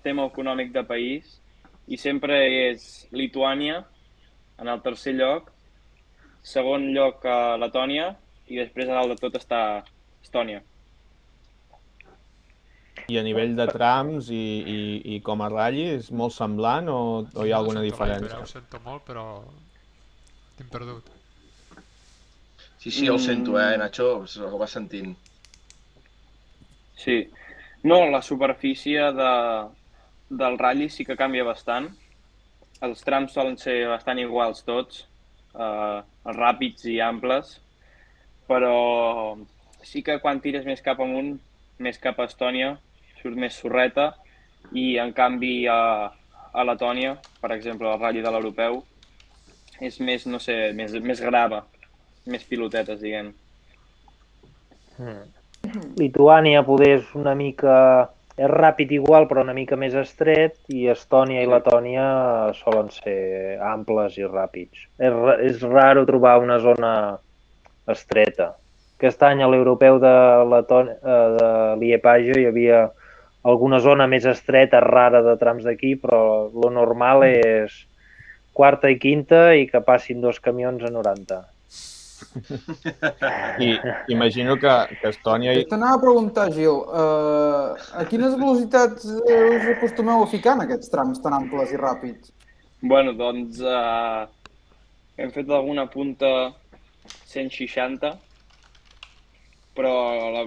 [0.03, 1.39] tema econòmic de país.
[1.87, 2.41] I sempre
[2.73, 3.85] és Lituània,
[4.59, 5.55] en el tercer lloc.
[6.43, 8.17] Segon lloc a Letònia,
[8.51, 9.63] i després a dalt de tot està
[10.27, 10.65] Estònia.
[13.13, 14.45] I a nivell de trams i,
[14.75, 14.79] i,
[15.17, 18.05] i com a ratll és molt semblant o, o hi ha alguna No ho sento
[18.05, 18.39] gaire, diferència?
[18.45, 19.27] Ho sento molt, però
[20.57, 21.11] t'hem perdut.
[22.83, 25.13] Sí, sí, el sento, eh, Nacho, ho vas sentint.
[26.99, 27.21] Sí.
[27.85, 29.33] No, la superfície de,
[30.43, 31.91] del ratll sí que canvia bastant.
[32.83, 35.05] Els trams solen ser bastant iguals tots,
[35.55, 35.99] eh,
[36.39, 37.57] ràpids i amples,
[38.51, 39.37] però
[39.87, 41.37] sí que quan tires més cap amunt,
[41.83, 42.77] més cap a Estònia,
[43.23, 44.12] surt més sorreta
[44.77, 46.11] i en canvi a,
[46.53, 48.82] a Letònia, per exemple, el ratll de l'europeu,
[49.82, 51.65] és més, no sé, més, més grava,
[52.31, 53.32] més pilotetes, diguem.
[55.99, 57.77] Lituània poder és una mica...
[58.32, 62.05] És ràpid igual, però una mica més estret, i Estònia i Letònia
[62.57, 64.86] solen ser amples i ràpids.
[64.97, 65.19] És,
[65.51, 66.93] és raro trobar una zona
[67.93, 68.55] estreta.
[68.97, 70.15] Aquest any a l'europeu de,
[70.49, 71.51] Letònia, eh, de
[71.82, 72.81] Liepage hi havia
[73.43, 77.74] alguna zona més estreta, rara de trams d'aquí, però lo normal és
[78.52, 81.40] quarta i quinta i que passin dos camions a 90.
[83.59, 83.73] I
[84.14, 90.23] imagino que, que Estònia i, T'anava a preguntar, Gil, uh, a quines velocitats us acostumeu
[90.23, 92.31] a ficar en aquests trams tan amples i ràpids?
[92.82, 94.23] Bueno, doncs eh,
[95.23, 96.51] hem fet alguna punta
[97.31, 98.10] 160,
[99.77, 99.93] però
[100.35, 100.43] la,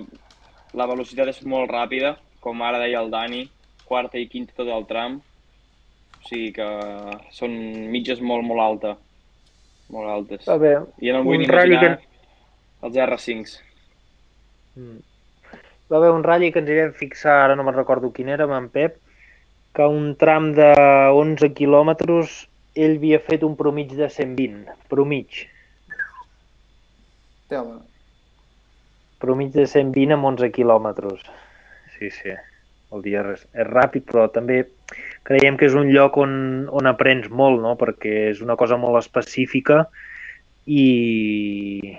[0.76, 2.12] la velocitat és molt ràpida,
[2.46, 3.48] com ara deia el Dani,
[3.90, 5.18] quarta i quinta tot el tram.
[6.22, 6.68] O sigui que
[7.34, 7.56] són
[7.94, 8.94] mitges molt, molt alta.
[9.94, 10.46] Molt altes.
[10.50, 11.98] A veure, I ja no vull un ni ratll imaginar
[12.86, 13.58] els R5s.
[14.78, 15.02] Mm.
[15.90, 18.48] Va haver un ratll que ens hi vam fixar, ara no me'n recordo quin era,
[18.48, 18.98] amb en Pep,
[19.78, 20.72] que un tram de
[21.14, 22.44] 11 quilòmetres
[22.76, 25.46] ell havia fet un promig de 120, promig.
[27.50, 27.80] Tela.
[29.22, 31.26] Promig de 120 amb 11 quilòmetres.
[31.98, 32.36] Sí, sí.
[32.94, 34.62] El dia és, és ràpid, però també
[35.28, 36.34] creiem que és un lloc on,
[36.70, 37.74] on aprens molt, no?
[37.80, 39.86] perquè és una cosa molt específica
[40.66, 41.96] i,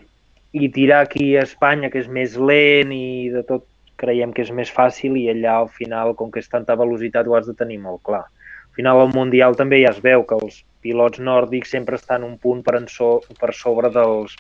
[0.53, 3.67] i tirar aquí a Espanya, que és més lent i de tot,
[4.01, 7.37] creiem que és més fàcil i allà al final, com que és tanta velocitat, ho
[7.37, 8.25] has de tenir molt clar.
[8.29, 12.37] Al final, al Mundial també ja es veu que els pilots nòrdics sempre estan un
[12.39, 14.37] punt per, so, per sobre dels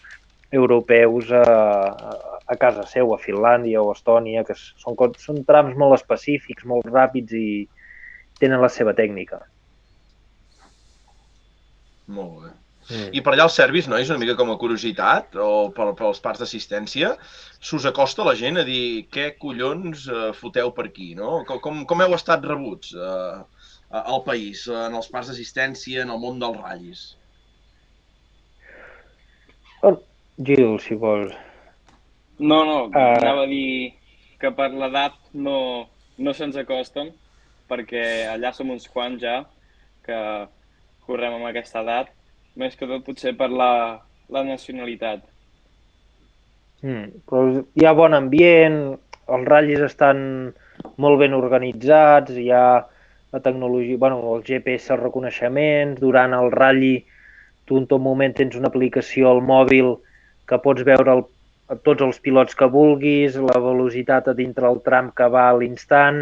[0.52, 1.42] europeus a,
[2.46, 6.86] a, casa seu, a Finlàndia o a Estònia, que són, són trams molt específics, molt
[6.90, 7.48] ràpids i
[8.40, 9.40] tenen la seva tècnica.
[12.06, 12.52] Molt bé.
[12.86, 13.08] Mm.
[13.18, 13.98] I per allà els servis, no?
[13.98, 17.16] És una mica com a curiositat, o per, pels parts d'assistència,
[17.58, 21.40] s'us acosta la gent a dir què collons eh, foteu per aquí, no?
[21.48, 23.40] Com, com, com heu estat rebuts eh,
[23.90, 27.02] al país, en els parts d'assistència, en el món dels ratllis?
[30.36, 31.32] Gil, si vols.
[32.38, 33.16] No, no, Ah.
[33.16, 33.94] anava a dir
[34.38, 35.88] que per l'edat no,
[36.18, 37.12] no se'ns acosten,
[37.68, 39.44] perquè allà som uns quants ja
[40.04, 40.18] que
[41.06, 42.10] correm amb aquesta edat,
[42.54, 45.24] més que tot potser per la, la nacionalitat.
[46.82, 50.52] Mm, però hi ha bon ambient, els ratllis estan
[51.00, 52.84] molt ben organitzats, hi ha
[53.32, 57.04] la tecnologia, bueno, el GPS reconeixement, durant el ratlli
[57.66, 59.96] tu en tot moment tens una aplicació al mòbil
[60.46, 61.24] que pots veure el,
[61.86, 66.20] tots els pilots que vulguis, la velocitat a dintre el tram que va a l'instant,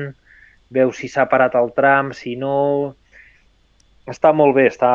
[0.72, 2.94] veus si s'ha parat el tram, si no...
[4.08, 4.90] Està molt bé, està...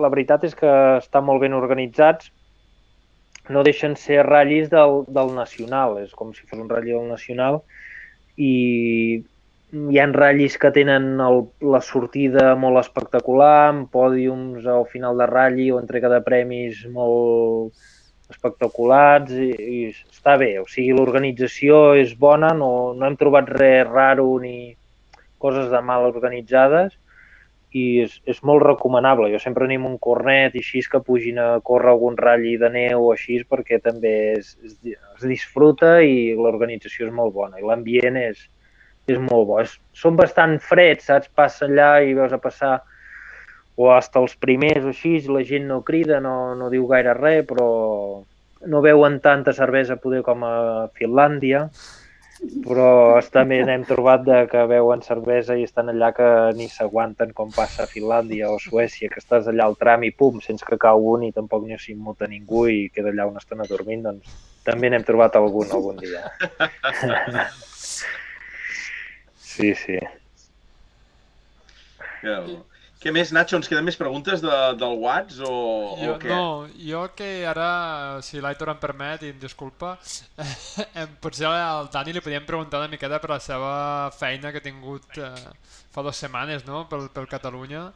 [0.00, 2.30] la veritat és que està molt ben organitzats,
[3.52, 7.60] no deixen ser ratllis del, del nacional, és com si fos un ratll del nacional.
[8.40, 8.52] I
[9.72, 11.42] hi ha ratllis que tenen el,
[11.74, 17.72] la sortida molt espectacular, amb pòdiums al final de ratlli o entrega de premis molt
[18.32, 23.86] espectaculars i, i està bé, o sigui, l'organització és bona, no, no hem trobat res
[23.88, 24.72] raro ni
[25.42, 26.94] coses de mal organitzades
[27.72, 29.30] i és, és molt recomanable.
[29.32, 33.08] Jo sempre anim un cornet i així que pugin a córrer algun ratlli de neu
[33.08, 38.18] o així perquè també es, es, es disfruta i l'organització és molt bona i l'ambient
[38.20, 38.44] és,
[39.08, 39.60] és molt bo.
[39.64, 41.32] És, són bastant freds, saps?
[41.34, 42.76] Passa allà i veus a passar
[43.76, 47.46] o hasta els primers o així, la gent no crida, no, no diu gaire res,
[47.48, 47.68] però
[48.66, 50.54] no veuen tanta cervesa poder com a
[50.98, 51.68] Finlàndia,
[52.66, 56.28] però també n'hem trobat de que veuen cervesa i estan allà que
[56.58, 60.40] ni s'aguanten com passa a Finlàndia o Suècia, que estàs allà al tram i pum,
[60.42, 64.02] sense que cau un i tampoc no s'immuta ningú i queda allà una estona dormint,
[64.08, 64.34] doncs
[64.66, 66.26] també n'hem trobat algun algun dia.
[69.52, 69.98] sí, sí.
[72.22, 72.71] Bo.
[73.02, 73.58] Què més, Nacho?
[73.58, 75.52] Ens queden més preguntes de, del Whats o,
[75.98, 76.30] Jo, o què?
[76.30, 77.68] no, jo que ara,
[78.22, 79.96] si l'Aitor em permet, i em disculpa,
[80.44, 83.72] eh, potser al Dani li podíem preguntar una miqueta per la seva
[84.14, 85.32] feina que ha tingut eh,
[85.90, 86.84] fa dues setmanes no?
[86.90, 87.88] pel, pel Catalunya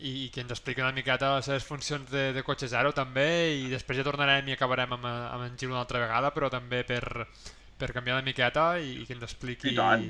[0.00, 3.28] i, i que ens expliqui una miqueta les seves funcions de, de cotxe zero també
[3.60, 6.82] i després ja tornarem i acabarem amb, amb en Gil una altra vegada però també
[6.88, 7.28] per,
[7.78, 10.08] per canviar una miqueta i, i que ens expliqui I tant.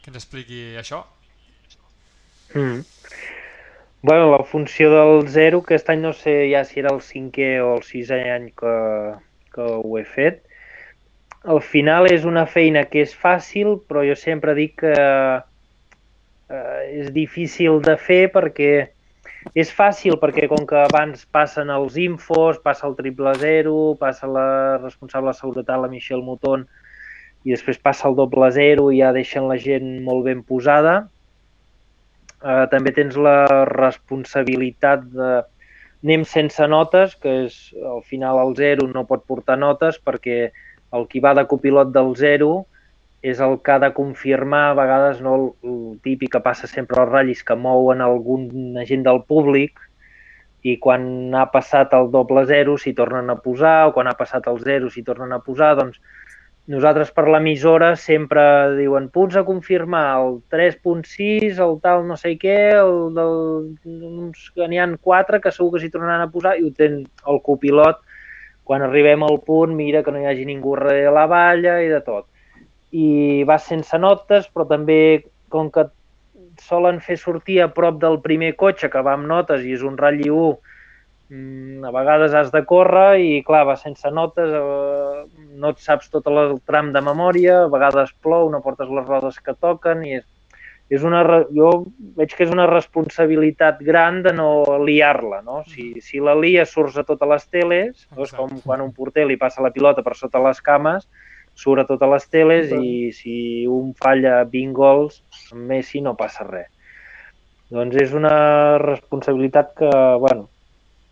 [0.00, 1.04] que ens expliqui això.
[2.54, 2.80] Mm.
[4.02, 7.74] Bueno, la funció del zero, aquest any no sé ja si era el cinquè o
[7.76, 8.76] el sisè any que,
[9.52, 10.40] que ho he fet.
[11.44, 17.12] Al final és una feina que és fàcil, però jo sempre dic que eh, és
[17.12, 18.72] difícil de fer perquè
[19.56, 24.78] és fàcil perquè com que abans passen els infos, passa el triple zero, passa la
[24.80, 26.66] responsable de seguretat, la Michelle Mouton,
[27.44, 31.08] i després passa el doble zero i ja deixen la gent molt ben posada.
[32.40, 35.30] Eh, també tens la responsabilitat de
[36.00, 40.38] anem sense notes, que és al final el zero no pot portar notes perquè
[40.96, 42.64] el qui va de copilot del zero
[43.20, 47.02] és el que ha de confirmar, a vegades no el, el típic que passa sempre
[47.02, 48.48] als ratllis que mouen algun
[48.80, 49.76] agent del públic
[50.64, 54.48] i quan ha passat el doble zero s'hi tornen a posar o quan ha passat
[54.48, 56.00] el zero s'hi tornen a posar, doncs
[56.68, 58.42] nosaltres per l'emissora sempre
[58.76, 63.74] diuen punts a confirmar, el 3.6, el tal no sé què, el del,
[64.68, 68.02] n'hi ha quatre que segur que s'hi tornaran a posar i ho ten el copilot
[68.70, 72.02] quan arribem al punt mira que no hi hagi ningú darrere la valla i de
[72.06, 72.28] tot.
[72.94, 75.88] I va sense notes, però també com que
[76.62, 79.96] solen fer sortir a prop del primer cotxe que va amb notes i és un
[79.98, 80.79] ratlli 1, mm,
[81.30, 86.26] a vegades has de córrer i clar, va sense notes, eh, no et saps tot
[86.26, 90.26] el tram de memòria, a vegades plou, no portes les rodes que toquen i és,
[90.90, 91.22] és una,
[91.54, 91.70] jo
[92.18, 94.50] veig que és una responsabilitat gran de no
[94.82, 95.62] liar-la, no?
[95.70, 98.26] Si, si la lia surts a totes les teles, no?
[98.26, 101.06] és com quan un porter li passa la pilota per sota les cames,
[101.54, 103.38] surt a totes les teles i si
[103.70, 105.22] un falla 20 gols,
[105.54, 106.70] Messi no passa res.
[107.70, 110.48] Doncs és una responsabilitat que, bueno,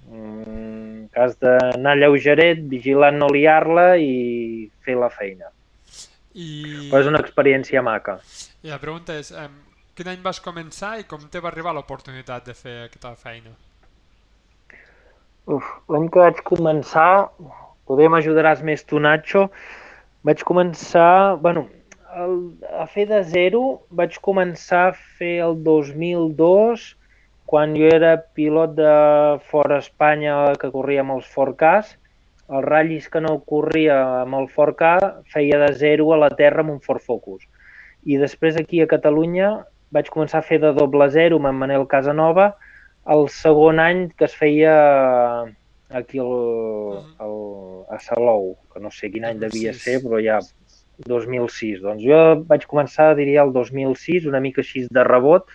[0.09, 5.53] mm, has d'anar lleugeret, vigilant no liar-la i fer la feina.
[6.35, 8.19] I, Però és una experiència maca.
[8.63, 9.57] I la pregunta és, um,
[9.99, 13.55] quin any vas començar i com te va arribar l'oportunitat de fer aquesta feina?
[15.49, 17.31] Uf, l'any que vaig començar,
[17.89, 19.47] poder m'ajudaràs més tu, Nacho,
[20.29, 21.65] vaig començar, bueno,
[22.21, 22.37] el,
[22.83, 26.85] a fer de zero vaig començar a fer el 2002,
[27.49, 28.93] quan jo era pilot de
[29.49, 31.95] fora Espanya que corria amb els 4Ks.
[32.49, 36.77] Els ratllis que no corria amb el 4K feia de zero a la terra amb
[36.77, 37.45] un Ford Focus.
[38.05, 39.51] I després aquí a Catalunya
[39.93, 42.53] vaig començar a fer de doble zero amb en Manel Casanova
[43.09, 44.75] el segon any que es feia
[45.89, 46.33] aquí el,
[47.25, 47.37] el,
[47.89, 49.85] a Salou, que no sé quin any devia 2006.
[49.85, 50.41] ser, però ja
[51.09, 51.81] 2006.
[51.85, 52.21] Doncs jo
[52.51, 55.49] vaig començar, diria, el 2006, una mica així de rebot,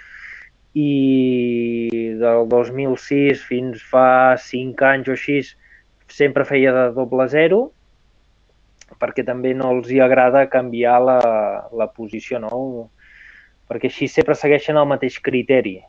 [0.74, 5.38] i del 2006 fins fa 5 anys o així
[6.10, 7.68] sempre feia de doble zero,
[9.02, 11.20] perquè també no els hi agrada canviar la,
[11.74, 12.90] la posició, no?
[13.70, 15.80] Perquè així sempre segueixen el mateix criteri.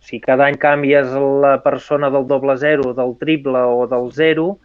[0.00, 1.12] Si cada any canvies
[1.44, 4.58] la persona del doble zero, del triple o del zero,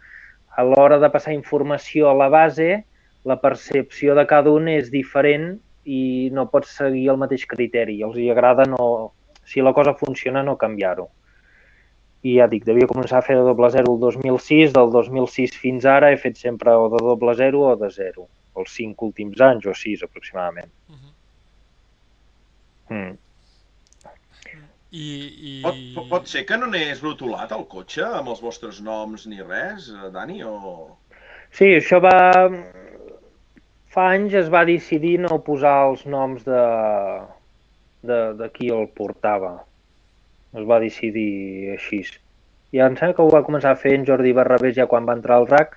[0.56, 2.84] a l'hora de passar informació a la base,
[3.28, 8.00] la percepció de cada un és diferent i no pots seguir el mateix criteri.
[8.02, 9.12] Els hi agrada no,
[9.46, 11.08] si la cosa funciona, no canviar-ho.
[12.26, 15.86] I ja dic, devia començar a fer de doble zero el 2006, del 2006 fins
[15.86, 18.26] ara he fet sempre o de doble zero o de zero,
[18.58, 20.72] els cinc últims anys o sis aproximadament.
[20.90, 21.14] Mhm.
[22.96, 23.14] Mm.
[24.90, 25.06] I,
[25.50, 25.54] i...
[25.62, 29.42] Pot, pot, pot ser que no n'és rotulat el cotxe amb els vostres noms ni
[29.42, 30.42] res, eh, Dani?
[30.46, 30.96] O...
[31.50, 32.16] Sí, això va...
[33.96, 36.62] Fa anys es va decidir no posar els noms de,
[38.08, 39.56] de, de qui el portava.
[40.56, 42.02] Es va decidir així.
[42.74, 45.16] I em sembla que ho va començar a fer en Jordi Barrabés ja quan va
[45.18, 45.76] entrar al RAC,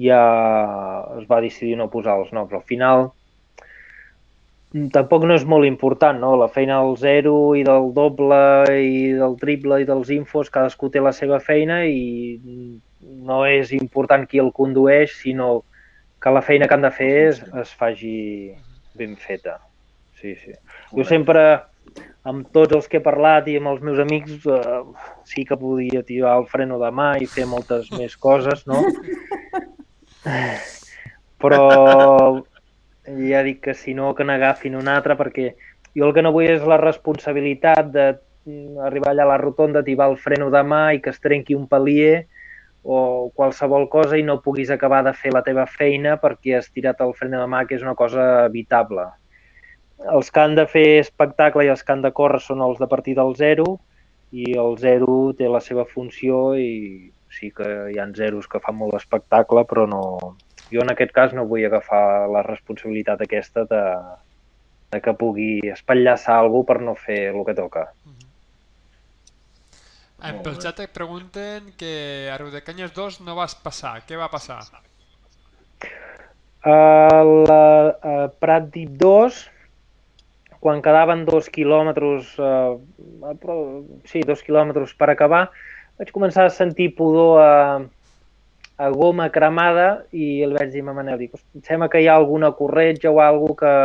[0.00, 0.22] ja
[1.18, 2.52] es va decidir no posar els noms.
[2.52, 3.08] Al final,
[4.92, 6.34] tampoc no és molt important, no?
[6.40, 8.40] La feina del zero i del doble
[8.82, 14.26] i del triple i dels infos, cadascú té la seva feina i no és important
[14.28, 15.62] qui el condueix, sinó
[16.22, 18.16] que la feina que han de fer és, es faci
[18.98, 19.58] ben feta.
[20.20, 20.52] Sí, sí.
[20.92, 21.42] Jo sempre,
[22.26, 24.82] amb tots els que he parlat i amb els meus amics, eh,
[25.26, 28.82] sí que podia tirar el freno de mà i fer moltes més coses, no?
[31.42, 31.62] Però
[33.06, 35.52] ja dic que si no, que n'agafin un altre, perquè
[35.96, 39.84] jo el que no vull és la responsabilitat de mm, arribar allà a la rotonda,
[39.86, 42.26] tibar el freno de mà i que es trenqui un palier
[42.86, 47.00] o qualsevol cosa i no puguis acabar de fer la teva feina perquè has tirat
[47.02, 49.08] el fren de mà, que és una cosa evitable.
[50.04, 52.88] Els que han de fer espectacle i els que han de córrer són els de
[52.88, 53.78] partir del zero
[54.32, 58.76] i el zero té la seva funció i sí que hi ha zeros que fan
[58.76, 60.36] molt d'espectacle, però no...
[60.66, 63.82] Jo en aquest cas no vull agafar la responsabilitat aquesta de,
[64.90, 67.84] de que pugui espatllar-se algú per no fer el que toca.
[70.26, 70.62] En Molt pel bé.
[70.64, 71.92] xat et pregunten que
[72.32, 74.00] a Riudecanyes 2 no vas passar.
[74.08, 74.58] Què va passar?
[76.66, 77.62] A la
[78.02, 79.38] a Prat Dip 2,
[80.66, 85.44] quan quedaven dos quilòmetres, eh, però- sí, dos quilòmetres per acabar,
[85.98, 87.52] vaig començar a sentir pudor a,
[88.76, 92.08] a goma cremada i el vaig dir a Manel, dic, "Hosti, em sembla que hi
[92.10, 93.76] ha alguna corretja o alguna que,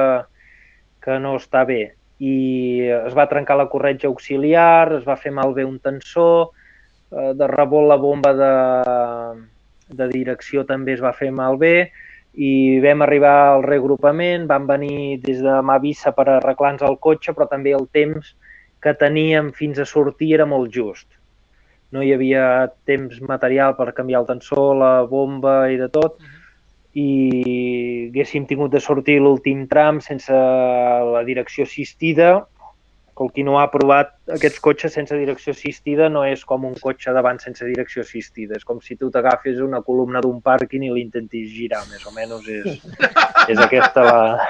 [1.06, 1.94] que no està bé.
[2.20, 6.50] I es va trencar la corretja auxiliar, es va fer malbé un tensor,
[7.12, 8.54] eh, de rebot la bomba de,
[10.02, 11.92] de direcció també es va fer malbé,
[12.34, 17.48] i vam arribar al regrupament, van venir des de Mavissa per arreglar-nos el cotxe, però
[17.50, 18.36] també el temps
[18.82, 21.08] que teníem fins a sortir era molt just.
[21.92, 26.18] No hi havia temps material per canviar el tensor, la bomba i de tot,
[26.96, 32.48] i haguéssim tingut de sortir l'últim tram sense la direcció assistida,
[33.46, 37.66] no ha provat aquests cotxes sense direcció assistida no és com un cotxe davant sense
[37.66, 38.56] direcció assistida.
[38.58, 42.48] És com si tu t'agafes una columna d'un pàrquing i l'intentis girar, més o menys
[42.48, 42.80] és,
[43.52, 44.48] és aquesta la-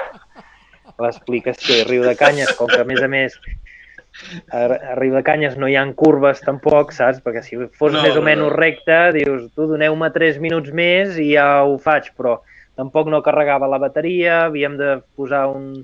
[1.00, 1.80] l'explicació.
[1.82, 3.36] I Riu de Canyes, com que a més a més
[4.52, 7.20] a, a Riu de Canyes no hi han curves tampoc, saps?
[7.24, 8.50] Perquè si fos No, més o menys no.
[8.56, 12.38] recte, dius, tu doneu-me 3 minuts més i ja ho faig, però
[12.76, 15.82] tampoc no carregava la bateria, havíem de posar un,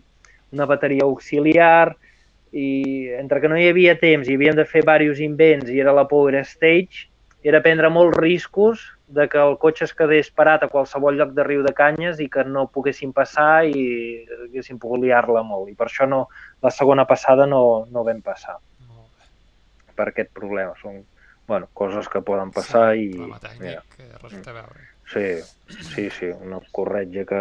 [0.53, 1.97] una bateria auxiliar,
[2.53, 5.95] i entre que no hi havia temps i havíem de fer diversos invents i era
[5.97, 7.09] la Power Stage,
[7.43, 11.45] era prendre molts riscos de que el cotxe es quedés parat a qualsevol lloc de
[11.47, 13.85] Riu de Canyes i que no poguessin passar i
[14.49, 15.71] haguessin pogut liar-la molt.
[15.71, 16.27] I per això no,
[16.63, 18.59] la segona passada no, no vam passar
[19.99, 20.75] per aquest problema.
[20.83, 21.01] Són
[21.49, 23.09] bueno, coses que poden passar i...
[23.15, 24.85] Problema tècnic, mira, veure.
[25.09, 25.25] sí,
[25.95, 27.41] sí, sí, una corretja que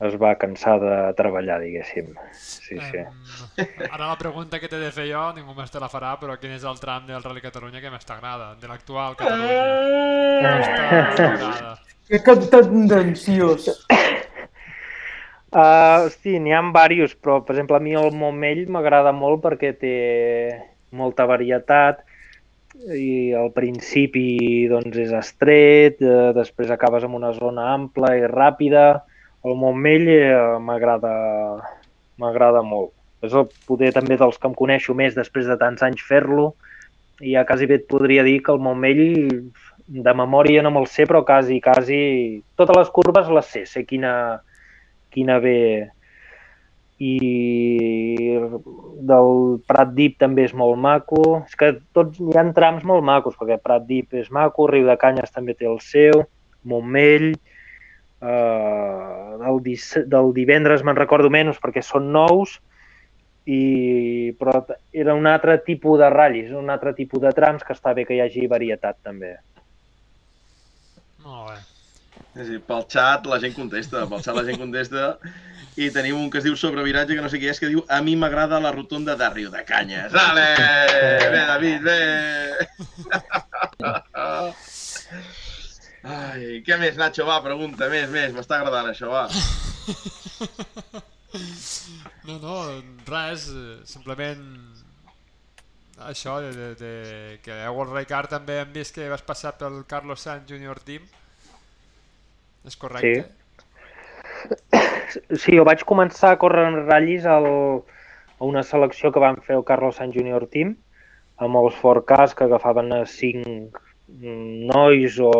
[0.00, 2.14] es va cansar de treballar, diguéssim.
[2.32, 3.02] Sí, sí.
[3.02, 6.38] Em, ara la pregunta que t'he de fer jo, ningú més te la farà, però
[6.40, 8.54] quin és el tram del Rally Catalunya que més t'agrada?
[8.60, 9.60] De l'actual Catalunya.
[10.46, 11.76] Més t'agrada?
[12.10, 13.68] Que tendenciós.
[15.50, 19.72] Uh, hosti, n'hi ha diversos, però per exemple a mi el Montmell m'agrada molt perquè
[19.78, 19.96] té
[20.94, 22.04] molta varietat
[22.94, 29.02] i al principi doncs és estret, eh, després acabes amb una zona ampla i ràpida.
[29.44, 31.12] El Montmell eh, m'agrada
[32.20, 32.92] m'agrada molt.
[33.24, 36.52] És el poder també dels que em coneixo més després de tants anys fer-lo
[37.20, 39.02] i ja quasi bé et podria dir que el Montmell
[39.90, 42.00] de memòria no me'l sé, però quasi, quasi...
[42.56, 44.12] Totes les curves les sé, sé quina,
[45.12, 45.90] quina ve
[47.00, 47.16] i
[49.08, 49.30] del
[49.68, 51.40] Prat Dip també és molt maco.
[51.48, 54.96] És que tots hi ha trams molt macos, perquè Prat Dip és maco, Riu de
[55.00, 56.26] Canyes també té el seu,
[56.68, 57.32] Montmell,
[58.20, 59.62] eh, del,
[60.14, 62.58] del divendres me'n recordo menys perquè són nous,
[63.50, 64.60] i, però
[64.92, 68.14] era un altre tipus de ratllis, un altre tipus de trams que està bé que
[68.16, 69.36] hi hagi varietat també.
[71.24, 71.58] Molt bé.
[72.36, 75.16] Dir, pel xat la gent contesta, pel xat la gent contesta
[75.80, 78.00] i tenim un que es diu sobreviratge, que no sé qui és, que diu a
[78.04, 80.14] mi m'agrada la rotonda de Riu de Canyes.
[80.14, 80.48] Ale!
[81.32, 82.00] Bé, David, bé!
[86.02, 87.26] Ai, què més, Nacho?
[87.28, 88.32] Va, pregunta, més, més.
[88.32, 89.28] M'està agradant això, va.
[92.26, 92.54] No, no,
[93.06, 93.44] res,
[93.86, 94.40] simplement
[96.06, 99.82] això de, de, de que a World Ricard també hem vist que vas passar pel
[99.88, 101.04] Carlos Sainz Junior Team.
[102.66, 103.28] És correcte?
[105.36, 107.46] Sí, jo vaig començar a córrer en ratllis al,
[108.38, 110.74] a una selecció que van fer el Carlos Sainz Junior Team
[111.40, 113.78] amb els forecasts que agafaven a cinc
[114.08, 115.32] mm, nois o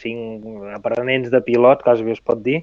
[0.00, 0.46] cinc
[0.76, 2.62] aprenents de pilot, quasi es pot dir,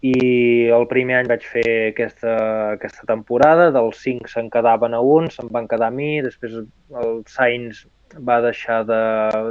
[0.00, 2.34] i el primer any vaig fer aquesta,
[2.78, 7.18] aquesta temporada, dels cinc se'n quedaven a un, se'n van quedar a mi, després el
[7.28, 7.84] Sainz
[8.16, 9.00] va deixar de...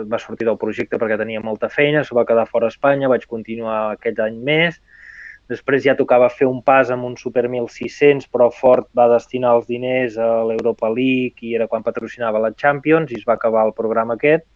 [0.10, 3.78] va sortir del projecte perquè tenia molta feina, se va quedar fora Espanya, vaig continuar
[3.94, 4.82] aquest any més,
[5.54, 9.70] després ja tocava fer un pas amb un Super 1600, però Ford va destinar els
[9.70, 13.78] diners a l'Europa League i era quan patrocinava la Champions i es va acabar el
[13.78, 14.50] programa aquest,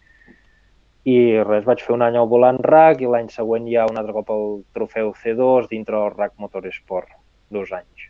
[1.04, 4.14] i res, vaig fer un any al volant RAC i l'any següent ja un altre
[4.16, 7.12] cop el trofeu C2 dintre del RAC Motorsport,
[7.52, 8.08] dos anys.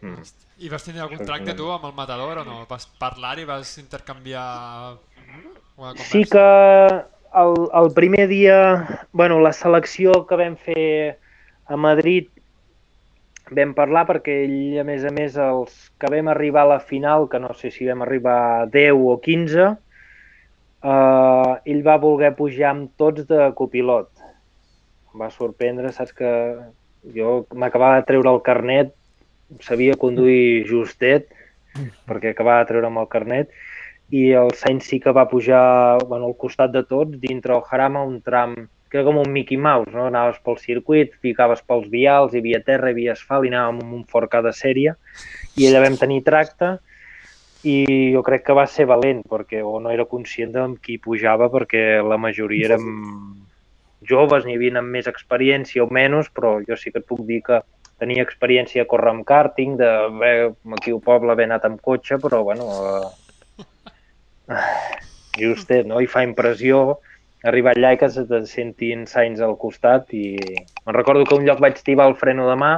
[0.00, 0.22] Mm.
[0.62, 2.62] I vas tenir algun tracte tu amb el matador o no?
[2.70, 4.46] Vas parlar i vas intercanviar
[5.76, 6.06] una conversa?
[6.06, 6.46] Sí que
[7.42, 11.18] el, el primer dia, bueno, la selecció que vam fer
[11.66, 12.30] a Madrid
[13.54, 17.28] vam parlar perquè ell, a més a més, els que vam arribar a la final,
[17.32, 19.68] que no sé si vam arribar a 10 o 15,
[20.82, 24.10] eh, ell va voler pujar amb tots de copilot.
[25.12, 26.30] Em va sorprendre, saps que
[27.14, 28.94] jo m'acabava de treure el carnet,
[29.64, 31.28] sabia conduir justet,
[32.08, 33.52] perquè acabava de treure'm el carnet,
[34.10, 38.04] i el Sainz sí que va pujar bueno, al costat de tots, dintre el Jarama,
[38.04, 38.56] un tram
[38.88, 40.06] que era com un Mickey Mouse, no?
[40.08, 43.96] Anaves pel circuit, ficaves pels vials, hi havia terra, hi havia asfalt, i anàvem amb
[43.98, 44.94] un fort cada sèrie,
[45.60, 46.78] i allà vam tenir tracte,
[47.66, 51.48] i jo crec que va ser valent, perquè o no era conscient de qui pujava,
[51.50, 52.86] perquè la majoria érem
[54.06, 57.42] joves, n'hi havia amb més experiència o menys, però jo sí que et puc dir
[57.46, 57.62] que
[57.98, 62.20] tenia experiència a córrer amb karting, de haver, aquí al poble haver anat amb cotxe,
[62.22, 62.68] però bueno,
[64.46, 64.62] eh,
[65.38, 65.98] justet, no?
[66.00, 67.00] I fa impressió
[67.46, 71.60] arribar allà i que se sentin Sainz al costat i me'n recordo que un lloc
[71.62, 72.72] vaig tibar el freno de mà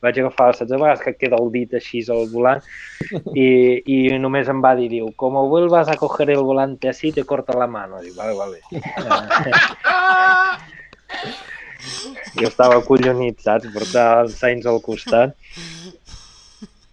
[0.00, 2.62] vaig agafar, saps a vegades que queda el dit així al volant
[3.34, 7.24] i, i només em va dir, diu, como vuelvas a coger el volante así, te
[7.24, 8.00] corta la mano.
[8.00, 8.60] Dic, vale, vale.
[12.40, 13.68] jo estava acollonit, saps?
[13.74, 15.34] Portar el Sainz al costat.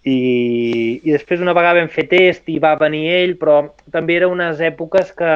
[0.08, 3.60] I, I després una vegada vam fer test i va venir ell, però
[3.92, 5.34] també era unes èpoques que,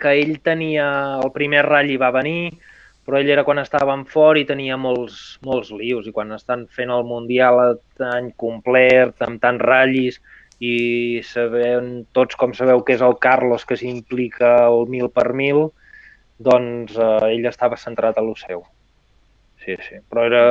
[0.00, 0.88] que ell tenia...
[1.22, 2.52] El primer ratll va venir,
[3.08, 6.04] però ell era quan estàvem fora i tenia molts, molts lius.
[6.04, 10.18] I quan estan fent el Mundial any complet, amb tants ratllis,
[10.60, 15.70] i sabem tots com sabeu que és el Carlos que s'implica el mil per mil,
[16.36, 18.66] doncs eh, ell estava centrat a lo seu.
[19.64, 20.02] Sí, sí.
[20.10, 20.42] Però era,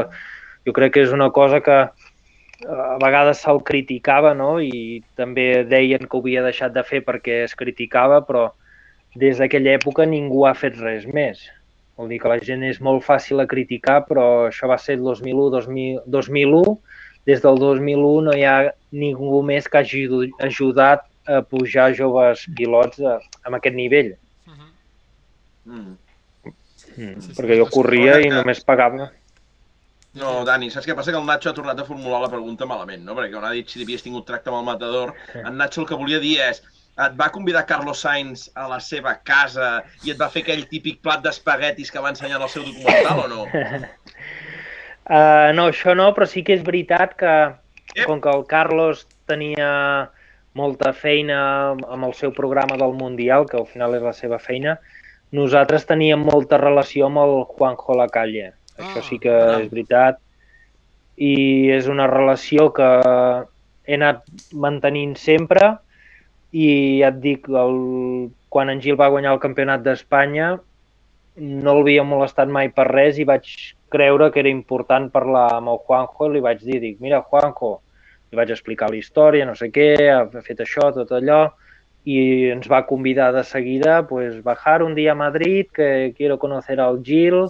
[0.65, 4.55] jo crec que és una cosa que eh, a vegades se'l criticava, no?
[4.57, 8.47] I també deien que ho havia deixat de fer perquè es criticava, però
[9.13, 11.45] des d'aquella època ningú ha fet res més.
[11.98, 15.06] Vol dir que la gent és molt fàcil a criticar, però això va ser el
[15.06, 16.78] 2001, 2000, 2001
[17.28, 18.57] des del 2001 no hi ha
[18.95, 20.06] ningú més que hagi
[20.48, 24.14] ajudat a pujar joves pilots a, amb aquest nivell.
[24.48, 24.69] Mhm.
[25.65, 25.95] Mm.
[26.98, 29.10] Mm, sí, perquè jo corria i només pagava.
[30.18, 31.11] No, Dani, saps què passa?
[31.11, 33.14] Que el Nacho ha tornat a formular la pregunta malament, no?
[33.18, 35.99] Perquè quan ha dit si havies tingut tracte amb el matador, en Nacho el que
[35.99, 36.64] volia dir és
[37.06, 40.99] et va convidar Carlos Sainz a la seva casa i et va fer aquell típic
[41.06, 43.45] plat d'espaguetis que va ensenyar en el seu documental o no?
[45.06, 47.34] Uh, no, això no, però sí que és veritat que
[47.94, 48.06] Ep.
[48.10, 49.69] com que el Carlos tenia
[50.57, 51.40] molta feina
[51.78, 54.78] amb el seu programa del Mundial, que al final és la seva feina,
[55.38, 58.53] nosaltres teníem molta relació amb el Juanjo Lacalle.
[58.78, 59.61] Ah, Això sí que caram.
[59.61, 60.22] és veritat.
[61.18, 61.34] I
[61.74, 62.88] és una relació que
[63.88, 65.78] he anat mantenint sempre
[66.52, 66.68] i
[67.02, 67.78] ja et dic, el,
[68.49, 70.56] quan en Gil va guanyar el campionat d'Espanya
[71.38, 73.49] no l'havia molestat mai per res i vaig
[73.94, 77.78] creure que era important parlar amb el Juanjo i li vaig dir, dic, mira Juanjo,
[78.32, 81.45] li vaig explicar la història, no sé què, ha fet això, tot allò,
[82.07, 86.80] i ens va convidar de seguida, pues, bajar un dia a Madrid, que quiero conocer
[86.80, 87.45] al Gil,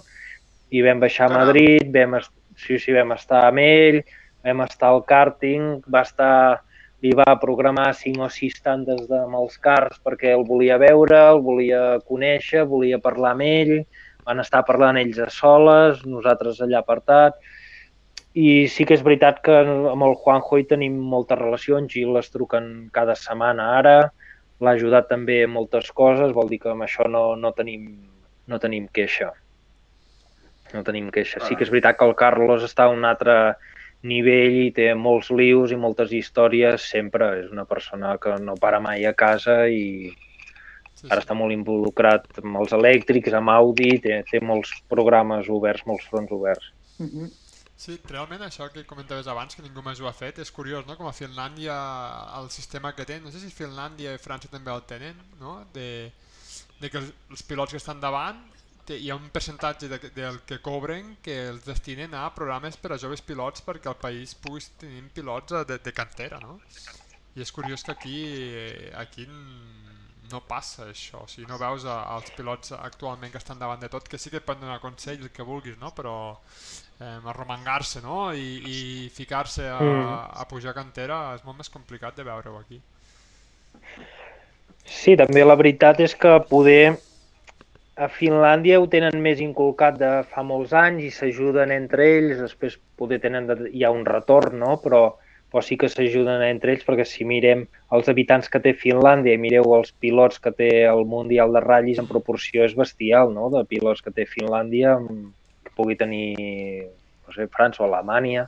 [0.70, 1.34] i vam baixar a.
[1.38, 2.18] Madrid, vam,
[2.58, 4.02] sí, sí, vam estar amb ell,
[4.44, 6.62] vam estar al karting, va estar,
[7.04, 11.40] li va programar cinc o sis tandes de, els cars perquè el volia veure, el
[11.44, 13.74] volia conèixer, volia parlar amb ell,
[14.26, 17.38] van estar parlant ells a soles, nosaltres allà apartat,
[18.34, 22.18] i sí que és veritat que amb el Juanjo hi tenim molta relació, en Gil
[22.20, 23.96] es truquen cada setmana ara,
[24.60, 27.88] l'ha ajudat també en moltes coses, vol dir que amb això no, no, tenim,
[28.50, 29.30] no tenim queixa.
[30.74, 31.40] No tenim queixa.
[31.46, 33.56] Sí que és veritat que el Carlos està un altre
[34.06, 37.32] nivell i té molts lius i moltes històries sempre.
[37.42, 40.14] És una persona que no para mai a casa i
[40.98, 45.84] Sí, ara està molt involucrat amb els elèctrics, amb Audi, té, té molts programes oberts,
[45.86, 46.72] molts fronts oberts.
[46.98, 47.28] Mhm.
[47.78, 50.96] Sí, realment això que comentaves abans, que ningú més ho ha fet, és curiós, no?
[50.98, 51.76] Com a Finlàndia,
[52.40, 55.60] el sistema que tenen, no sé si Finlàndia i França també el tenen, no?
[55.72, 56.10] De,
[56.80, 58.42] de que els, els pilots que estan davant,
[58.96, 62.98] hi ha un percentatge de, del que cobren que els destinen a programes per a
[62.98, 66.60] joves pilots perquè el país pugui tenir pilots de, de cantera, no?
[67.36, 69.28] I és curiós que aquí, eh, aquí
[70.30, 73.88] no passa això, o sigui, no veus a, als pilots actualment que estan davant de
[73.88, 75.92] tot, que sí que et poden donar consells, el que vulguis, no?
[75.96, 76.14] però
[77.00, 78.32] eh, arromangar-se no?
[78.34, 78.78] I, i
[79.14, 80.14] ficar-se a, Mm.
[80.42, 82.80] a pujar cantera és molt més complicat de veure-ho aquí.
[84.84, 86.98] Sí, també la veritat és que poder
[87.98, 92.76] a Finlàndia ho tenen més inculcat de fa molts anys i s'ajuden entre ells, després
[92.98, 94.76] poder tenen de, hi ha un retorn, no?
[94.82, 95.00] però,
[95.50, 97.64] però sí que s'ajuden entre ells perquè si mirem
[97.96, 101.98] els habitants que té Finlàndia i mireu els pilots que té el Mundial de ratllis
[101.98, 103.50] en proporció és bestial, no?
[103.54, 105.26] de pilots que té Finlàndia mm,
[105.66, 106.36] que pugui tenir
[107.26, 108.46] no sé, França o Alemanya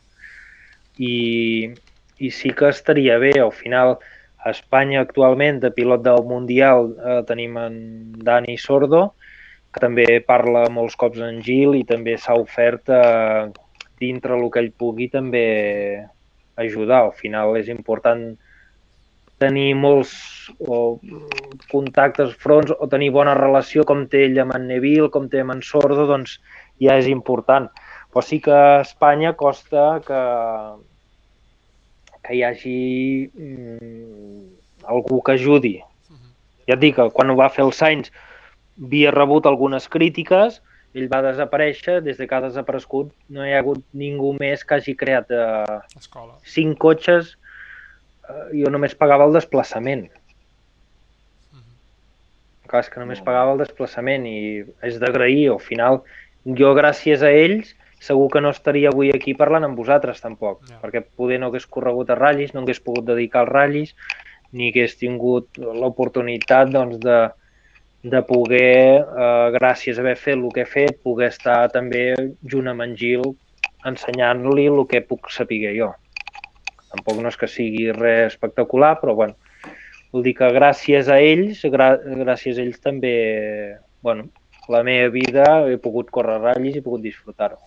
[1.02, 1.74] i,
[2.22, 3.96] i sí que estaria bé, al final
[4.40, 7.74] a Espanya actualment de pilot del Mundial eh, tenim en
[8.24, 9.10] Dani Sordo,
[9.70, 13.50] que també parla molts cops en Gil i també s'ha ofert eh,
[14.02, 15.44] dintre el que ell pugui també
[16.60, 17.04] ajudar.
[17.06, 18.32] Al final és important
[19.40, 20.12] tenir molts
[20.60, 20.98] o,
[21.70, 25.54] contactes, fronts o tenir bona relació com té ell amb en Neville, com té amb
[25.56, 26.36] en Sordo, doncs
[26.82, 27.70] ja és important.
[28.10, 30.22] Però sí que a Espanya costa que,
[32.26, 32.80] que hi hagi
[33.30, 34.42] mm,
[34.90, 35.76] algú que ajudi.
[36.66, 38.10] Ja et dic quan ho va fer el Sainz
[38.80, 40.60] havia rebut algunes crítiques,
[40.94, 44.74] ell va desaparèixer, des de que ha desaparegut no hi ha hagut ningú més que
[44.78, 46.34] hagi creat eh, Escola.
[46.44, 47.36] cinc cotxes,
[48.28, 50.08] eh, jo només pagava el desplaçament.
[52.70, 54.40] Clar, és que només pagava el desplaçament i
[54.86, 56.02] és d'agrair, al final
[56.58, 60.78] jo gràcies a ells segur que no estaria avui aquí parlant amb vosaltres tampoc, Ja.
[60.80, 63.94] perquè poder no hagués corregut a ratllis, no hagués pogut dedicar als ratllis,
[64.52, 67.18] ni hagués tingut l'oportunitat doncs, de,
[68.02, 72.68] de poder, eh, gràcies a haver fet el que he fet, poder estar també junt
[72.68, 73.34] amb en Gil
[73.84, 75.92] ensenyant-li el que puc saber jo.
[76.90, 79.36] Tampoc no és que sigui res espectacular, però bueno,
[80.12, 84.28] vull dir que gràcies a ells, gràcies a ells també, bueno,
[84.68, 87.60] la meva vida he pogut córrer ratllis i he pogut disfrutar-ho.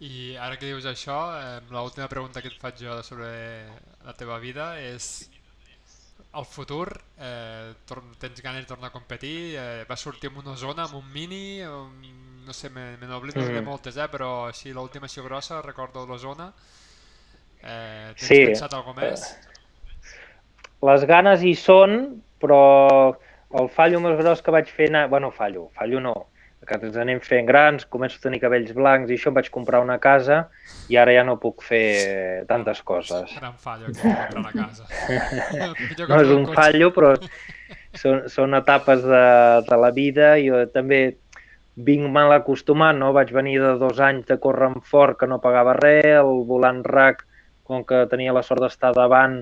[0.00, 3.28] I ara que dius això, eh, l'última pregunta que et faig jo sobre
[4.06, 5.28] la teva vida és
[6.32, 6.88] al futur
[7.18, 7.72] eh,
[8.18, 9.56] tens ganes de tornar a competir?
[9.58, 11.62] Eh, vas sortir en una zona, amb un mini?
[11.64, 11.88] O,
[12.46, 13.64] no sé, me, me n'oblido de Mm.
[13.64, 16.52] moltes, eh, però així l'última així grossa, recordo la zona.
[17.62, 18.44] Eh, tens Sí.
[18.46, 19.26] pensat alguna més?
[20.82, 23.16] Les ganes hi són, però
[23.60, 24.88] el fallo més gros que vaig fer...
[24.88, 25.08] Anar...
[25.08, 26.29] bueno, fallo, fallo no,
[26.70, 29.80] que ens anem fent grans, començo a tenir cabells blancs i això, em vaig comprar
[29.82, 30.44] una casa
[30.90, 33.32] i ara ja no puc fer tantes coses.
[33.36, 34.86] Gran fallo que comprar una casa.
[36.10, 36.54] No és un cotxe.
[36.56, 37.10] fallo, però
[37.98, 39.26] són, són etapes de,
[39.66, 40.32] de la vida.
[40.42, 41.00] Jo també
[41.74, 43.10] vinc mal acostumat, no?
[43.16, 46.84] Vaig venir de dos anys de córrer amb fort que no pagava res, el volant
[46.86, 47.24] RAC,
[47.66, 49.40] com que tenia la sort d'estar davant,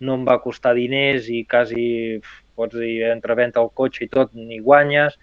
[0.00, 2.20] no em va costar diners i quasi,
[2.56, 5.16] pots dir, entre venda el cotxe i tot, ni guanyes.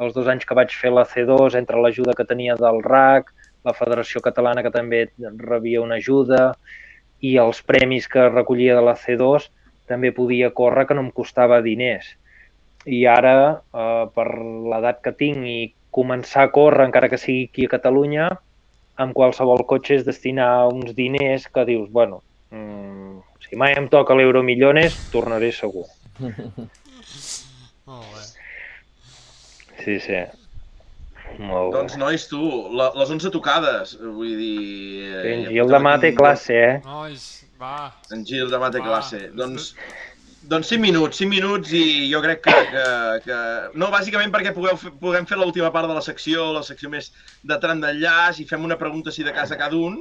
[0.00, 3.32] Els dos anys que vaig fer la C2, entre l'ajuda que tenia del RAC,
[3.68, 6.54] la Federació Catalana que també rebia una ajuda
[7.20, 9.50] i els premis que recollia de la C2,
[9.90, 12.14] també podia córrer que no em costava diners.
[12.86, 14.28] I ara, eh, per
[14.72, 15.58] l'edat que tinc i
[15.92, 18.30] començar a córrer, encara que sigui aquí a Catalunya,
[19.04, 24.16] amb qualsevol cotxe és destinar uns diners que dius, bueno, mm, si mai em toca
[24.16, 25.86] l'Euromillones, tornaré segur.
[27.90, 28.29] Molt bé.
[29.84, 30.20] Sí, sí.
[31.38, 31.78] Molt bé.
[31.78, 32.40] Doncs, nois, tu,
[32.74, 35.06] la, les 11 tocades, vull dir...
[35.06, 36.78] eh, en Gil demà té classe, eh?
[36.84, 37.26] Nois,
[37.60, 37.92] va.
[38.12, 39.20] En Gil demà té classe.
[39.38, 39.70] Doncs,
[40.50, 42.56] doncs 5 minuts, 5 minuts i jo crec que...
[42.74, 42.84] que,
[43.28, 43.38] que...
[43.78, 47.12] No, bàsicament perquè pugueu, fer- puguem fer l'última part de la secció, la secció més
[47.46, 50.00] de tram d'enllaç i fem una pregunta així de casa cada un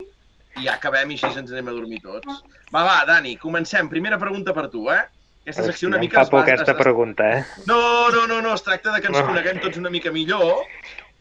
[0.58, 2.42] i ja acabem i així ens anem a dormir tots.
[2.74, 3.88] Va, va, Dani, comencem.
[3.92, 5.04] Primera pregunta per tu, eh?
[5.44, 6.24] Aquesta secció una Hòstia, em mica...
[6.26, 7.44] fa por aquesta es- pregunta, eh?
[7.66, 9.26] No, no, no, no, es tracta de que ens No.
[9.28, 10.66] coneguem tots una mica millor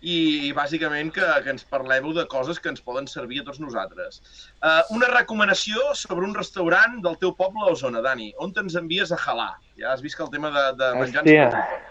[0.00, 4.20] i bàsicament que, que ens parleu de coses que ens poden servir a tots nosaltres.
[4.62, 8.32] Uh, una recomanació sobre un restaurant del teu poble o zona, Dani.
[8.38, 9.54] On te'ns envies a jalar?
[9.80, 11.48] Ja has vist que el tema de, de menjar ens Hòstia.
[11.50, 11.84] preocupa.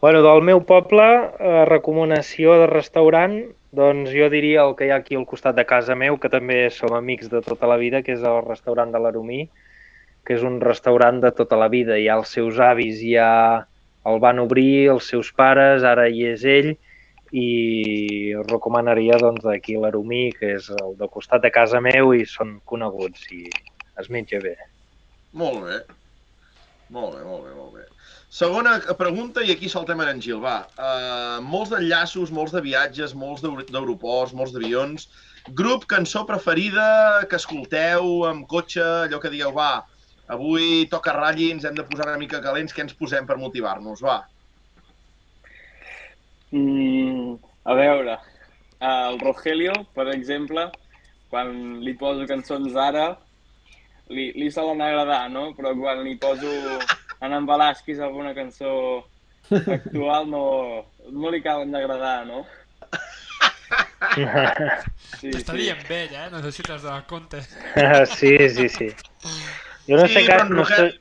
[0.00, 1.04] Bueno, del meu poble,
[1.38, 3.38] eh, recomanació de restaurant,
[3.72, 6.66] doncs jo diria el que hi ha aquí al costat de casa meu, que també
[6.70, 9.46] som amics de tota la vida, que és el restaurant de l'Aromí,
[10.24, 11.98] que és un restaurant de tota la vida.
[12.00, 13.66] Hi ha els seus avis, ja
[14.08, 16.74] el van obrir, els seus pares, ara hi és ell,
[17.34, 22.24] i us recomanaria doncs d'aquí l'Aromí, que és el del costat de casa meu i
[22.28, 23.48] són coneguts i
[24.00, 24.54] es menja bé.
[25.34, 25.80] Molt bé.
[26.94, 27.84] Molt bé, molt bé, molt bé.
[28.34, 30.66] Segona pregunta, i aquí saltem en Gil, va.
[30.74, 35.08] Uh, molts d'enllaços, molts de viatges, molts d'aer- d'aeroports, molts d'avions.
[35.54, 39.84] Grup, cançó preferida que escolteu amb cotxe, allò que digueu, va,
[40.32, 44.02] avui toca ratlli, ens hem de posar una mica calents, què ens posem per motivar-nos,
[44.04, 44.20] va.
[46.54, 47.34] Mm,
[47.64, 48.18] a veure,
[48.80, 50.68] el Rogelio, per exemple,
[51.32, 53.08] quan li poso cançons ara,
[54.12, 55.48] li, li solen agradar, no?
[55.56, 56.52] Però quan li poso
[57.24, 59.04] en en alguna cançó
[59.50, 60.44] actual no,
[61.10, 62.44] no li acaben d'agradar, no?
[65.18, 66.26] Sí, T'està dient vell, eh?
[66.32, 67.40] No sé si t'has donat compte.
[68.18, 68.90] sí, sí, sí.
[69.88, 70.92] Jo no Sí, sé però gaire, en no, sé,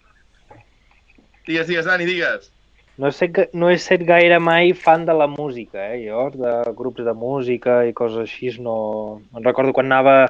[1.48, 2.50] Digues, digues, Dani, digues.
[2.98, 6.74] no, sé, ga- no he set gaire mai fan de la música, eh, jo, de
[6.78, 9.22] grups de música i coses així, no...
[9.34, 10.30] Me'n recordo quan anava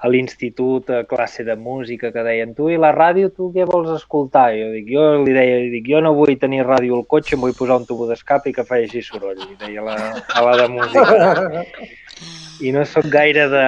[0.00, 3.90] a l'institut a classe de música que deien tu i la ràdio, tu què vols
[3.94, 4.46] escoltar?
[4.56, 7.52] Jo, dic, jo li deia, dic, jo no vull tenir ràdio al cotxe, em vull
[7.56, 9.96] posar un tubo d'escape i que faci soroll, i deia la,
[10.34, 11.64] a la de música.
[12.64, 13.66] I no sóc gaire de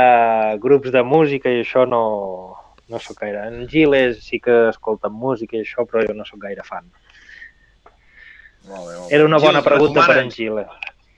[0.60, 2.02] grups de música i això no,
[2.92, 3.46] no sóc gaire.
[3.48, 6.86] En Gil és, sí que escolta música i això, però jo no sóc gaire fan.
[8.68, 9.14] Molt bé, molt bé.
[9.16, 10.58] Era una bona Gil, pregunta per en recomana'ns- Gil.
[10.62, 10.66] eh?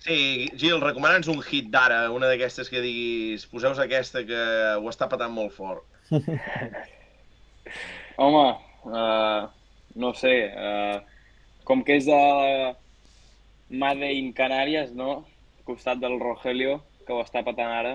[0.04, 0.16] Sí,
[0.60, 4.40] Gil, recomana'ns un hit d'ara, una d'aquestes que diguis, poseus aquesta que
[4.76, 5.84] ho està patant molt fort.
[8.16, 8.44] Home,
[8.84, 9.48] uh,
[9.96, 11.00] no sé, uh,
[11.64, 12.18] com que és de
[13.74, 15.24] Made in Canàries, no?
[15.64, 17.94] Costat del Rogelio, que ho està patant ara,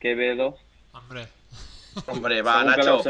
[0.00, 0.52] Quevedo.
[0.94, 1.26] Hombre,
[2.06, 3.02] Hombre, va, Segur que Nacho.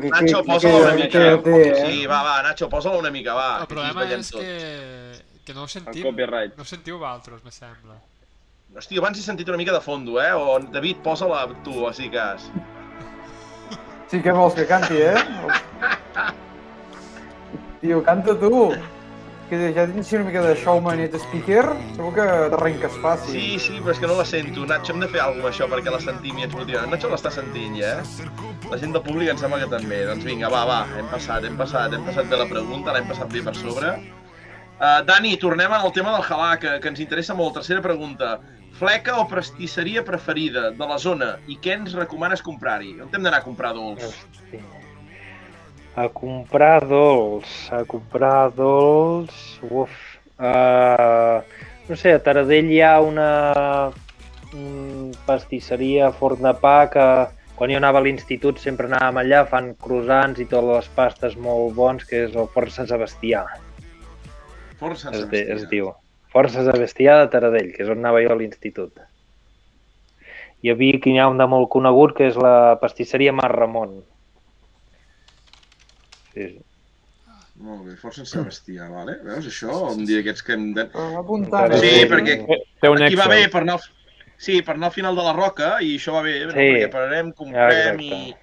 [0.00, 1.42] que- Nacho, que- posa-la una que- mica.
[1.42, 1.86] que eh?
[1.86, 3.60] Sí, va, va, Nacho, posa-la una mica, va.
[3.60, 4.44] el que problema és tots.
[4.44, 5.12] que,
[5.44, 6.02] que no ho sentim.
[6.02, 6.56] copyright.
[6.56, 7.94] No ho sentiu vosaltres, me sembla.
[8.76, 10.32] Hòstia, abans he sentit una mica de fondo, eh?
[10.34, 12.50] O, David, posa-la tu, així cas.
[14.08, 15.14] Sí que vols que canti, eh?
[17.80, 18.72] Tio, canta tu.
[19.46, 21.62] Que ja tens una mica de showman i de speaker,
[21.94, 23.36] segur que t'arrenques fàcil.
[23.36, 24.64] Sí, sí, però és que no la sento.
[24.66, 26.88] Nacho, hem de fer alguna això perquè la sentim i ens motivem.
[26.90, 28.26] Nacho l'està sentint ja, eh?
[28.72, 30.00] La gent del públic em sembla que també.
[30.08, 33.30] Doncs vinga, va, va, hem passat, hem passat, hem passat bé la pregunta, l'hem passat
[33.30, 33.92] bé per sobre.
[34.80, 37.54] Uh, Dani, tornem al tema del halà, que, que ens interessa molt.
[37.60, 38.40] Tercera pregunta.
[38.80, 42.96] Fleca o pastisseria preferida de la zona i què ens recomanes comprar-hi?
[42.98, 44.10] On hem d'anar a comprar dolç?
[44.10, 44.64] Hosti.
[45.96, 49.32] A comprar dolç, a comprar dolç...
[49.70, 49.94] Uf.
[50.36, 51.40] Uh,
[51.88, 53.28] no sé, a Taradell hi ha una
[54.52, 57.06] mm, pastisseria Forn de Pa que
[57.56, 61.72] quan jo anava a l'institut sempre anàvem allà, fan croissants i totes les pastes molt
[61.78, 63.46] bons, que és el Forn Sant Sebastià,
[64.80, 65.90] Força es, de, es diu.
[66.32, 69.00] Forn Sant Sebastià de Taradell, que és on anava jo a l'institut.
[70.64, 73.96] I a Vic hi ha un de molt conegut, que és la pastisseria Mar Ramon.
[76.36, 76.64] Sí, sí.
[77.64, 79.14] Molt bé, Força Sant Sebastià, vale?
[79.24, 79.72] Veus això?
[79.94, 80.82] Un dia d'aquests que hem de...
[80.92, 81.72] Però apuntant.
[81.80, 82.08] Sí, eh?
[82.10, 82.34] perquè
[82.82, 83.78] Té un Aquí va bé per anar...
[83.80, 83.92] al-
[84.36, 86.52] Sí, per anar al final de la roca i això va bé, no?
[86.52, 86.58] Sí.
[86.60, 88.10] perquè pararem, comprem i...
[88.26, 88.42] Exacte.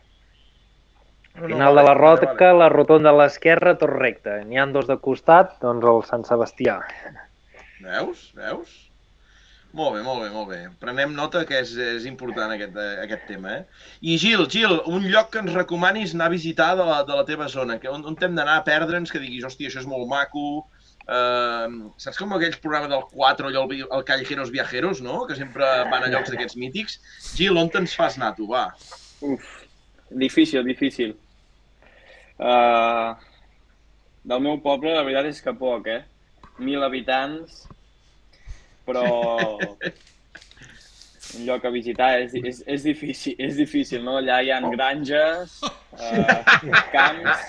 [1.36, 2.58] No, no, Final de la roca, vale.
[2.64, 4.40] la rotonda a l'esquerra, tot recte.
[4.50, 6.80] N'hi ha dos de costat, doncs el Sant Sebastià.
[7.86, 8.32] Veus?
[8.38, 8.74] Veus?
[9.74, 10.60] Molt bé, molt bé, molt bé.
[10.82, 13.88] Prenem nota que és, és important aquest, eh, aquest tema, eh?
[14.06, 17.26] I Gil, Gil, un lloc que ens recomanis anar a visitar de la, de la
[17.26, 20.06] teva zona, que on, on hem d'anar a perdre'ns, que diguis, hòstia, això és molt
[20.12, 20.46] maco,
[21.04, 25.26] Uh, saps com aquells programes del 4, allò, el, el Callejeros Viajeros, no?
[25.28, 26.96] Que sempre van a llocs d'aquests mítics.
[27.36, 28.70] Gil, on te'ns fas anar, tu, va?
[29.20, 29.50] Uf,
[30.24, 31.12] difícil, difícil.
[32.40, 33.20] Uh,
[34.24, 36.00] del meu poble, la veritat és que poc, eh?
[36.64, 37.66] Mil habitants,
[38.88, 39.04] però
[41.34, 44.18] un lloc a visitar és, és, és, difícil, és difícil, no?
[44.20, 46.56] Allà hi ha granges, uh,
[46.96, 47.48] camps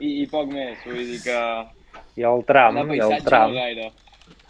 [0.00, 0.80] i, i poc més.
[0.86, 1.40] Vull dir que
[2.16, 3.52] I el tram, i el tram.
[3.52, 3.90] no gaire.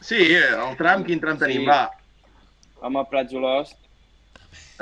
[0.04, 1.64] Sí, el tram, quin tram tenim?
[1.64, 1.70] Sí.
[1.70, 1.90] Va.
[2.86, 3.78] Home, Prats Olost,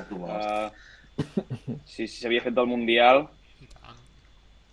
[0.02, 0.68] uh,
[1.86, 3.22] sí, sí, s'havia fet del Mundial,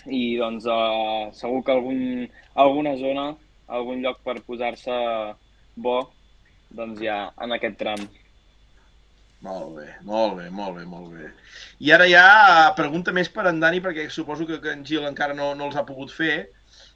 [0.10, 2.02] i doncs uh, segur que algun,
[2.66, 3.28] alguna zona,
[3.70, 4.98] algun lloc per posar-se
[5.78, 6.00] bo,
[6.78, 8.08] doncs ha en aquest tram.
[9.42, 11.30] Molt bé, molt bé, molt bé, molt bé.
[11.82, 12.26] I ara ja
[12.78, 15.78] pregunta més per en Dani, perquè suposo que, que en Gil encara no, no els
[15.80, 16.36] ha pogut fer.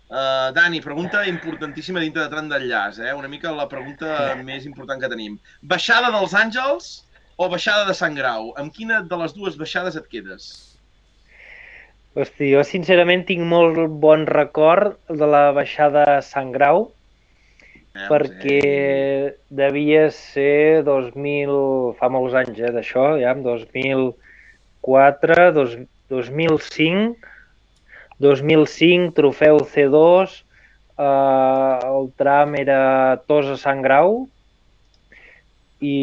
[0.05, 3.15] Uh, Dani, pregunta importantíssima dintre de tram d'enllaç, eh?
[3.17, 5.39] una mica la pregunta més important que tenim.
[5.65, 6.91] Baixada dels Àngels
[7.41, 8.53] o baixada de Sant Grau?
[8.61, 10.51] Amb quina de les dues baixades et quedes?
[12.15, 16.91] Hosti, jo sincerament tinc molt bon record de la baixada a Sant Grau,
[17.95, 25.77] Eh, perquè devia ser 2000, fa molts anys eh, d'això, ja, 2004, dos,
[26.11, 27.15] 2005,
[28.19, 30.27] 2005, trofeu C2,
[30.99, 34.27] eh, el tram era Tos a Sant Grau
[35.79, 35.95] i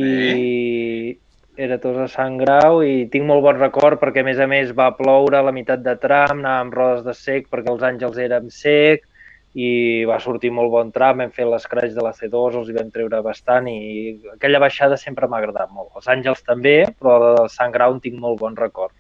[1.60, 4.72] era Tos a Sant Grau i tinc molt bon record perquè a més a més
[4.72, 8.48] va ploure a la meitat de tram, anàvem rodes de sec perquè els àngels érem
[8.48, 9.11] sec
[9.54, 12.88] i va sortir molt bon tram, vam fer l'escratx de la C2, els hi vam
[12.92, 15.90] treure bastant i aquella baixada sempre m'ha agradat molt.
[15.98, 18.94] Els Àngels també, però de Sant Grau en tinc molt bon record.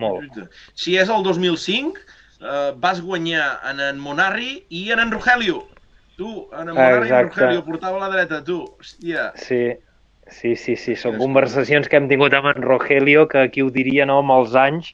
[0.00, 0.36] Molt.
[0.76, 2.04] Si és el 2005,
[2.42, 5.64] eh, vas guanyar en en Monarri i en en Rogelio.
[6.18, 7.40] Tu, en Monara i en Exacte.
[7.40, 8.60] Rogelio portava a la dreta, tu.
[8.82, 9.30] Hòstia.
[9.40, 9.62] Sí,
[10.28, 10.98] sí, sí, sí.
[11.00, 14.58] són conversacions que hem tingut amb en Rogelio, que qui ho diria, no, amb els
[14.58, 14.92] anys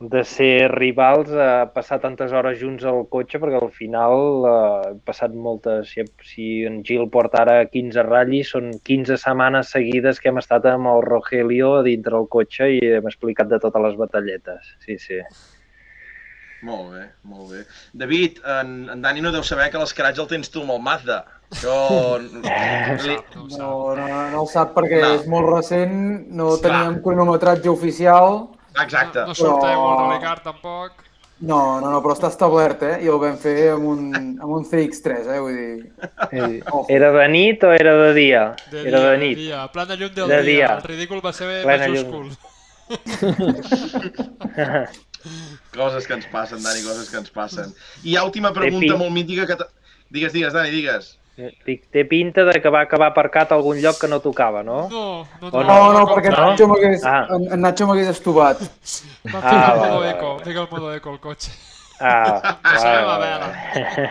[0.00, 4.94] de ser rivals, a passar tantes hores junts al cotxe, perquè al final eh, he
[5.04, 5.90] passat moltes...
[5.92, 10.64] Si, si en Gil porta ara 15 ratllis, són 15 setmanes seguides que hem estat
[10.70, 14.70] amb el Rogelio a dintre el cotxe i hem explicat de totes les batalletes.
[14.86, 15.20] Sí, sí.
[16.64, 17.60] Molt bé, molt bé.
[17.96, 21.18] David, en, en Dani no deu saber que l'escratx el tens tu amb el Mazda.
[21.52, 21.76] Això...
[23.04, 23.18] Li...
[23.36, 23.46] no.
[23.58, 23.70] No,
[24.00, 25.12] no, no el sap perquè No.
[25.18, 25.94] és molt recent,
[26.32, 26.62] no Clar.
[26.66, 28.42] teníem cronometratge oficial.
[28.78, 29.20] Exacte.
[29.20, 30.92] No, no sorteu Però- Rally Car tampoc.
[31.40, 32.98] No, no, no, però està establert, eh?
[33.00, 34.00] I el vam fer amb un,
[34.42, 35.38] amb un CX-3, eh?
[35.40, 36.58] Vull dir...
[36.68, 36.82] Ojo.
[36.92, 38.42] Era de nit o era de dia?
[38.70, 39.38] De era dia, de nit.
[39.38, 39.62] dia.
[39.72, 40.66] Plana llum del De dia.
[40.66, 40.74] dia.
[40.76, 42.28] El ridícul va ser Plena majúscul.
[45.74, 47.72] Coses que ens passen, Dani, coses que ens passen.
[48.02, 48.98] I hi ha última pregunta Epi.
[49.00, 49.56] molt mítica que...
[50.10, 51.14] Digues, digues, Dani, digues.
[51.66, 54.88] Dic, té pinta de que va acabar aparcat a algun lloc que no tocava, no?
[54.90, 56.50] No, no, O No, no, perquè No?
[56.50, 57.26] Nacho m'hagués Ah.
[57.36, 58.60] en, Nacho m'hagués estovat.
[58.60, 60.44] Va Ah, ficar el modo vale, eco, vale.
[60.44, 61.50] fica el modo eco al cotxe.
[62.00, 64.10] Ah, va, va, veure.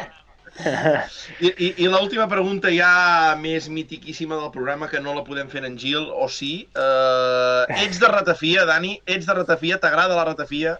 [1.40, 5.64] I, i, i l'última pregunta ja més mitiquíssima del programa, que no la podem fer
[5.66, 6.68] en Gil, o sí.
[6.76, 8.98] Uh, ets de ratafia, Dani?
[9.08, 9.78] Ets de ratafia?
[9.80, 10.78] T'agrada la ratafia?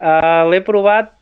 [0.00, 1.12] Uh, L'he provat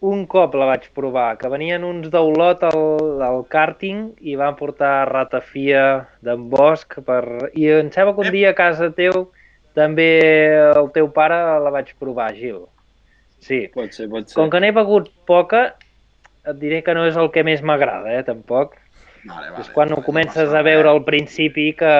[0.00, 5.08] un cop la vaig provar, que venien uns d'Olot al, al càrting i van portar
[5.08, 7.50] ratafia d'en Bosch per...
[7.54, 9.28] i em sembla que un dia a casa teu
[9.76, 10.08] també
[10.72, 12.64] el teu pare la vaig provar, Gil.
[13.44, 13.66] Sí.
[13.74, 14.36] Pot ser, pot ser.
[14.38, 15.68] Com que n'he begut poca,
[16.46, 18.76] et diré que no és el que més m'agrada, eh, tampoc.
[19.26, 21.92] Vale, És quan ho no comences passa a veure al principi que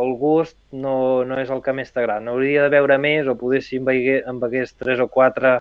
[0.00, 2.24] el gust no, no és el que més t'agrada.
[2.24, 5.58] N'hauria de veure més o poder si em, veigué, em begués tres o quatre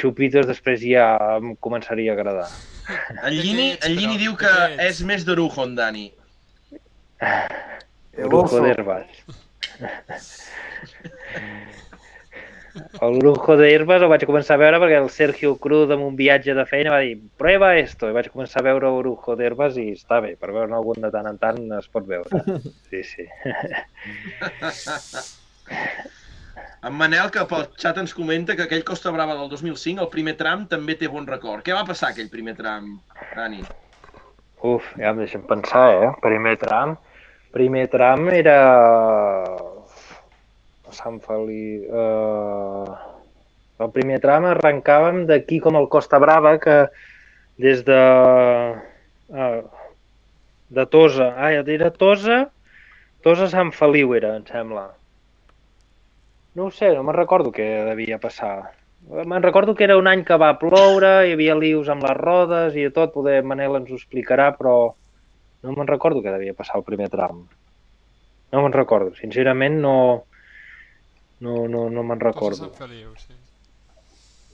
[0.00, 1.06] xupitos després ja
[1.36, 2.48] em començaria a agradar.
[2.86, 3.32] D'aquests, en
[3.96, 4.52] Llini però, diu que
[4.86, 6.06] és més d'orujo, en Dani.
[8.16, 8.62] El Brujo oso.
[8.64, 9.24] d'herbes.
[13.00, 16.52] El brujo d'herbes el vaig començar a veure perquè el Sergio Cruz en un viatge
[16.56, 20.20] de feina va dir prueba esto, i vaig començar a veure brujo d'herbes i està
[20.24, 22.44] bé, per veure algun de tant en tant es pot veure.
[22.90, 23.24] Sí, sí.
[26.84, 30.36] En Manel, que pel xat ens comenta que aquell Costa Brava del 2005, el primer
[30.36, 31.64] tram, també té bon record.
[31.64, 32.98] Què va passar aquell primer tram,
[33.34, 33.62] Dani?
[34.66, 36.10] Uf, ja em deixem pensar, eh?
[36.22, 36.96] Primer tram.
[37.56, 38.58] Primer tram era...
[40.92, 41.86] Sant Feli...
[41.88, 42.96] Uh...
[43.76, 46.76] El primer tram arrencàvem d'aquí com el Costa Brava, que
[47.60, 48.02] des de...
[49.28, 49.64] Uh,
[50.76, 51.32] de Tosa.
[51.36, 52.46] Ah, era Tosa...
[53.26, 54.86] Tosa Sant Feliu era, em sembla.
[56.56, 58.70] No ho sé, no me'n recordo què devia passar.
[59.06, 62.78] Me'n recordo que era un any que va ploure, hi havia lius amb les rodes
[62.80, 66.86] i tot, poder Manel ens ho explicarà, però no me'n recordo què devia passar el
[66.86, 67.44] primer tram.
[68.54, 69.96] No me'n recordo, sincerament no,
[71.44, 72.64] no, no, no me'n recordo.
[72.64, 73.36] Sant Feliu, sí.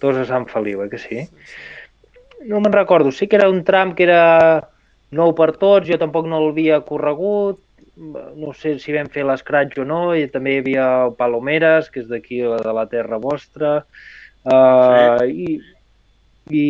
[0.02, 1.22] Tots a Sant Feliu, eh que sí?
[2.50, 4.22] No me'n recordo, sí que era un tram que era
[5.14, 7.62] nou per tots, jo tampoc no l'havia corregut,
[8.02, 12.02] no sé si vam fer l'escratx o no, i també hi havia el Palomeres, que
[12.02, 13.76] és d'aquí de la terra vostra,
[14.44, 15.60] uh, i,
[16.50, 16.66] i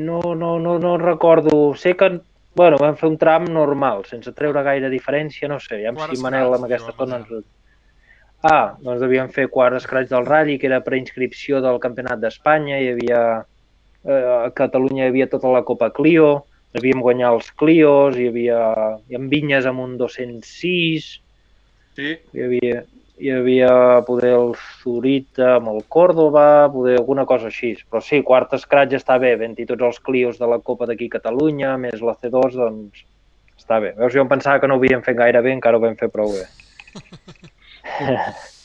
[0.00, 2.16] no, no, no, no recordo, sé que
[2.58, 6.56] bueno, vam fer un tram normal, sense treure gaire diferència, no sé, ja si Manel
[6.56, 7.46] amb aquesta zona ens...
[8.38, 12.92] Ah, doncs devíem fer quart escratx del Rally, que era preinscripció del Campionat d'Espanya, hi
[12.94, 13.22] havia...
[14.06, 16.28] Eh, a Catalunya hi havia tota la Copa Clio,
[16.76, 18.60] devíem guanyar els Clios, hi havia,
[19.08, 21.08] hi havia Vinyes amb un 206,
[21.98, 22.14] Sí?
[22.14, 22.82] hi havia,
[23.18, 23.70] hi havia
[24.06, 27.72] poder el Zurita amb el Córdoba, poder alguna cosa així.
[27.90, 31.16] Però sí, quart escratx està bé, havent-hi tots els Clios de la Copa d'aquí a
[31.16, 33.02] Catalunya, més la C2, doncs
[33.58, 33.96] està bé.
[33.98, 36.10] Veus, jo em pensava que no ho havíem fet gaire bé, encara ho vam fer
[36.14, 36.46] prou bé.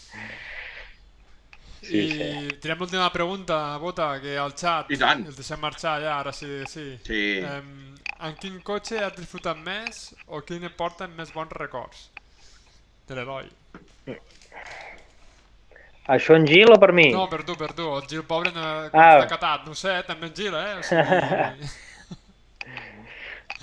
[1.84, 2.58] Sí, I sí.
[2.64, 5.26] tirem l'última pregunta, Bota, que al xat I tant.
[5.28, 6.86] els deixem marxar ja, ara sí, sí.
[7.04, 7.24] Sí.
[7.44, 12.06] Em, en quin cotxe has disfrutat més o quin et porta més bons records?
[13.08, 13.50] De l'Eloi.
[16.14, 17.10] Això en Gil o per mi?
[17.16, 17.86] No, per tu, per tu.
[17.98, 19.20] El Gil pobre no, Ah.
[19.20, 19.66] està catat.
[19.68, 20.78] No ho sé, també en Gil, eh?
[20.80, 21.72] O sigui,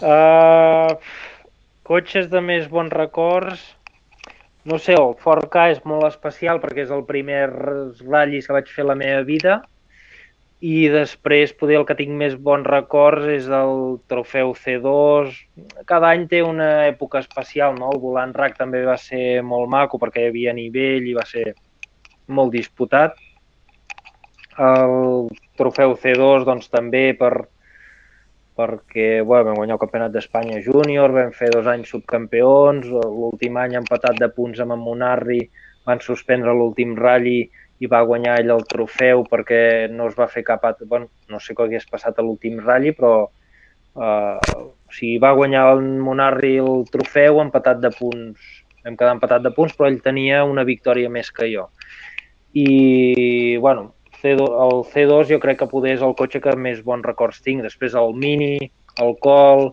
[0.01, 0.95] Uh,
[1.85, 3.61] cotxes de més bons records...
[4.69, 8.69] No sé, el Ford K és molt especial perquè és el primer ratllis que vaig
[8.69, 9.63] fer la meva vida
[10.61, 15.33] i després poder el que tinc més bons records és el trofeu C2.
[15.89, 17.89] Cada any té una època especial, no?
[17.95, 21.55] El volant RAC també va ser molt maco perquè hi havia nivell i va ser
[22.29, 23.17] molt disputat.
[24.61, 27.33] El trofeu C2 doncs també per,
[28.61, 33.79] perquè bueno, vam guanyar el campionat d'Espanya júnior, vam fer dos anys subcampions, l'últim any
[33.81, 35.41] empatat de punts amb en Monarri,
[35.89, 37.31] van suspendre l'últim ratll
[37.81, 39.63] i va guanyar ell el trofeu perquè
[39.93, 40.65] no es va fer cap...
[40.69, 40.83] At...
[40.89, 45.65] Bueno, no sé què hagués passat a l'últim ratll, però eh, o sigui, va guanyar
[45.73, 48.59] el Monarri el trofeu empatat de punts.
[48.85, 51.71] Vam quedar empatat de punts, però ell tenia una victòria més que jo.
[52.53, 57.07] I, bueno, C2, el C2 jo crec que poder és el cotxe que més bons
[57.07, 57.65] records tinc.
[57.67, 58.71] Després el Mini,
[59.01, 59.71] el Col,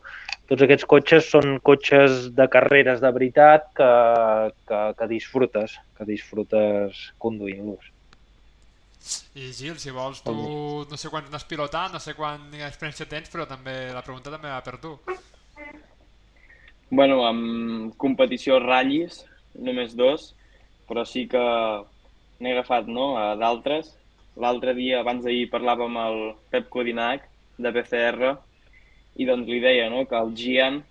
[0.48, 3.91] tots aquests cotxes són cotxes de carreres de veritat que,
[4.69, 7.94] que, que disfrutes, que disfrutes conduint-los.
[9.38, 10.34] I Gil, si vols, tu
[10.90, 14.52] no sé quan n'has pilotat, no sé quant experiència tens, però també la pregunta també
[14.52, 14.98] va per tu.
[16.90, 19.22] Bueno, amb competició ratllis,
[19.60, 20.32] només dos,
[20.88, 21.44] però sí que
[22.40, 23.94] n'he agafat no, a d'altres.
[24.38, 26.19] L'altre dia, abans d'ahir, parlàvem amb el
[26.53, 27.26] Pep Codinac,
[27.57, 28.35] de PCR,
[29.18, 30.84] i doncs li deia no, que el Gian,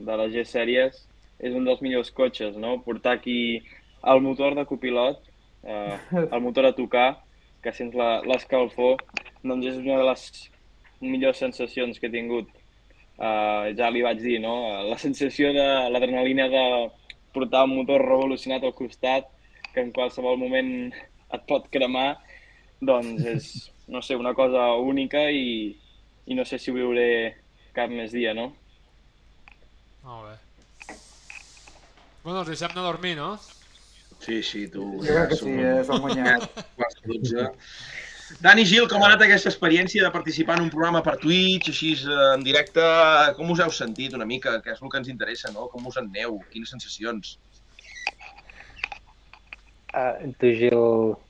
[0.00, 1.02] de la G-Series,
[1.44, 2.78] és un dels millors cotxes, no?
[2.86, 3.38] Portar aquí
[4.12, 5.20] el motor de copilot,
[5.64, 7.08] eh, el motor a tocar,
[7.64, 7.96] que sents
[8.28, 9.00] l'escalfor,
[9.44, 10.26] doncs és una de les
[11.04, 12.50] millors sensacions que he tingut.
[13.14, 14.54] Uh, ja li vaig dir, no?
[14.88, 16.64] La sensació de l'adrenalina de
[17.36, 19.28] portar un motor revolucionat al costat,
[19.72, 20.70] que en qualsevol moment
[21.34, 22.16] et pot cremar,
[22.80, 23.48] doncs és,
[23.88, 25.74] no sé, una cosa única i,
[26.26, 27.08] i no sé si ho viuré
[27.76, 28.52] cap més dia, no?
[30.04, 30.96] Molt bé.
[32.24, 33.34] Bueno, els deixem anar a dormir, no?
[34.24, 34.84] Sí, sí, tu.
[35.04, 36.46] Jo crec que sí, eh, s'ho han guanyat.
[36.78, 37.46] Quarts de 12.
[38.40, 41.92] Dani Gil, com ha anat aquesta experiència de participar en un programa per Twitch, així
[42.00, 42.84] eh, en directe?
[43.36, 44.56] Com us heu sentit una mica?
[44.64, 45.68] Què és el que ens interessa, no?
[45.72, 46.38] Com us en aneu?
[46.54, 47.36] Quines sensacions?
[49.94, 50.86] Uh, tu, Gil,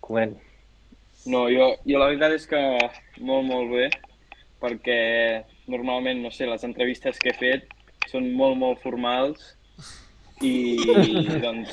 [0.06, 0.38] coment.
[1.26, 2.60] No, jo, jo la veritat és que
[3.24, 3.88] molt, molt bé,
[4.60, 4.98] perquè
[5.72, 7.70] normalment, no sé, les entrevistes que he fet
[8.10, 9.54] són molt, molt formals
[10.44, 10.76] i,
[11.44, 11.72] doncs,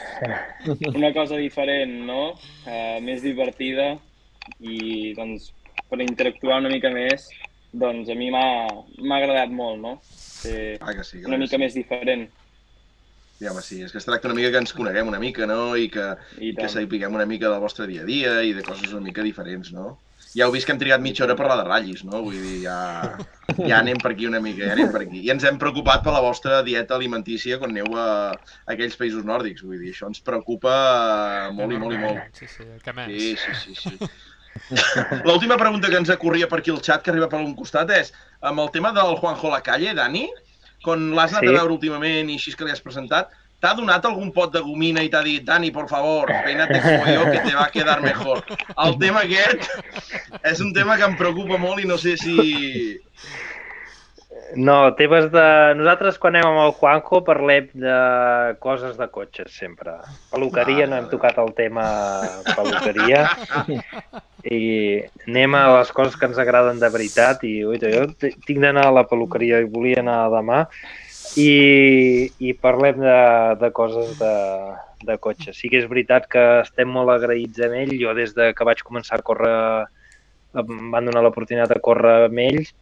[0.93, 2.35] una cosa diferent, no?
[2.63, 3.95] Uh, més divertida
[4.59, 5.51] i, doncs,
[5.89, 7.27] per interactuar una mica més,
[7.71, 9.97] doncs a mi m'ha agradat molt, no?
[10.03, 11.19] Ser Ah, que sí.
[11.19, 11.63] Que una mica sí.
[11.63, 12.29] més diferent.
[13.41, 13.79] Sí, home, sí.
[13.81, 15.73] És que es tracta una mica que ens coneguem una mica, no?
[15.73, 16.03] I que,
[16.37, 16.69] I que tant.
[16.75, 19.95] sapiguem una mica del vostre dia a dia i de coses una mica diferents, no?
[20.35, 22.19] Ja heu vist que hem trigat mitja hora a parlar de ratllis, no?
[22.21, 22.75] Vull dir, ja,
[23.57, 25.23] ja anem per aquí una mica, ja anem per aquí.
[25.25, 29.25] I ens hem preocupat per la vostra dieta alimentícia quan aneu a, a aquells països
[29.25, 29.65] nòrdics.
[29.65, 30.75] Vull dir, això ens preocupa
[31.57, 32.37] molt i molt i molt.
[32.37, 33.17] Sí, sí, que menys.
[33.17, 34.11] Sí, sí, sí, sí.
[35.25, 38.13] L'última pregunta que ens corria per aquí al xat, que arriba per un costat, és
[38.45, 40.27] amb el tema del Juanjo Lacalle, Dani,
[40.83, 41.53] quan l'has anat Sí.
[41.53, 43.29] a veure últimament i així que li has presentat,
[43.61, 47.25] t'ha donat algun pot de gomina i t'ha dit Dani, por favor, peínate como yo,
[47.31, 48.43] que te va a quedar mejor.
[48.85, 49.69] El tema aquest
[50.43, 52.97] és un tema que em preocupa molt i no sé si...
[54.55, 55.43] No, temes de...
[55.79, 57.95] Nosaltres quan anem amb el Juanjo parlem de
[58.63, 59.93] coses de cotxes sempre.
[60.31, 61.85] Peluqueria, no hem tocat el tema
[62.49, 63.23] peluqueria.
[64.43, 64.61] I
[65.27, 68.95] anem a les coses que ens agraden de veritat i uita, jo tinc d'anar a
[68.99, 70.63] la peluqueria i volia anar demà
[71.37, 73.17] i, i parlem de,
[73.61, 74.35] de coses de,
[75.07, 75.55] de cotxes.
[75.55, 77.95] Sí que és veritat que estem molt agraïts amb ell.
[78.01, 79.57] Jo des de que vaig començar a córrer
[80.59, 82.73] em van donar l'oportunitat de córrer amb ells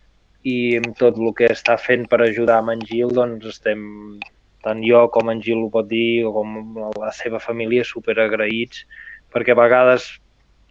[0.44, 4.20] i amb tot el que està fent per ajudar amb en Gil, doncs estem,
[4.64, 8.86] tant jo com en Gil ho pot dir, com la seva família, super agraïts,
[9.34, 10.08] perquè a vegades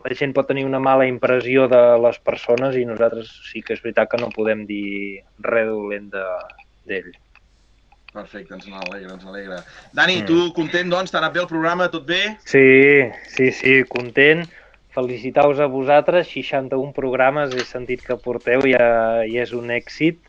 [0.04, 3.82] la gent pot tenir una mala impressió de les persones i nosaltres sí que és
[3.82, 6.26] veritat que no podem dir res dolent de-
[6.86, 7.10] d'ell.
[8.12, 9.58] Perfecte, ens n'alegra, ens n'alegra.
[9.92, 10.26] Dani, Mm.
[10.26, 11.10] tu content, doncs?
[11.10, 11.90] T'ha anat bé el programa?
[11.90, 12.38] Tot bé?
[12.44, 14.48] Sí, sí, sí, content.
[14.96, 18.88] Felicitar-vos a vosaltres, 61 programes he sentit que porteu, ja,
[19.28, 20.20] ja és un èxit.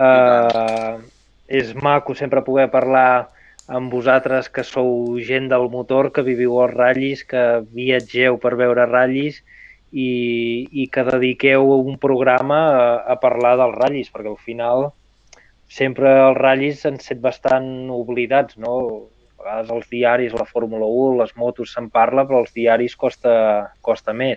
[0.00, 1.02] Uh,
[1.50, 3.28] és maco sempre poder parlar
[3.70, 8.86] amb vosaltres que sou gent del motor, que viviu als ratllis, que viatgeu per veure
[8.86, 9.42] ratllis
[9.90, 14.88] i, i que dediqueu un programa a, a parlar dels ratllis, perquè al final
[15.70, 18.74] sempre els ratllis han set bastant oblidats, no?
[19.40, 23.32] A vegades els diaris, la Fórmula 1, les motos se'n parla, però els diaris costa,
[23.80, 24.36] costa més.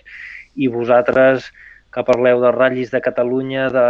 [0.55, 1.49] I vosaltres
[1.93, 3.88] que parleu de ratllis de Catalunya, de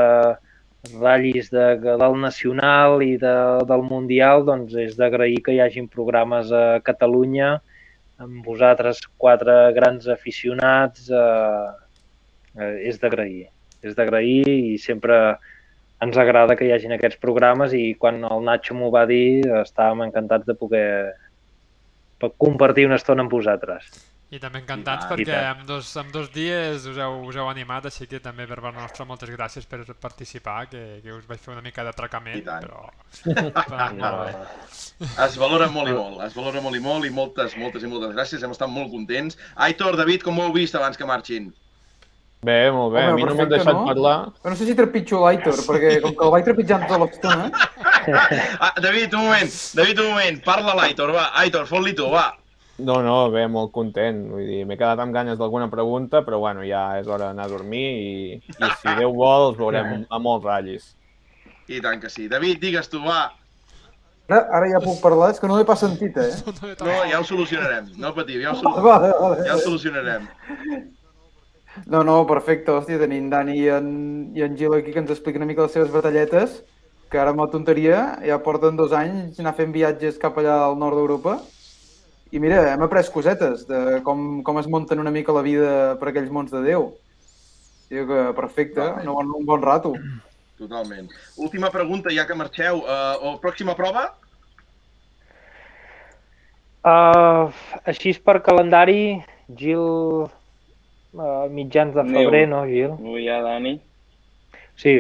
[0.98, 3.36] ratllis de, del nacional i de,
[3.70, 7.54] del mundial, doncs és d'agrair que hi hagin programes a Catalunya
[8.24, 11.70] amb vosaltres quatre grans aficionats, eh,
[12.58, 13.52] eh, és d'agrair.
[13.84, 15.38] És d'agrair i sempre
[16.04, 20.08] ens agrada que hi hagin aquests programes i quan el Nacho m'ho va dir estàvem
[20.08, 20.88] encantats de poder
[22.40, 23.88] compartir una estona amb vosaltres.
[24.34, 25.60] I també encantats I perquè tant.
[25.62, 28.74] en dos, en dos dies us heu, us heu animat, així que també per part
[28.80, 32.66] nostra moltes gràcies per participar, que, que us vaig fer una mica d'atracament, I tant.
[32.66, 32.88] però...
[34.24, 34.32] bé.
[35.28, 38.16] Es valora molt i molt, es valora molt i molt i moltes, moltes i moltes
[38.16, 39.38] gràcies, hem estat molt contents.
[39.68, 41.52] Aitor, David, com ho heu vist abans que marxin?
[42.44, 43.06] Bé, molt bé.
[43.08, 43.86] Home, a mi no m'han deixat no?
[43.88, 44.16] parlar.
[44.44, 47.50] Però no sé si trepitjo l'Aitor, perquè com que el vaig trepitjant tota l'estona...
[48.60, 51.30] Ah, David, un moment, David, un moment, parla l'Aitor, va.
[51.40, 52.26] Aitor, fot-li tu, va.
[52.84, 54.18] No, no, bé, molt content.
[54.34, 57.52] Vull dir, m'he quedat amb ganes d'alguna pregunta, però bueno, ja és hora d'anar a
[57.54, 60.90] dormir i, i si Déu vol els veurem a molts ratllis.
[61.72, 62.28] I tant que sí.
[62.28, 63.30] David, digues tu, va.
[64.28, 66.32] Ara, ara ja puc parlar, és que no l'he pas sentit, eh?
[66.82, 69.48] No, ja ho solucionarem, no patiu, ja ho, solu Vale, vale.
[69.48, 70.28] ja ho solucionarem.
[71.90, 73.88] No, no, perfecte, hòstia, tenim Dani i en,
[74.38, 76.62] i en Gil aquí que ens expliquen una mica les seves batalletes,
[77.10, 80.78] que ara amb la tonteria ja porten dos anys anar fent viatges cap allà al
[80.82, 81.40] nord d'Europa.
[82.34, 85.72] I mira, hem après cosetes de com, com es munten una mica la vida
[86.02, 86.88] per aquells mons de Déu.
[87.90, 89.06] Diu que perfecte, Vale.
[89.06, 89.94] un bon, un bon rato.
[90.58, 91.10] Totalment.
[91.38, 92.82] Última pregunta, ja que marxeu.
[92.82, 94.08] Uh, o pròxima prova?
[96.84, 97.54] Uh,
[97.86, 99.22] així és per calendari,
[99.60, 100.26] Gil,
[101.14, 102.24] uh, mitjans de Neu.
[102.24, 102.96] febrer, no, Gil?
[103.00, 103.78] No hi ha Dani.
[104.80, 104.98] Sí,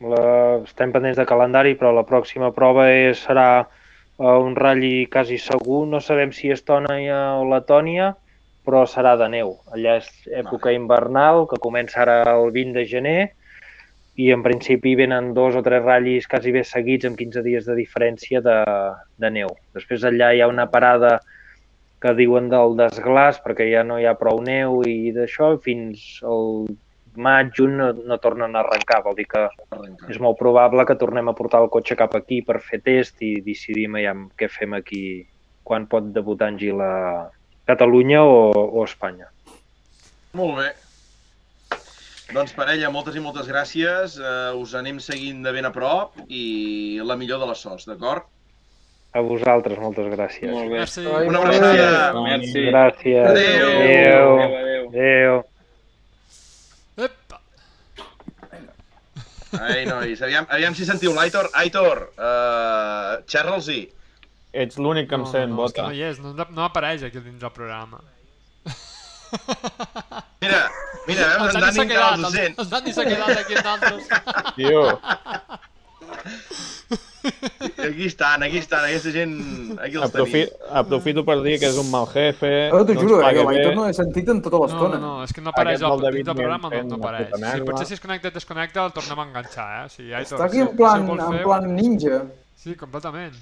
[0.00, 0.22] la,
[0.64, 5.84] estem pendents de calendari, però la pròxima prova és, serà uh, un ratlli quasi segur.
[5.88, 8.14] No sabem si Estònia o Letònia,
[8.64, 9.56] però serà de neu.
[9.74, 10.08] Allà és
[10.42, 13.20] època invernal, que comença ara el 20 de gener,
[14.20, 17.76] i en principi venen dos o tres ratllis quasi bé seguits amb 15 dies de
[17.78, 18.56] diferència de,
[19.22, 19.52] de neu.
[19.76, 21.18] Després allà hi ha una parada
[22.00, 26.70] que diuen del desglàs perquè ja no hi ha prou neu i d'això, fins al
[27.20, 29.02] maig, juny no, no tornen a arrencar.
[29.04, 29.46] Vol dir que
[30.08, 33.36] és molt probable que tornem a portar el cotxe cap aquí per fer test i
[33.44, 35.04] decidim ja, què fem aquí,
[35.66, 36.94] quan pot debutar en Gil a
[37.68, 39.28] Catalunya o, o Espanya.
[40.38, 40.70] Molt bé.
[42.30, 44.14] Doncs, parella, moltes i moltes gràcies.
[44.22, 48.28] Uh, us anem seguint de ben a prop i la millor de les sorts, d'acord?
[49.12, 50.50] A vosaltres, moltes gràcies.
[50.54, 50.78] Molt bé.
[50.78, 51.02] Merci.
[51.06, 52.12] Ai, Una abraçada.
[52.22, 52.60] Merci.
[52.68, 53.24] Gràcies.
[53.26, 53.66] Adéu.
[53.68, 54.28] Adéu.
[54.38, 54.84] Adéu, adéu.
[54.90, 55.44] Adéu.
[57.08, 57.40] Epa.
[59.60, 61.48] Ai, nois, aviam, aviam si sentiu l'Aitor.
[61.58, 63.80] Aitor, uh, xerra'ls-hi.
[64.52, 65.82] Ets l'únic que em No, sent no, vota.
[65.88, 67.98] no hi és, no, no apareix aquí dins del programa.
[70.42, 70.62] Mira,
[71.06, 72.56] mira, veus, en Dani encara els el, sent.
[72.58, 74.54] el Dani s'ha quedat aquí amb nosaltres.
[74.56, 74.82] Tio,
[77.84, 79.34] Aquí estan, aquí estan, aquesta gent...
[79.84, 80.70] Aquí els aprofi tenim.
[80.80, 83.44] aprofito per dir que és un mal jefe, t'ho no ens juro, eh, paga que
[83.50, 84.98] l'Aitor no l'he sentit en tota No, l'estona.
[84.98, 87.28] no, no, és que no apareix Aquest dins del programa, no, no apareix.
[87.36, 89.84] Si potser si es connecta i desconnecta el tornem a enganxar, eh?
[89.84, 92.22] O sigui, Aitor, Està aquí en plan, si en fer- plan ninja.
[92.56, 93.36] Sí, completament.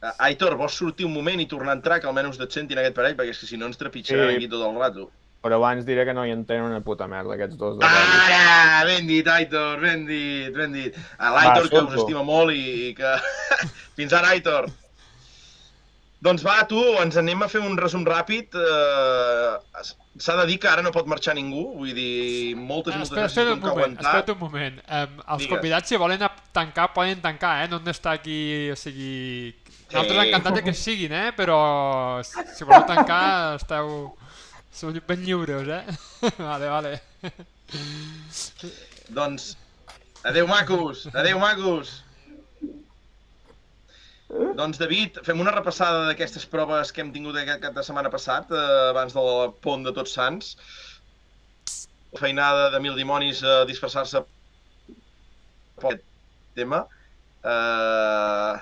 [0.00, 2.94] Uh, Aitor, vols sortir un moment i tornar a entrar, que almenys et sentin aquest
[2.96, 4.36] parell, perquè és que si no ens trepitjaran Sí.
[4.36, 5.10] aquí tot el rato.
[5.40, 7.86] Però abans diré que no hi entenen una puta merda, aquests dos de.
[7.88, 8.82] Ara!
[8.84, 10.98] Ben dit, Aitor, ben dit, ben dit.
[11.16, 13.14] A L'Aitor, que us estima molt i, i que...
[13.96, 14.68] Fins ara, Aitor.
[16.20, 18.52] Doncs va, tu, ens anem a fer un resum ràpid.
[18.52, 19.56] Uh,
[20.20, 23.28] S'ha de dir que ara no pot marxar ningú, vull dir, moltes Ah, moltes espera,
[23.30, 24.04] espera un moment, aguantat.
[24.04, 24.80] espera't un moment.
[24.84, 25.52] Um, els Digues.
[25.54, 27.68] convidats, si volen a tancar, poden tancar, eh?
[27.72, 29.54] No han d'estar aquí, o sigui...
[29.90, 30.26] Nosaltres Sí.
[30.28, 31.30] encantats que siguin, eh?
[31.38, 31.56] Però
[32.26, 34.10] si voleu tancar, esteu...
[34.72, 35.96] Sou ben lliures, eh?
[36.38, 36.92] vale, vale.
[39.16, 39.56] Doncs,
[40.24, 41.98] adeu macos, adeu macos.
[44.30, 48.52] Doncs, David, fem una repassada d'aquestes proves que hem tingut aquest cap de setmana passat,
[48.54, 50.54] eh, abans del pont de Tots Sants.
[52.18, 54.22] Feinada de mil dimonis a disfressar-se
[55.80, 56.06] per aquest
[56.54, 56.84] tema.
[57.42, 58.58] Uh...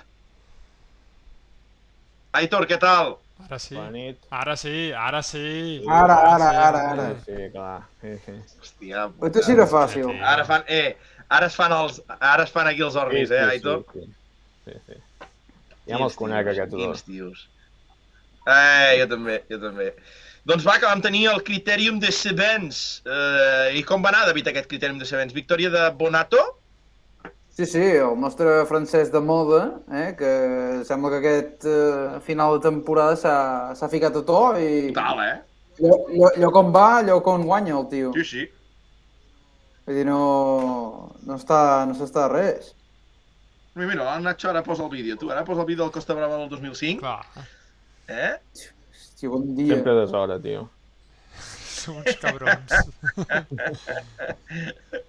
[2.38, 3.16] Aitor, què tal?
[3.46, 3.74] Ara sí.
[3.76, 4.24] Bona nit.
[4.34, 5.82] Ara sí, ara sí.
[5.88, 7.08] Ara, ara, sí, ara, ara.
[7.24, 7.82] Sí, sí, clar.
[8.02, 8.34] Sí, sí.
[8.60, 10.08] Hòstia, Això sí era fàcil.
[10.32, 10.96] Ara fan, eh,
[11.28, 13.84] ara es fan els, ara es fan aquí els ornis, eh, Aitor?
[13.92, 14.06] Sí,
[14.64, 14.72] sí.
[14.72, 15.28] sí, sí.
[15.88, 17.04] Ja me'ls conec, aquests Quins dos.
[17.06, 17.46] tios.
[18.48, 19.92] Eh, jo també, jo també.
[20.48, 23.02] Doncs va, que vam tenir el Criterium de Sebens.
[23.04, 25.34] Eh, I com va anar, David, aquest Criterium de Sebens?
[25.36, 26.40] Victòria de Bonato?
[27.58, 30.28] Sí, sí, el nostre francès de moda, eh, que
[30.86, 35.40] sembla que aquest eh, final de temporada s'ha s'ha ficat a to i Tal, eh?
[35.80, 38.12] allò, allò, allò com va, allò com guanya el tio.
[38.14, 38.44] Sí, sí.
[39.88, 40.20] Vull dir, no,
[41.26, 41.58] no està,
[41.90, 42.70] no s'està de res.
[43.74, 45.18] Mira, mira, el Nacho ara posa el vídeo.
[45.18, 47.02] Tu, ara posa el vídeo del Costa Brava del 2005.
[47.02, 47.26] Clar,
[48.06, 48.36] Eh?
[48.94, 49.74] Hòstia, bon dia.
[49.74, 50.68] Sempre deshora, tio.
[51.82, 52.70] som uns cabrons.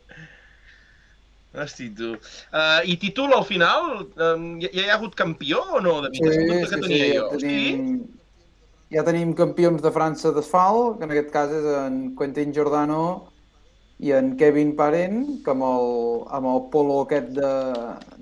[1.49, 2.13] Hosti, tu.
[2.53, 4.05] Uh, I títol al final?
[4.13, 6.21] Um, ja, ja hi ha hagut campió o no, David?
[6.21, 7.25] És un dubte que tenia jo.
[7.31, 7.97] Hosti, tenim,
[8.93, 13.01] ja tenim campions de França d'asfalt, que en aquest cas és en Quentin Giordano
[13.99, 15.91] i en Kevin Parent, que amb el,
[16.37, 17.51] amb el polo aquest de,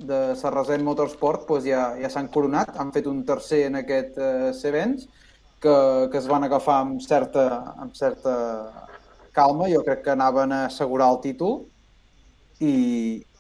[0.10, 4.54] de Sarrasen Motorsport doncs ja, ja s'han coronat, han fet un tercer en aquest eh,
[4.58, 5.06] Sevens,
[5.62, 5.76] que,
[6.10, 7.46] que es van agafar amb certa,
[7.78, 8.34] amb certa
[9.38, 11.66] calma, jo crec que anaven a assegurar el títol
[12.60, 12.76] i,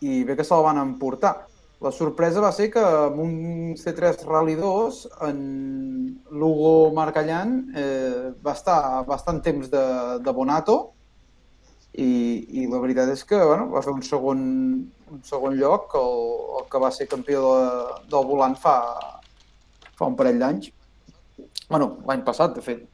[0.01, 1.35] i bé que se'l van emportar.
[1.81, 3.33] La sorpresa va ser que amb un
[3.77, 5.39] C3 Rally 2 en
[6.33, 9.83] Lugo Marcallan eh, va estar bastant temps de,
[10.25, 10.77] de Bonato
[11.93, 12.09] i,
[12.61, 14.41] i la veritat és que bueno, va fer un segon,
[15.13, 16.17] un segon lloc, el,
[16.61, 17.69] el que va ser campió de,
[18.09, 18.75] del volant fa,
[19.97, 20.73] fa un parell d'anys.
[21.69, 22.85] bueno, l'any passat, de fet.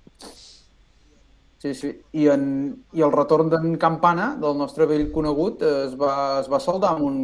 [1.63, 1.89] Sí, sí.
[2.19, 2.41] I, en,
[2.91, 7.05] I el retorn d'en Campana, del nostre vell conegut, es va, es va soldar amb
[7.07, 7.19] un,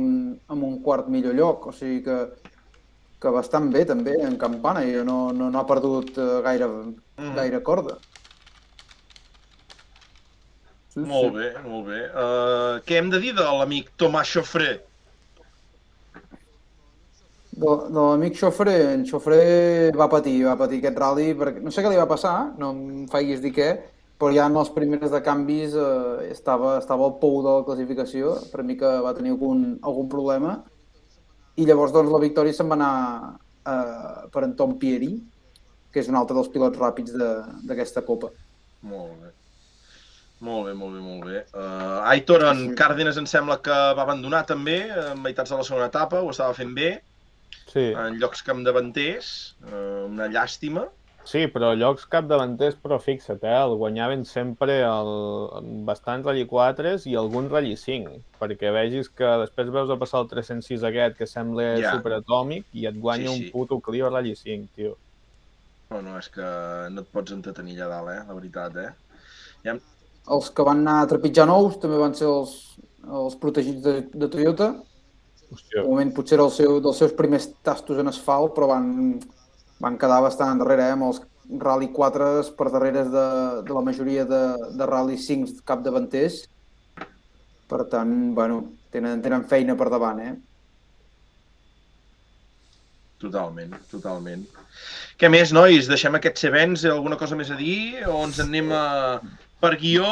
[0.47, 1.65] amb un quart millor lloc.
[1.67, 2.15] O sigui que,
[3.19, 4.85] que bastant bé, també, en Campana.
[4.87, 6.71] I no, no, no ha perdut eh, gaire,
[7.19, 7.33] Mm.
[7.35, 7.97] gaire corda.
[10.93, 11.99] Sí, Molt bé, molt bé.
[12.15, 14.69] Uh, què hem de dir de l'amic Tomàs Xofré?
[17.59, 21.83] De, de l'amic Xofré, en Xofré va patir, va patir aquest rally, perquè no sé
[21.83, 23.69] què li va passar, no em faiguis dir què,
[24.19, 28.35] però ja en els primers de canvis eh, estava, estava al pou de la classificació,
[28.51, 30.57] per mi que va tenir algun, algun problema,
[31.55, 32.93] i llavors doncs la victòria se'n va anar
[33.65, 35.13] eh, per en Tom Pieri,
[35.91, 38.29] que és un altre dels pilots ràpids de- d'aquesta copa.
[38.81, 39.31] Molt bé.
[40.41, 41.39] Molt bé, molt bé, molt bé.
[41.51, 42.75] Uh, Aitor, en Sí.
[42.79, 46.53] Cárdenas em sembla que va abandonar també, en meitats de la segona etapa, ho estava
[46.53, 47.01] fent bé,
[47.73, 50.85] Sí, en llocs capdavanters, uh, una llàstima.
[51.29, 55.11] Sí, però llocs capdavanters, però fixa't, eh, el guanyaven sempre el,
[55.87, 60.29] bastants Rally 4 i algun Rally 5, perquè vegis que després veus a passar el
[60.31, 61.93] 306 aquest, que sembla Ja.
[61.97, 63.45] superatòmic, i et guanya Sí, sí.
[63.45, 64.97] un puto Clio Rally 5, tio.
[65.89, 66.45] No, no, és que
[66.93, 68.19] no et pots entretenir allà dalt, eh?
[68.27, 68.91] La veritat, eh?
[70.29, 72.51] Els que van anar a trepitjar nous també van ser els,
[73.09, 74.67] els protegits de, de Toyota,
[75.49, 78.91] Hòstia, de moment potser era el seu, dels seus primers tastos en asfalt, però van,
[79.83, 81.21] van quedar bastant endarrere, eh, amb els
[81.63, 83.25] Rally 4 per darrere de,
[83.65, 84.43] de la majoria de,
[84.77, 86.43] de Rally 5 capdavanters.
[87.69, 88.61] Per tant, bueno,
[88.93, 90.35] tenen, tenen feina per davant, eh?
[93.19, 94.45] Totalment, totalment.
[95.19, 95.89] Què més, nois?
[95.91, 98.05] Deixem aquests events, alguna cosa més a dir?
[98.07, 98.85] O ens en anem a...
[99.59, 100.05] Per guió,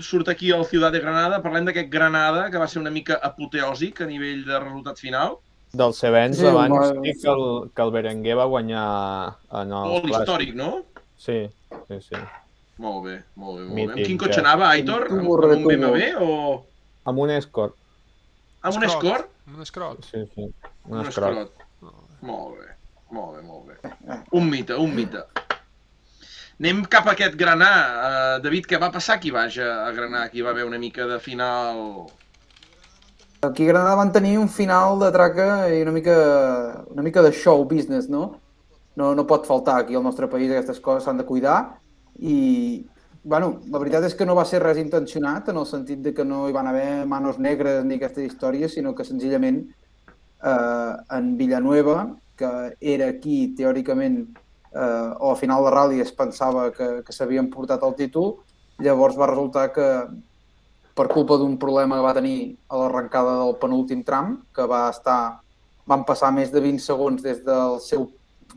[0.00, 4.00] surt aquí el Ciudad de Granada, parlem d'aquest Granada, que va ser una mica apoteòsic
[4.00, 5.36] a nivell de resultat final.
[5.72, 8.84] Del Sevens Sí, abans sí que el, que el Berenguer va guanyar
[9.52, 10.82] en el Molt històric, no?
[11.18, 11.48] Sí,
[11.88, 12.20] sí, sí.
[12.78, 13.84] Molt bé, molt bé, molt bé.
[13.92, 15.08] Amb quin cotxe anava, Aitor?
[15.10, 15.64] Un Amb, amb un.
[15.66, 16.64] BMW o
[17.10, 17.74] Amb un escort,
[18.62, 18.84] amb un.
[18.84, 19.28] Escort?
[19.48, 20.04] Un escrot.
[20.04, 20.46] sí, sí.
[20.84, 21.38] Un Un escort.
[21.38, 21.92] escrot.
[22.20, 22.68] Molt bé,
[23.10, 23.92] molt bé, molt bé.
[24.38, 25.22] Un mite, un mite.
[26.60, 27.68] Anem cap a aquest Granà.
[27.70, 30.24] Uh, David, què va passar aquí baix a, a Granà?
[30.26, 32.08] Aquí va haver una mica de final...
[33.40, 37.30] Aquí a Granada van tenir un final de traca i una mica, una mica de
[37.30, 38.40] show business, no?
[38.98, 41.78] No, no pot faltar aquí al nostre país, aquestes coses s'han de cuidar
[42.18, 42.82] i,
[43.22, 46.26] bueno, la veritat és que no va ser res intencionat en el sentit de que
[46.26, 49.62] no hi van haver manos negres ni aquestes històries, sinó que senzillament
[50.42, 52.50] eh, en Villanueva, que
[52.80, 54.18] era aquí teòricament
[54.74, 58.40] eh, o a final de rally es pensava que, que s'havien portat el títol,
[58.82, 59.86] llavors va resultar que
[60.98, 62.38] per culpa d'un problema que va tenir
[62.68, 65.38] a l'arrencada del penúltim tram, que va estar,
[65.86, 68.08] van passar més de 20 segons des del seu,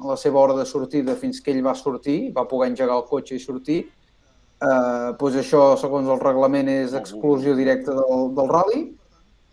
[0.02, 3.38] la seva hora de sortida fins que ell va sortir, va poder engegar el cotxe
[3.38, 8.84] i sortir, eh, doncs això, segons el reglament, és exclusió directa del, del rally,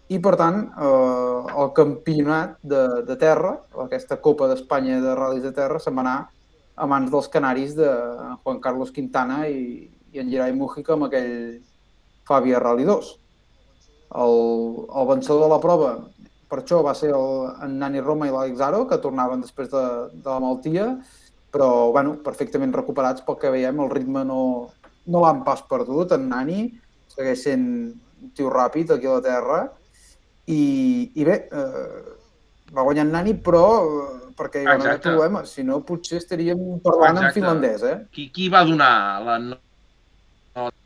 [0.08, 5.52] i per tant eh, el campionat de, de terra, aquesta Copa d'Espanya de ral·lis de
[5.52, 6.18] terra, se'n va anar
[6.78, 7.88] a mans dels canaris de
[8.44, 11.58] Juan Carlos Quintana i, i en Gerai Mújica amb aquell
[12.28, 13.10] Fàbia Rally 2.
[14.24, 14.36] El,
[14.88, 15.92] el vencedor de la prova,
[16.48, 19.84] per això va ser el, en Nani Roma i l'Àlex Aro, que tornaven després de,
[20.14, 20.90] de la malaltia,
[21.52, 24.42] però bueno, perfectament recuperats pel que veiem, el ritme no,
[25.08, 26.62] no l'han pas perdut, en Nani
[27.12, 27.66] segueix sent
[28.18, 29.60] un tio ràpid aquí a la terra,
[30.48, 30.62] i,
[31.20, 32.16] i bé, eh,
[32.72, 36.60] va guanyar en Nani, però eh, perquè hi va haver problema, si no potser estaríem
[36.84, 37.40] parlant en Exacte.
[37.40, 37.96] finlandès, eh?
[38.14, 38.92] Qui, qui va donar
[39.26, 39.38] la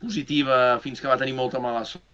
[0.01, 2.05] positiva fins que va tenir molta mala sort?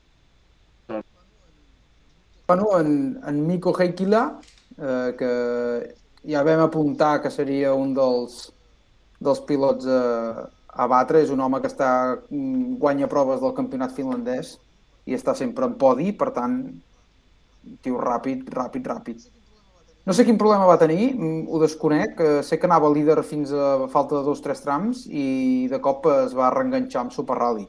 [2.49, 4.23] Bueno, en, en Miko Heikila,
[4.77, 5.31] eh, que
[6.26, 8.48] ja vam apuntar que seria un dels,
[9.22, 13.94] dels pilots a, a batre, és un home que està mm, guanya proves del campionat
[13.94, 14.56] finlandès
[15.06, 16.57] i està sempre en podi, per tant,
[17.86, 19.27] tio ràpid, ràpid, ràpid.
[20.08, 22.20] No sé quin problema va tenir, mm, ho desconec.
[22.22, 25.80] eh, Sé que anava líder fins a falta de dos o tres trams i de
[25.82, 27.68] cop es va reenganxar amb Super Rally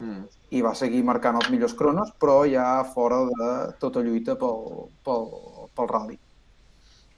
[0.00, 0.24] Mm.
[0.50, 3.50] i va seguir marcant els millors cronos, però ja fora de
[3.80, 5.28] tota lluita pel, pel,
[5.74, 6.18] pel rally.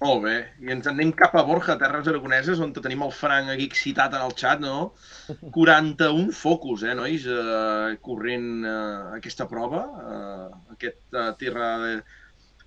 [0.05, 0.35] Molt bé.
[0.61, 4.21] I ens anem cap a Borja, Terres Aragoneses, on tenim el Frank aquí excitat en
[4.27, 4.93] el xat, no?
[5.57, 11.95] 41 focus, eh, nois, eh, corrent eh, aquesta prova, eh, aquest eh, terra de,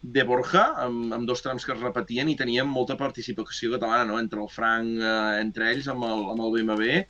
[0.02, 4.20] de Borja, amb, amb dos trams que es repetien i teníem molta participació catalana, no?,
[4.20, 7.02] entre el Frank, eh, entre ells, amb el, amb el BMW.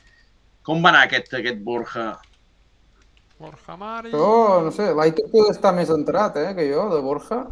[0.66, 2.12] Com va anar aquest, aquest Borja?
[3.40, 4.10] Borja Mari...
[4.12, 7.44] Però, no sé, l'Aitor pot estar més entrat, eh, que jo, de Borja.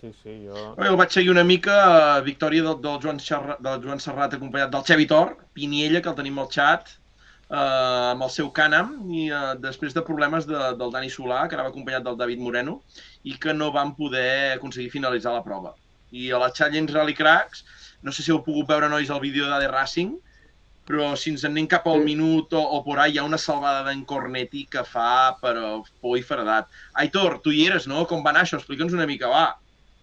[0.00, 0.74] Sí, sí, jo...
[0.76, 1.78] Bé, el vaig seguir una mica,
[2.18, 6.12] eh, victòria del, del, Joan Serra, del Joan Serrat acompanyat del Xevi Tor, Piniella, que
[6.12, 6.92] el tenim al xat,
[7.48, 11.56] eh, amb el seu Canam, i eh, després de problemes de, del Dani Solà, que
[11.56, 12.76] anava acompanyat del David Moreno,
[13.24, 15.74] i que no van poder aconseguir finalitzar la prova.
[16.14, 17.64] I a la Challenge Rally Cracks,
[18.04, 20.14] no sé si heu pogut veure, nois, el vídeo d'AD Racing,
[20.84, 23.40] però si ens en anem cap al minut o, o por ahí, hi ha una
[23.40, 25.54] salvada d'en Cornetti que fa per
[26.02, 26.68] por i feredat.
[27.00, 28.04] Aitor, tu hi eres, no?
[28.10, 28.60] Com va anar això?
[28.60, 29.46] Explica'ns una mica, va.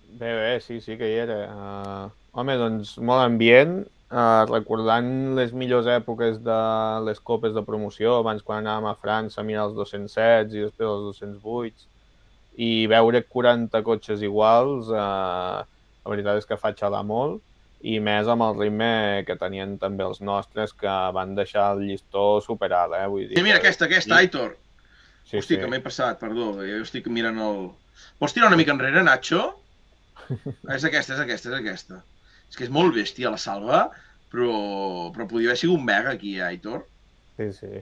[0.09, 1.37] Bé, bé, sí, sí que hi era.
[1.53, 3.77] Uh, home, doncs molt ambient,
[4.09, 6.59] uh, recordant les millors èpoques de
[7.05, 10.89] les copes de promoció, abans quan anàvem a França a mirar els 207 i després
[10.89, 11.87] els 208,
[12.57, 17.41] i veure 40 cotxes iguals, uh, la veritat és que fa xalar molt,
[17.81, 22.41] i més amb el ritme que tenien també els nostres, que van deixar el llistó
[22.45, 23.07] superalt, eh?
[23.09, 24.57] Vull dir, Sí, mira, que- aquesta, aquesta, Aitor.
[25.25, 25.59] Sí, Hosti, sí.
[25.61, 27.69] que m'he passat, perdó, jo estic mirant el...
[28.19, 29.41] Pots tirar una mica enrere, Nacho?
[30.75, 32.01] és aquesta, és aquesta, és aquesta.
[32.49, 33.85] És que és molt bèstia la salva,
[34.31, 34.51] però,
[35.15, 36.83] però podia haver sigut un mega aquí, eh, Aitor.
[37.37, 37.81] Sí, sí.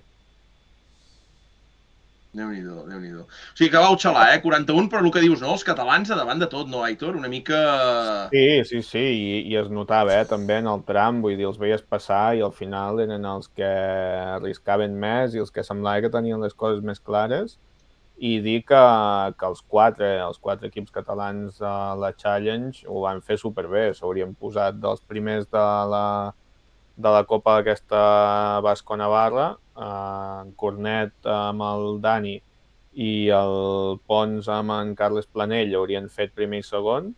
[2.38, 4.42] Déu-n'hi-do, déu nhi déu O sigui que vau xalar, eh?
[4.44, 5.56] 41, però el que dius, no?
[5.56, 7.16] Els catalans a davant de tot, no, Aitor?
[7.18, 7.62] Una mica...
[8.30, 11.58] Sí, sí, sí, i, i es notava eh, també en el tram, vull dir, els
[11.58, 13.72] veies passar i al final eren els que
[14.36, 17.58] arriscaven més i els que semblava que tenien les coses més clares
[18.20, 18.80] i dir que,
[19.40, 24.36] que els quatre, els quatre equips catalans a la Challenge ho van fer superbé, s'haurien
[24.36, 26.06] posat dels primers de la,
[27.00, 29.48] de la Copa aquesta Basco-Navarra,
[29.80, 32.36] eh, en Cornet amb el Dani
[33.00, 37.14] i el Pons amb en Carles Planell haurien fet primer i segon,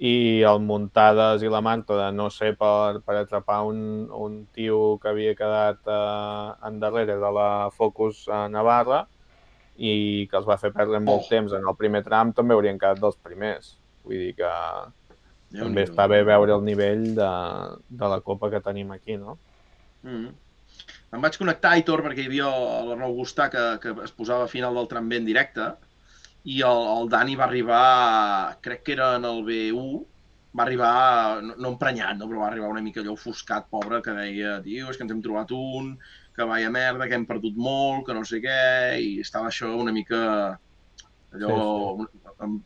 [0.00, 4.96] i el Muntades i la Marta de no sé per, per atrapar un, un tio
[5.02, 9.02] que havia quedat eh, endarrere de la Focus a Navarra
[9.76, 11.28] i que els va fer perdre molt Oh.
[11.28, 13.74] temps en el primer tram, també haurien quedat dels primers.
[14.04, 14.48] Vull dir que
[15.50, 15.90] també Déu-n'hi-do.
[15.90, 17.32] està bé veure el nivell de,
[18.02, 19.36] de la copa que tenim aquí, no?
[20.06, 20.30] Mm.
[21.10, 22.50] Em vaig connectar, Aitor, perquè hi havia
[22.86, 25.72] l'Arnau Gustà que, que es posava a final del tram B en directe
[26.48, 27.82] i el, el Dani va arribar,
[28.64, 29.98] crec que era en el B1,
[30.56, 34.14] va arribar, no, no emprenyat, no, però va arribar una mica allò ofuscat, pobre, que
[34.16, 35.92] deia, tio, és que ens hem trobat un,
[36.36, 38.62] que vaya merda, que hem perdut molt, que no sé què,
[39.02, 40.22] i estava això una mica
[41.34, 42.06] allò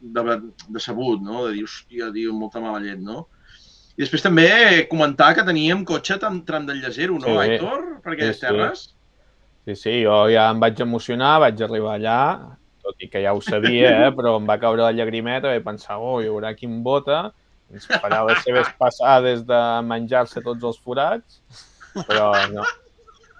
[0.00, 1.46] de, decebut, no?
[1.46, 3.26] De dir, hòstia, tio, molta mala llet, no?
[3.94, 4.48] I després també
[4.90, 7.38] comentar que teníem cotxe tram, tram del Llacero, no, Sí.
[7.44, 7.84] Aitor?
[8.02, 8.46] Per aquelles Sí, sí.
[8.46, 8.84] terres?
[9.64, 12.18] Sí, sí, jo ja em vaig emocionar, vaig arribar allà,
[12.82, 15.96] tot i que ja ho sabia, eh, però em va caure la llagrimeta vaig pensar,
[15.98, 17.32] oh, hi haurà qui em vota,
[17.72, 21.40] ens farà les seves passades de menjar-se tots els forats,
[22.08, 22.66] però no,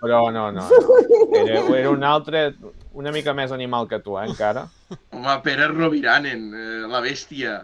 [0.01, 0.95] però no, no, no.
[1.43, 2.55] Era, era un altre,
[2.95, 4.67] una mica més animal que tu, eh, encara.
[5.13, 7.61] Home, Pere Roviranen, eh, la bèstia.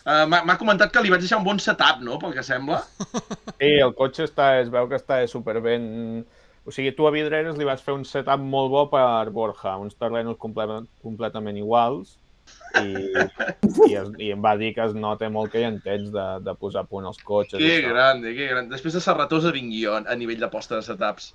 [0.00, 2.80] Uh, M'ha comentat que li vaig deixar un bon setup, no?, pel que sembla.
[3.60, 6.24] Sí, el cotxe està, es veu que està superben...
[6.68, 9.96] O sigui, tu a Vidreres li vas fer un setup molt bo per Borja, uns
[10.00, 12.18] terrenos comple completament iguals,
[12.80, 12.92] i,
[13.88, 16.54] i, es, i em va dir que es nota molt que hi temps de, de
[16.60, 17.58] posar a punt els cotxes.
[17.60, 18.74] Que grande, que grande.
[18.76, 21.32] Després de Serratosa vingui jo a nivell de posta de setups.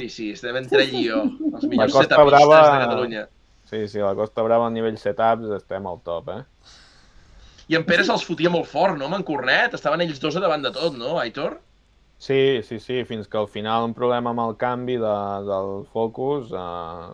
[0.00, 1.20] Sí, sí, estem entre ell i jo,
[1.52, 3.24] els millors Costa setupistes Brava- de Catalunya.
[3.70, 6.42] Sí, sí, la Costa Brava a nivell setups estem al top, eh?
[7.70, 9.76] I en Pere se'ls fotia molt fort, no?, amb en Cornet.
[9.76, 11.60] Estaven ells dos a davant de tot, no, Aitor?
[12.20, 15.12] Sí, sí, sí, fins que al final un problema amb el canvi de,
[15.46, 17.06] del focus eh,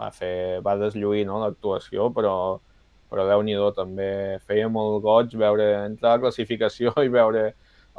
[0.00, 2.34] va, fer, va deslluir no, l'actuació, però,
[3.08, 4.10] però Déu-n'hi-do també
[4.48, 7.52] feia molt goig veure entrar a la classificació i veure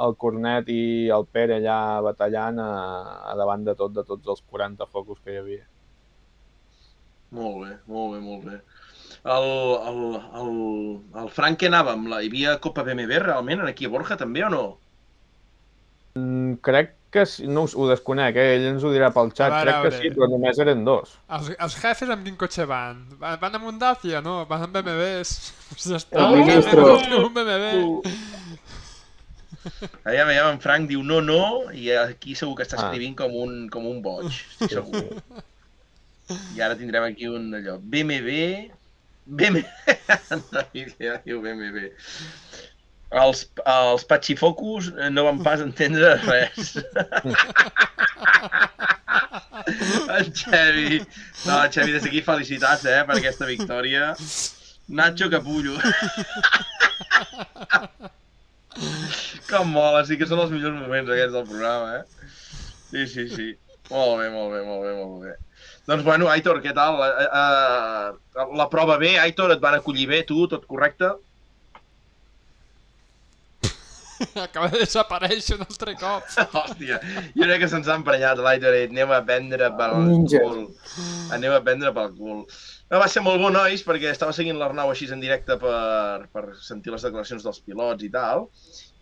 [0.05, 0.81] el Cornet i
[1.13, 2.69] el Pere allà batallant a,
[3.31, 5.65] a davant de tot de tots els 40 focus que hi havia.
[7.31, 8.61] Molt bé, molt bé, molt bé.
[9.21, 9.49] El,
[9.91, 9.99] el,
[10.41, 10.55] el,
[11.23, 12.21] el Frank que anava amb la...
[12.25, 14.63] Hi havia Copa BMW realment aquí a Borja també o no?
[16.17, 18.55] Mm, crec que sí, no us- ho desconec, eh?
[18.55, 21.13] ell ens ho dirà pel xat, veure, crec que sí, però només eren dos.
[21.37, 23.01] Els, els jefes amb quin cotxe van?
[23.19, 24.21] Van, van amb un Dacia?
[24.23, 25.33] No, van amb BMWs.
[25.71, 28.11] Pues ja està, El un BMW.
[30.03, 31.41] Aviam, aviam, en Frank diu no, no,
[31.75, 32.83] i aquí segur que està Ah.
[32.87, 35.03] escrivint com un, com un boig, estic segur.
[36.55, 38.69] I ara tindrem aquí un allò, BMW,
[39.27, 39.65] BMW,
[40.55, 40.61] no,
[41.03, 41.89] ja diu BMW.
[43.21, 46.77] Els, els patxifocus no van pas entendre res.
[50.11, 50.97] En Xevi,
[51.45, 54.15] no, Xevi, des d'aquí felicitats, eh, per aquesta victòria.
[54.89, 55.75] Nacho Capullo.
[59.49, 62.29] Com mola, sí que són els millors moments aquests del programa, eh?
[62.91, 63.49] Sí, sí, sí.
[63.91, 65.33] Molt bé, molt bé, molt bé, molt bé.
[65.89, 66.99] Doncs bueno, Aitor, què tal?
[67.03, 71.09] Eh, eh, la prova bé, Aitor, et van acollir bé, tu, tot correcte?
[74.45, 76.27] Acaba de desaparèixer un altre cop.
[76.53, 76.99] Hòstia,
[77.35, 80.43] jo crec que se'ns ha emprenyat l'Aitor i anem a prendre pel Ninja.
[80.45, 80.67] cul.
[81.35, 82.43] Anem a prendre pel cul.
[82.91, 86.41] No, va ser molt bo, nois, perquè estava seguint l'Arnau així en directe per, per
[86.59, 88.49] sentir les declaracions dels pilots i tal,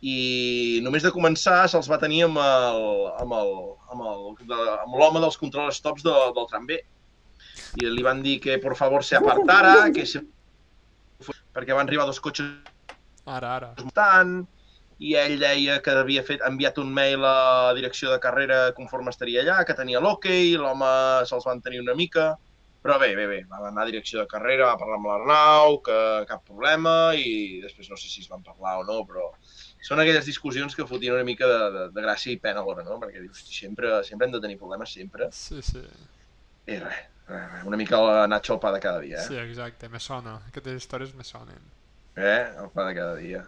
[0.06, 0.18] i
[0.86, 2.84] només de començar se'ls va tenir amb el,
[3.24, 3.50] amb el,
[3.90, 6.78] amb el, de, amb l'home dels control stops de, del tram B.
[7.82, 10.22] I li van dir que por favor se apartara, que se...
[11.58, 12.54] perquè van arribar dos cotxes
[13.26, 13.72] Ara, ara.
[13.98, 14.36] tant,
[15.02, 17.34] i ell deia que havia fet, enviat un mail a
[17.70, 20.94] la direcció de carrera conforme estaria allà, que tenia l'hoquei, l'home
[21.26, 22.36] se'ls van tenir una mica,
[22.84, 25.98] però bé, bé, bé, va anar a direcció de carrera, va parlar amb l'Arnau, que
[26.30, 29.30] cap problema, i després no sé si es van parlar o no, però
[29.84, 33.00] són aquelles discussions que fotien una mica de, de, de gràcia i pena alhora, no?
[33.02, 35.30] Perquè dius, "Hosti, sempre, sempre hem de tenir problemes, sempre.
[35.36, 35.84] Sí, sí.
[36.70, 37.06] I res,
[37.66, 39.28] una mica el Nacho al pa de cada dia, eh?
[39.28, 40.40] Sí, exacte, me sona.
[40.50, 41.62] Aquestes històries me sonen.
[42.16, 42.44] Eh?
[42.58, 43.44] El pa de cada dia.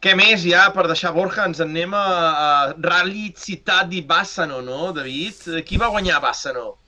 [0.00, 4.62] Què més ja, per deixar Borja, ens en anem a, a Rally Città di Bassano,
[4.64, 5.60] no, David?
[5.68, 6.79] Qui va guanyar Bassano?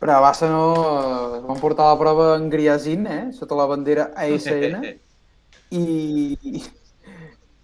[0.00, 3.22] Però a Bassa no eh, van portar la prova en Griasin, eh?
[3.36, 4.86] sota la bandera ASN,
[5.80, 6.62] i,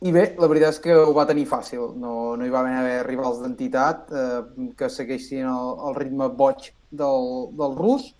[0.04, 1.94] i bé, la veritat és que ho va tenir fàcil.
[1.96, 4.42] No, no hi va haver rivals d'entitat eh,
[4.76, 8.12] que segueixin el, el ritme boig del, del rus.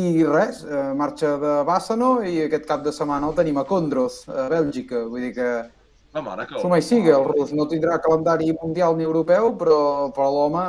[0.00, 4.22] I res, eh, marxa de Bàssano i aquest cap de setmana el tenim a Condros,
[4.30, 5.04] a Bèlgica.
[5.10, 5.50] Vull dir que
[6.14, 6.58] La mare que...
[6.58, 9.82] som així, que el rus no tindrà calendari mundial ni europeu, però,
[10.14, 10.62] però l'home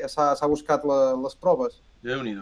[0.00, 1.78] ja s'ha s'ha buscat la, les proves.
[2.02, 2.34] Déu nhi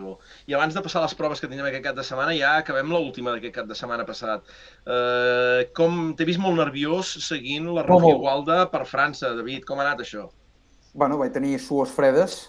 [0.46, 2.90] I abans de passar a les proves que tindrem aquest cap de setmana, ja acabem
[2.90, 4.42] l'última d'aquest cap de setmana passat.
[4.86, 8.10] Eh, com t'he vist molt nerviós seguint la molt.
[8.10, 9.64] Igualda per França, David.
[9.64, 10.28] Com ha anat això?
[10.96, 12.48] bueno, vaig tenir sues fredes,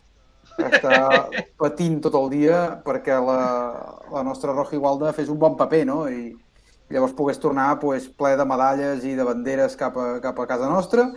[0.57, 1.27] estar
[1.61, 3.39] patint tot el dia perquè la,
[4.13, 5.99] la nostra Roja Igualda fes un bon paper, no?
[6.07, 6.31] I
[6.89, 10.71] llavors pogués tornar pues, ple de medalles i de banderes cap a, cap a casa
[10.71, 11.09] nostra.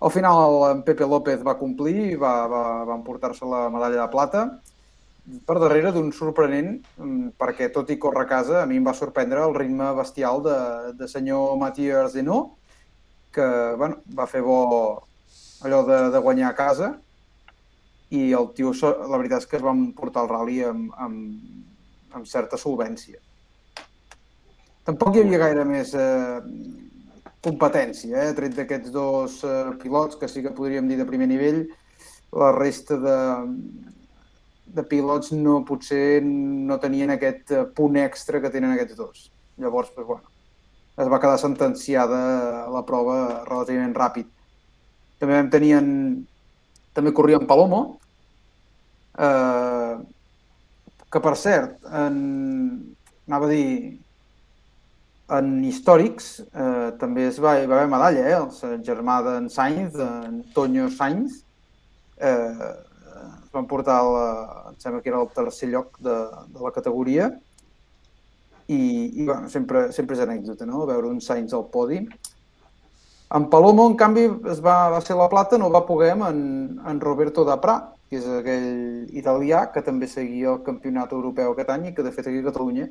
[0.00, 4.44] Al final en Pepe López va complir va, va, va emportar-se la medalla de plata
[5.46, 8.94] per darrere d'un sorprenent, mm, perquè tot i córrer a casa, a mi em va
[8.96, 10.58] sorprendre el ritme bestial de,
[10.98, 12.56] de senyor Mathieu Arzenó,
[13.32, 13.46] que
[13.78, 15.06] bueno, va fer bo
[15.62, 16.94] allò de, de guanyar a casa
[18.10, 21.74] i el tio, la veritat és que es va portar el rally amb, amb,
[22.16, 23.20] amb certa solvència.
[24.88, 26.40] Tampoc hi havia gaire més eh,
[27.44, 28.32] competència, eh?
[28.34, 31.68] tret d'aquests dos eh, pilots, que sí que podríem dir de primer nivell,
[32.34, 33.18] la resta de,
[34.74, 39.30] de pilots no potser no tenien aquest eh, punt extra que tenen aquests dos.
[39.60, 40.30] Llavors, doncs, bueno,
[41.00, 42.20] es va quedar sentenciada
[42.72, 43.16] la prova
[43.48, 44.28] relativament ràpid.
[45.20, 45.90] També vam tenir en,
[46.96, 47.82] també corria en Palomo,
[49.18, 49.96] eh,
[51.10, 52.20] que per cert, en,
[53.28, 53.98] anava a dir,
[55.30, 58.38] en històrics eh, també es va, hi va haver medalla, eh?
[58.40, 61.42] el germà d'en Sainz, Antonio Sainz,
[62.18, 62.70] eh,
[63.50, 64.26] es van portar, la,
[64.70, 66.16] em sembla que era el tercer lloc de,
[66.54, 67.32] de la categoria,
[68.70, 71.98] i, i bueno, sempre, sempre és anècdota, no?, veure un Sainz al podi.
[73.34, 76.42] En Palomo, en canvi, es va, va ser la plata, no va poder amb en,
[76.86, 77.74] en Roberto Dapra,
[78.06, 82.14] que és aquell italià que també seguia el campionat europeu aquest any i que, de
[82.14, 82.86] fet, aquí a Catalunya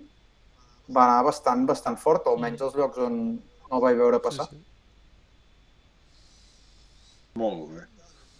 [0.91, 4.49] va anar bastant, bastant fort, almenys als llocs on no el vaig veure passar.
[4.52, 4.65] Sí, sí.
[7.40, 7.88] Molt bé.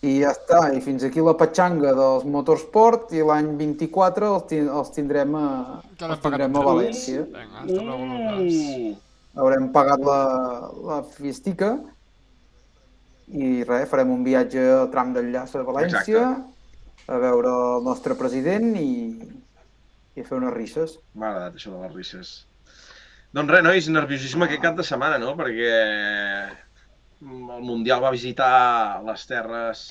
[0.02, 4.62] I ja està, i fins aquí la petxanga dels motorsport i l'any 24 els, ti-
[4.64, 5.48] els tindrem a,
[6.08, 7.26] els tindrem a València.
[7.68, 8.60] Lucas.
[8.60, 8.94] Uh!
[9.40, 10.20] Haurem pagat la,
[10.88, 11.74] la fiestica
[13.30, 16.24] i res, farem un viatge al tram d'enllaç a València
[17.10, 18.90] a veure el nostre president i,
[20.16, 20.96] i a fer unes risses.
[21.14, 22.32] M'ha agradat això de les risses.
[23.36, 25.36] Doncs res, nois, nerviosisme aquest cap de setmana, no?
[25.38, 25.70] Perquè
[27.22, 29.84] el Mundial va visitar les terres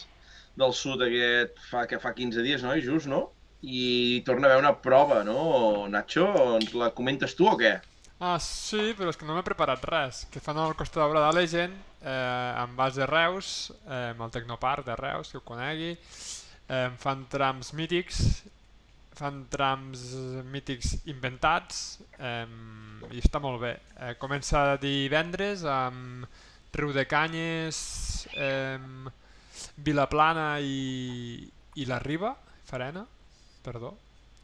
[0.59, 2.75] del sud aquest fa, que fa 15 dies, no?
[2.83, 3.29] Just, no?
[3.63, 5.87] I torna a haver una prova, no?
[5.91, 7.77] Nacho, ens la comentes tu o què?
[8.19, 10.25] Ah, sí, però és que no m'he preparat res.
[10.33, 14.87] Que fan al Costa Daurada Legend, eh, amb base de Reus, eh, amb el Tecnopark
[14.87, 15.93] de Reus, que ho conegui.
[16.69, 18.19] Eh, fan trams mítics,
[19.19, 20.03] fan trams
[20.51, 22.47] mítics inventats, eh,
[23.15, 23.77] i està molt bé.
[23.99, 26.27] Eh, comença divendres amb
[26.74, 28.78] Riu de Canyes, eh,
[29.77, 32.35] Vilaplana i, i la Riba,
[32.69, 33.05] Farena,
[33.65, 33.95] perdó,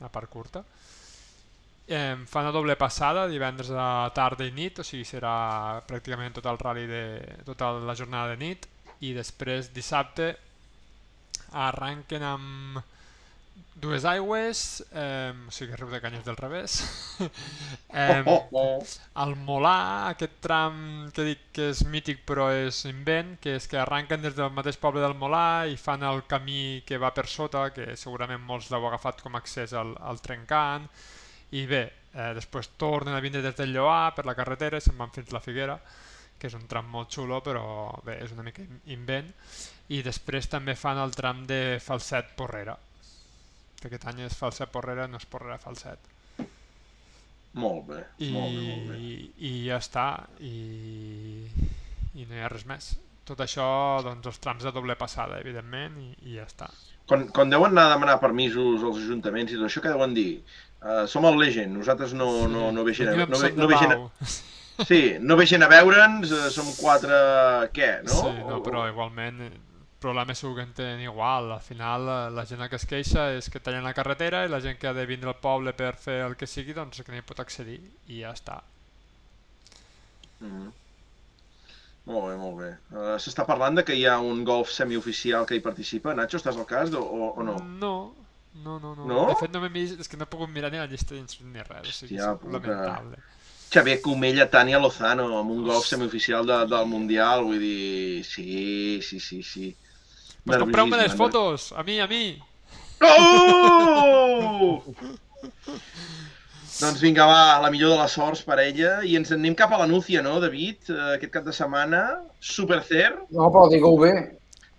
[0.00, 0.64] la part curta.
[1.86, 6.48] Eh, fa una doble passada divendres a tarda i nit, o sigui serà pràcticament tot
[6.48, 7.04] el rally de
[7.44, 8.68] tota la jornada de nit
[9.04, 10.30] i després dissabte
[11.52, 12.80] arranquen amb
[13.84, 14.60] dues aigües,
[14.96, 16.78] eh, o sigui Riu de Canyes del revés,
[17.92, 18.84] eh, Oh, oh, oh.
[19.24, 19.74] el Molà,
[20.10, 20.78] aquest tram
[21.14, 24.78] que dic que és mític però és invent, que és que arranquen des del mateix
[24.82, 28.88] poble del Molà i fan el camí que va per sota, que segurament molts l'heu
[28.88, 30.88] agafat com a accés al, al trencant,
[31.54, 31.84] i bé,
[32.14, 35.30] eh, després tornen a vindre des del Lloà per la carretera i se'n van fins
[35.36, 35.78] la Figuera,
[36.38, 37.62] que és un tram molt xulo però
[38.04, 39.30] bé, és una mica in- invent,
[39.94, 42.74] i després també fan el tram de Falset Porrera,
[43.84, 46.10] que aquest any és Falset Porrera, no és Porrera Falset.
[47.54, 48.96] Molt bé, I, molt bé, molt bé.
[49.46, 50.04] i ja està
[50.42, 51.44] i,
[52.18, 52.88] i no hi ha res més
[53.24, 53.66] tot això,
[54.04, 56.66] doncs els trams de doble passada evidentment i, i ja està
[57.06, 60.40] Quan, quan deuen anar a demanar permisos als ajuntaments i tot això, què deuen dir?
[60.80, 64.84] Uh, som el Legend, nosaltres no, no, no veixen, a, no, ve- no veixen, a-
[64.88, 67.12] sí, no veixen a veure'ns, uh, som quatre...
[67.76, 68.16] què, no?
[68.18, 69.38] sí, no, però igualment
[70.04, 73.50] problemes segur que en tenen igual al final eh, la gent que es queixa és
[73.50, 76.20] que tallen la carretera i la gent que ha de vindre al poble per fer
[76.28, 78.60] el que sigui doncs que no hi pot accedir i ja està
[80.44, 80.72] Mm.
[82.04, 82.66] Molt bé, molt bé.
[82.92, 86.12] Uh, S'està parlant de que hi ha un golf semioficial que hi participa.
[86.18, 87.54] Nacho, estàs al cas o, o, o no?
[87.80, 87.94] no
[88.62, 89.06] no, no, no.
[89.08, 89.22] No?
[89.30, 91.48] De fet, no m'he vist, és que no he pogut mirar ni la llista d'inscrits
[91.50, 92.58] ni res, o sigui, Hòstia és puta.
[92.60, 93.22] lamentable.
[93.74, 98.20] Xavier Comella, Tània Lozano, amb un golf semioficial de, del Mundial, vull dir...
[98.28, 99.72] Sí, sí, sí, sí.
[100.44, 102.24] Pues compreu-me les Nerviosisme, fotos, a mi, a mi.
[103.00, 104.82] Oh!
[106.80, 108.98] doncs vinga, va, la millor de les sorts per ella.
[109.06, 110.90] I ens anem cap a la Núcia, no, David?
[110.92, 112.02] Eh, Aquest cap de setmana.
[112.40, 114.12] Supercer, No, però digue-ho bé.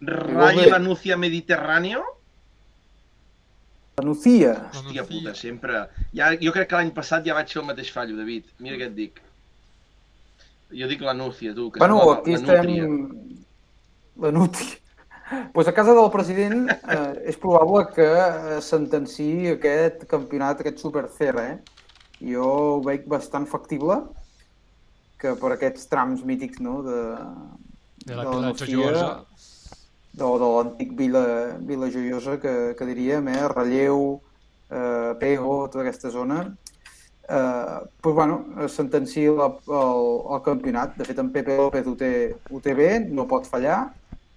[0.05, 0.69] Bé.
[0.69, 2.03] la Núcia Mediterráneo.
[3.97, 4.53] La Nucia.
[4.53, 5.85] La Hòstia puta, sempre.
[6.13, 8.43] Ja, jo crec que l'any passat ja vaig fer el mateix fallo, David.
[8.59, 9.21] Mira què et dic.
[10.75, 11.71] Jo dic la Núcia, tu.
[11.71, 13.37] Que Bueno, aquí la estem...
[14.15, 14.81] Nútria.
[15.35, 15.51] La.
[15.53, 21.07] Pues a casa del president eh, és probable que eh, sentenciï aquest campionat, aquest Super
[21.11, 21.55] CR, eh?
[22.23, 23.99] Jo ho veig bastant factible
[25.21, 26.99] que per aquests trams mítics no, de,
[28.05, 29.07] De la de Nucia, Joiosa.
[30.13, 31.23] de, de l'antic Vila,
[31.59, 33.47] Vila Joiosa que, que diríem, eh?
[33.51, 34.21] Relleu,
[34.69, 36.45] eh, Pego, tota aquesta zona.
[37.27, 40.95] Eh, pues, bueno, es sentencia la, el, el campionat.
[40.95, 42.13] De fet, en Pepe López ho té,
[42.51, 43.79] ho té bé, no pot fallar,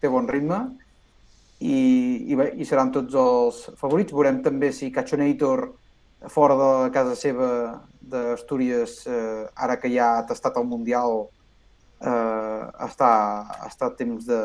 [0.01, 0.63] té bon ritme
[1.59, 1.79] i,
[2.31, 4.15] i, bé, i seran tots els favorits.
[4.15, 5.67] Veurem també si Cachonator
[6.31, 7.49] fora de casa seva
[8.09, 11.29] d'Astúries, eh, ara que ja ha tastat el Mundial,
[12.01, 13.13] eh, està,
[13.67, 14.43] està a temps de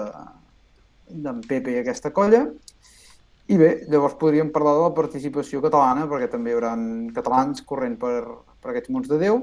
[1.14, 2.46] d'en Pepe i aquesta colla.
[3.52, 6.72] I bé, llavors podríem parlar de la participació catalana, perquè també hi haurà
[7.14, 8.22] catalans corrent per,
[8.64, 9.42] per aquests munts de Déu,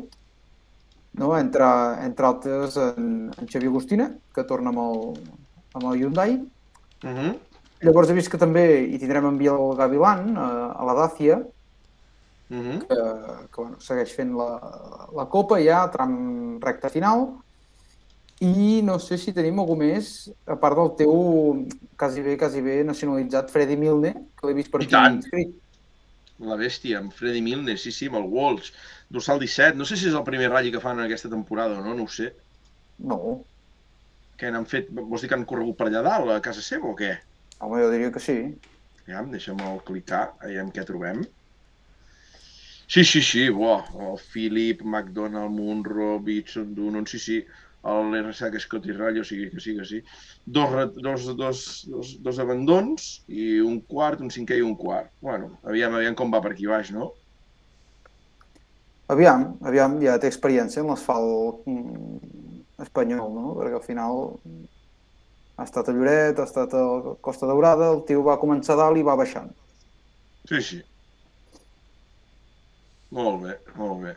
[1.20, 1.28] no?
[1.36, 1.68] entre,
[2.06, 5.04] entre altres en, en Xavier Agustina, que torna amb el,
[5.76, 6.38] amb el Hyundai.
[7.04, 7.34] Uh -huh.
[7.86, 10.48] Llavors he vist que també hi tindrem en Biel Gavilan, a,
[10.80, 11.40] a la Dàcia,
[12.50, 12.78] Uh -huh.
[12.88, 12.96] que,
[13.52, 14.48] que bueno, segueix fent la,
[15.14, 17.20] la Copa ja, tram recta final.
[18.40, 20.06] I no sé si tenim algú més,
[20.46, 21.12] a part del teu
[22.00, 25.18] quasi bé, quasi bé nacionalitzat, Freddy Milne, que l'he vist per I aquí tant.
[25.20, 25.54] inscrit.
[26.50, 28.72] La bèstia, amb Freddy Milner, sí, sí, amb el Wolves.
[29.10, 31.84] Dorsal 17, no sé si és el primer ratll que fan en aquesta temporada o
[31.84, 32.32] no, no ho sé.
[32.98, 33.20] No,
[34.40, 34.88] Què n'han fet?
[34.90, 37.10] Vols dir que han corregut per allà dalt, a casa seva o què?
[37.60, 38.38] Home, jo diria que sí.
[39.04, 41.22] Aviam, deixa'm-el clicar, aviam què trobem.
[42.90, 47.36] Sí, sí, sí, buah, el Philip, McDonald, Munro, Bitson, Dunon, sí, sí,
[47.84, 50.02] el RSA Scotty Rally, o sigui que sí, que sí.
[50.44, 55.12] Dos, dos, dos, dos, dos abandons i un quart, un cinquè i un quart.
[55.22, 57.12] Bueno, aviam, aviam com va per aquí baix, no?
[59.10, 63.54] Aviam, aviam, ja té experiència en l'asfalt mm, espanyol, no?
[63.58, 64.20] Perquè al final
[65.60, 66.82] ha estat a Lloret, ha estat a
[67.20, 69.50] Costa Daurada, el tio va començar dalt i va baixant.
[70.48, 70.78] Sí, sí.
[73.16, 74.14] Molt bé, molt bé.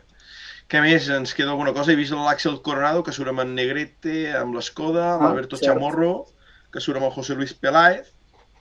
[0.70, 1.06] Què més?
[1.12, 1.92] Ens queda alguna cosa?
[1.92, 5.58] He vist l'Àxel Coronado, que surt amb en Negrete, amb l'Escoda, Ah, l'Alberto.
[5.60, 6.26] Chamorro,
[6.72, 8.08] que surt amb el José Luis Peláez,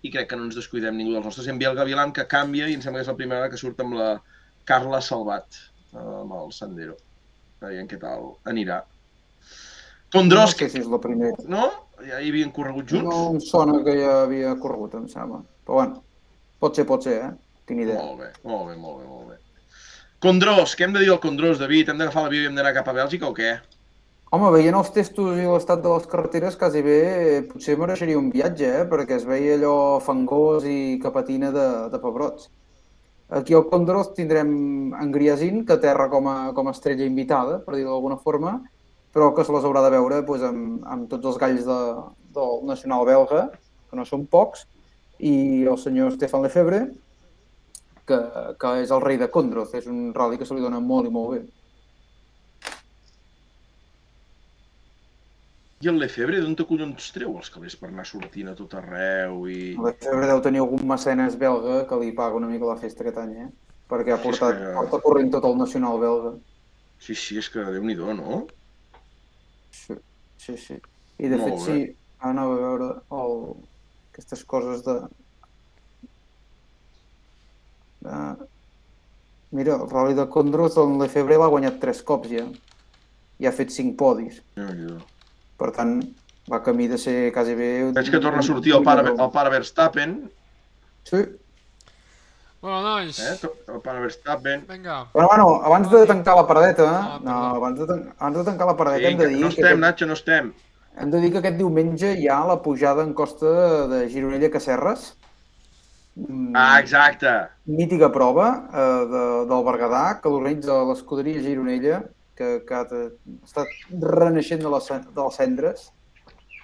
[0.03, 1.47] i crec que no ens descuidem ningú dels nostres.
[1.47, 3.79] Envia el Gavilan, que canvia, i em sembla que és la primera vegada que surt
[3.79, 4.09] amb la
[4.65, 5.47] Carla Salvat,
[5.93, 6.97] eh, amb el Sandero.
[7.63, 8.81] Aviam què tal anirà.
[8.83, 11.37] No Condros, sé si és la primera.
[11.47, 11.71] no?
[12.03, 13.07] Ja hi havien corregut junts?
[13.07, 15.43] No em sona que ja havia corregut, em sembla.
[15.63, 16.01] Però bueno,
[16.59, 17.59] pot ser, pot ser, eh?
[17.69, 18.01] Tinc idea.
[18.01, 19.37] Molt bé, molt bé, molt bé, molt bé.
[20.23, 21.91] Condros, què hem de dir al Condros, David?
[21.91, 23.53] Hem d'agafar l'avió i hem d'anar cap a Bèlgica o què?
[24.33, 26.99] Home, veient els testos i l'estat de les carreteres, quasi bé,
[27.51, 28.85] potser mereixeria un viatge, eh?
[28.89, 32.49] Perquè es veia allò fangós i capatina de, de pebrots.
[33.33, 34.49] Aquí al Condros tindrem
[34.99, 38.57] en Griasin, que aterra com a, com a estrella invitada, per dir-ho d'alguna forma,
[39.13, 41.79] però que se les haurà de veure doncs, amb, amb tots els galls de,
[42.35, 43.47] del nacional belga,
[43.89, 44.65] que no són pocs,
[45.19, 46.87] i el senyor Stefan Lefebvre,
[48.09, 48.17] que,
[48.59, 51.13] que és el rei de Condros, és un rally que se li dona molt i
[51.13, 51.43] molt bé.
[55.83, 59.41] I el Lefebvre, d'on te collons treu els calés per anar sortint a tot arreu
[59.51, 59.73] i...
[59.75, 63.19] El Lefebvre deu tenir algun mecenes belga que li paga una mica la festa aquest
[63.19, 63.49] any, eh?
[63.91, 66.31] Perquè ha Sí, portat, que- porta corrent tot el nacional belga.
[67.03, 68.45] Sí, sí, és que déu-n'hi-do, no?
[69.73, 69.97] Sí,
[70.37, 70.77] sí, sí.
[71.19, 71.65] I de Molt fet, bé.
[71.65, 72.89] sí, anava a veure
[73.19, 73.37] el...
[74.13, 74.95] aquestes coses de...
[78.07, 78.17] de...
[79.53, 82.45] Mira, el Rally de Condros, el Lefebvre l'ha guanyat tres cops ja.
[83.41, 84.39] I ha fet cinc podis.
[85.59, 85.99] Per tant,
[86.49, 87.69] va camí de ser quasi bé...
[87.93, 90.17] Veig que torna a sortir el pare, el pare Verstappen,
[91.03, 91.19] Sí.
[92.63, 93.35] Bueno, nois, eh?
[93.83, 94.63] Pare Verstappen.
[94.69, 95.07] vinga.
[95.13, 98.67] Bueno, bueno, abans de tancar la paradeta, Ah, no, abans de, tan- abans de tancar
[98.67, 100.53] la paradeta hem de dir no que estem, aquest- Nacho, no estem.
[100.95, 105.17] Hem de dir que aquest diumenge hi ha la pujada en costa de Gironella Cacerres.
[106.15, 107.27] Mm, Ah, exacte.
[107.65, 112.03] Mítica prova eh, de, del Berguedà, que l'organitza l'escuderia Gironella,
[112.35, 113.11] que, que ha de-
[113.43, 115.91] està renaixent de les, de les cendres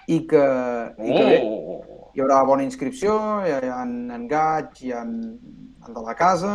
[0.08, 0.44] i que,
[0.96, 2.10] i que bé, Oh!
[2.14, 3.12] hi haurà bona inscripció,
[3.44, 5.02] hi ha, hi ha en Gaig, hi ha
[5.86, 6.54] en de la casa,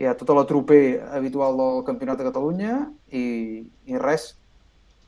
[0.00, 2.76] hi ha tota la troper habitual del Campionat de Catalunya
[3.12, 3.24] i,
[3.90, 4.30] i res,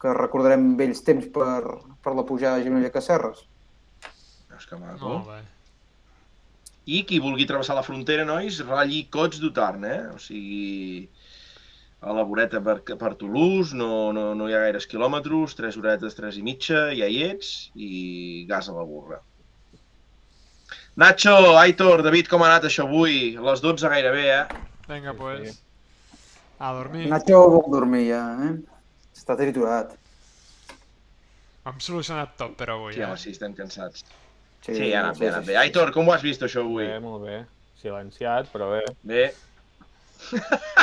[0.02, 1.62] que recordarem vells temps per,
[2.02, 3.44] per la pujada de Gironella Cacerres.
[4.56, 5.16] És que maco.
[5.16, 5.40] Molt bé.
[6.92, 10.00] I qui vulgui travessar la frontera, nois, ratlli Cots d'Utarn, eh?
[10.10, 11.06] O sigui,
[12.02, 16.18] a la voreta per, per Toulouse, no, no, no hi ha gaires quilòmetres, tres horetes,
[16.18, 19.22] tres i mitja, ja hi ets, i gas a la burra.
[20.96, 23.32] Nacho, Aitor, David, com ha anat això avui?
[23.40, 24.44] Les 12 gairebé, eh?
[24.90, 25.54] Vinga, pues.
[25.54, 26.18] sí.
[26.62, 27.06] A dormir.
[27.10, 28.52] Nacho vol dormir ja, eh?
[29.16, 29.94] Està triturat.
[31.66, 33.06] Hem solucionat tot per avui, Sí, eh?
[33.06, 34.04] home, sí, estem cansats.
[34.62, 35.56] Sí, Sí, ha anat bé, ha anat bé.
[35.62, 36.84] Aitor, com ho has vist això avui?
[36.86, 37.40] Bé, molt bé.
[37.82, 38.82] Silenciat, però bé.
[39.02, 39.24] Bé.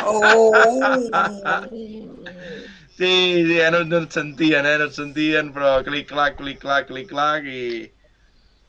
[0.04, 0.52] Oh!
[3.00, 4.74] Sí, sí, ja no, no et sentien, eh?
[4.82, 7.62] No et sentien, però clic-clac, clic-clac, clic-clac i...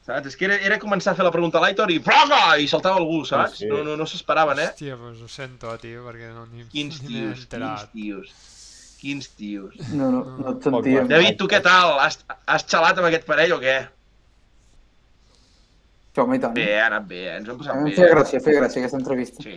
[0.07, 0.31] Saps?
[0.31, 2.41] És que era, era començar a fer la pregunta a l'Aitor i plaga!
[2.57, 3.59] I saltava algú, saps?
[3.59, 3.71] Sí, sí.
[3.73, 4.71] No, no, no s'esperaven, eh?
[4.73, 8.35] Hòstia, pues ho sento, tio, perquè no ni, Quins ni tios, quins tios.
[9.01, 9.77] Quins tios.
[9.93, 11.09] No, no, no et sentíem.
[11.09, 11.95] David, tu què tal?
[12.01, 13.79] Has, has xalat amb aquest parell o què?
[16.11, 16.57] Sí, home, i tant.
[16.57, 17.37] Bé, ha anat bé, eh?
[17.39, 17.95] ens ho hem passat bé.
[18.01, 18.17] feia eh?
[18.17, 19.45] gràcia, feia gràcia aquesta entrevista.
[19.47, 19.55] Sí,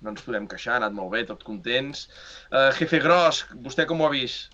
[0.00, 2.06] no ens podem queixar, ha anat molt bé, tot contents.
[2.48, 4.48] Uh, Jefe Gros, vostè com ho ha vist?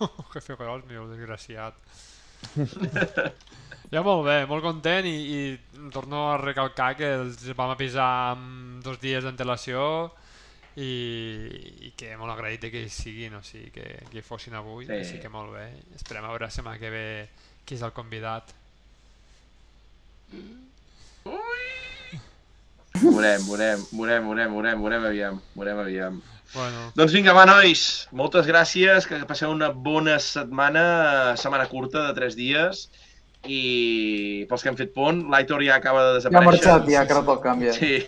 [0.34, 1.74] Jefe gros, meu, desgraciat.
[3.92, 8.82] ja molt bé, molt content i, i torno a recalcar que els vam avisar amb
[8.84, 9.82] dos dies d'antelació
[10.76, 10.90] i,
[11.88, 14.86] i que molt agraït de que hi siguin, o sigui, que, que hi fossin avui,
[14.86, 14.92] Sí.
[15.00, 15.66] així que molt bé.
[15.98, 17.06] Esperem a veure la setmana que ve
[17.66, 18.54] qui és el convidat.
[23.00, 26.20] Veurem, veurem, veurem, veurem, veurem, veurem aviam, veurem aviam.
[26.52, 32.16] Bueno, Doncs vinga, va, nois, moltes gràcies, que passeu una bona setmana, setmana curta de
[32.16, 32.88] tres dies,
[33.48, 36.50] i pels que han fet pont, l'Aitor ja acaba de Ja ha desaparèixer.
[36.50, 37.72] marxat, ja, que ara te'l canvia.
[37.72, 38.02] Sí.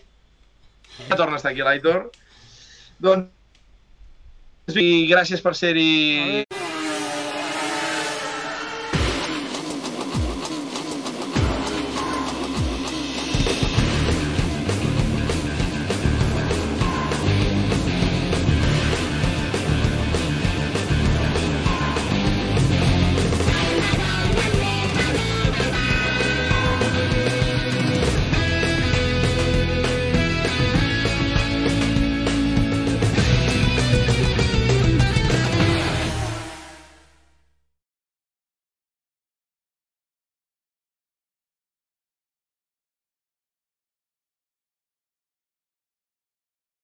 [1.09, 2.11] Ja torna a estar aquí l'Aitor.
[3.03, 3.31] Doncs,
[4.77, 6.45] i gràcies per ser-hi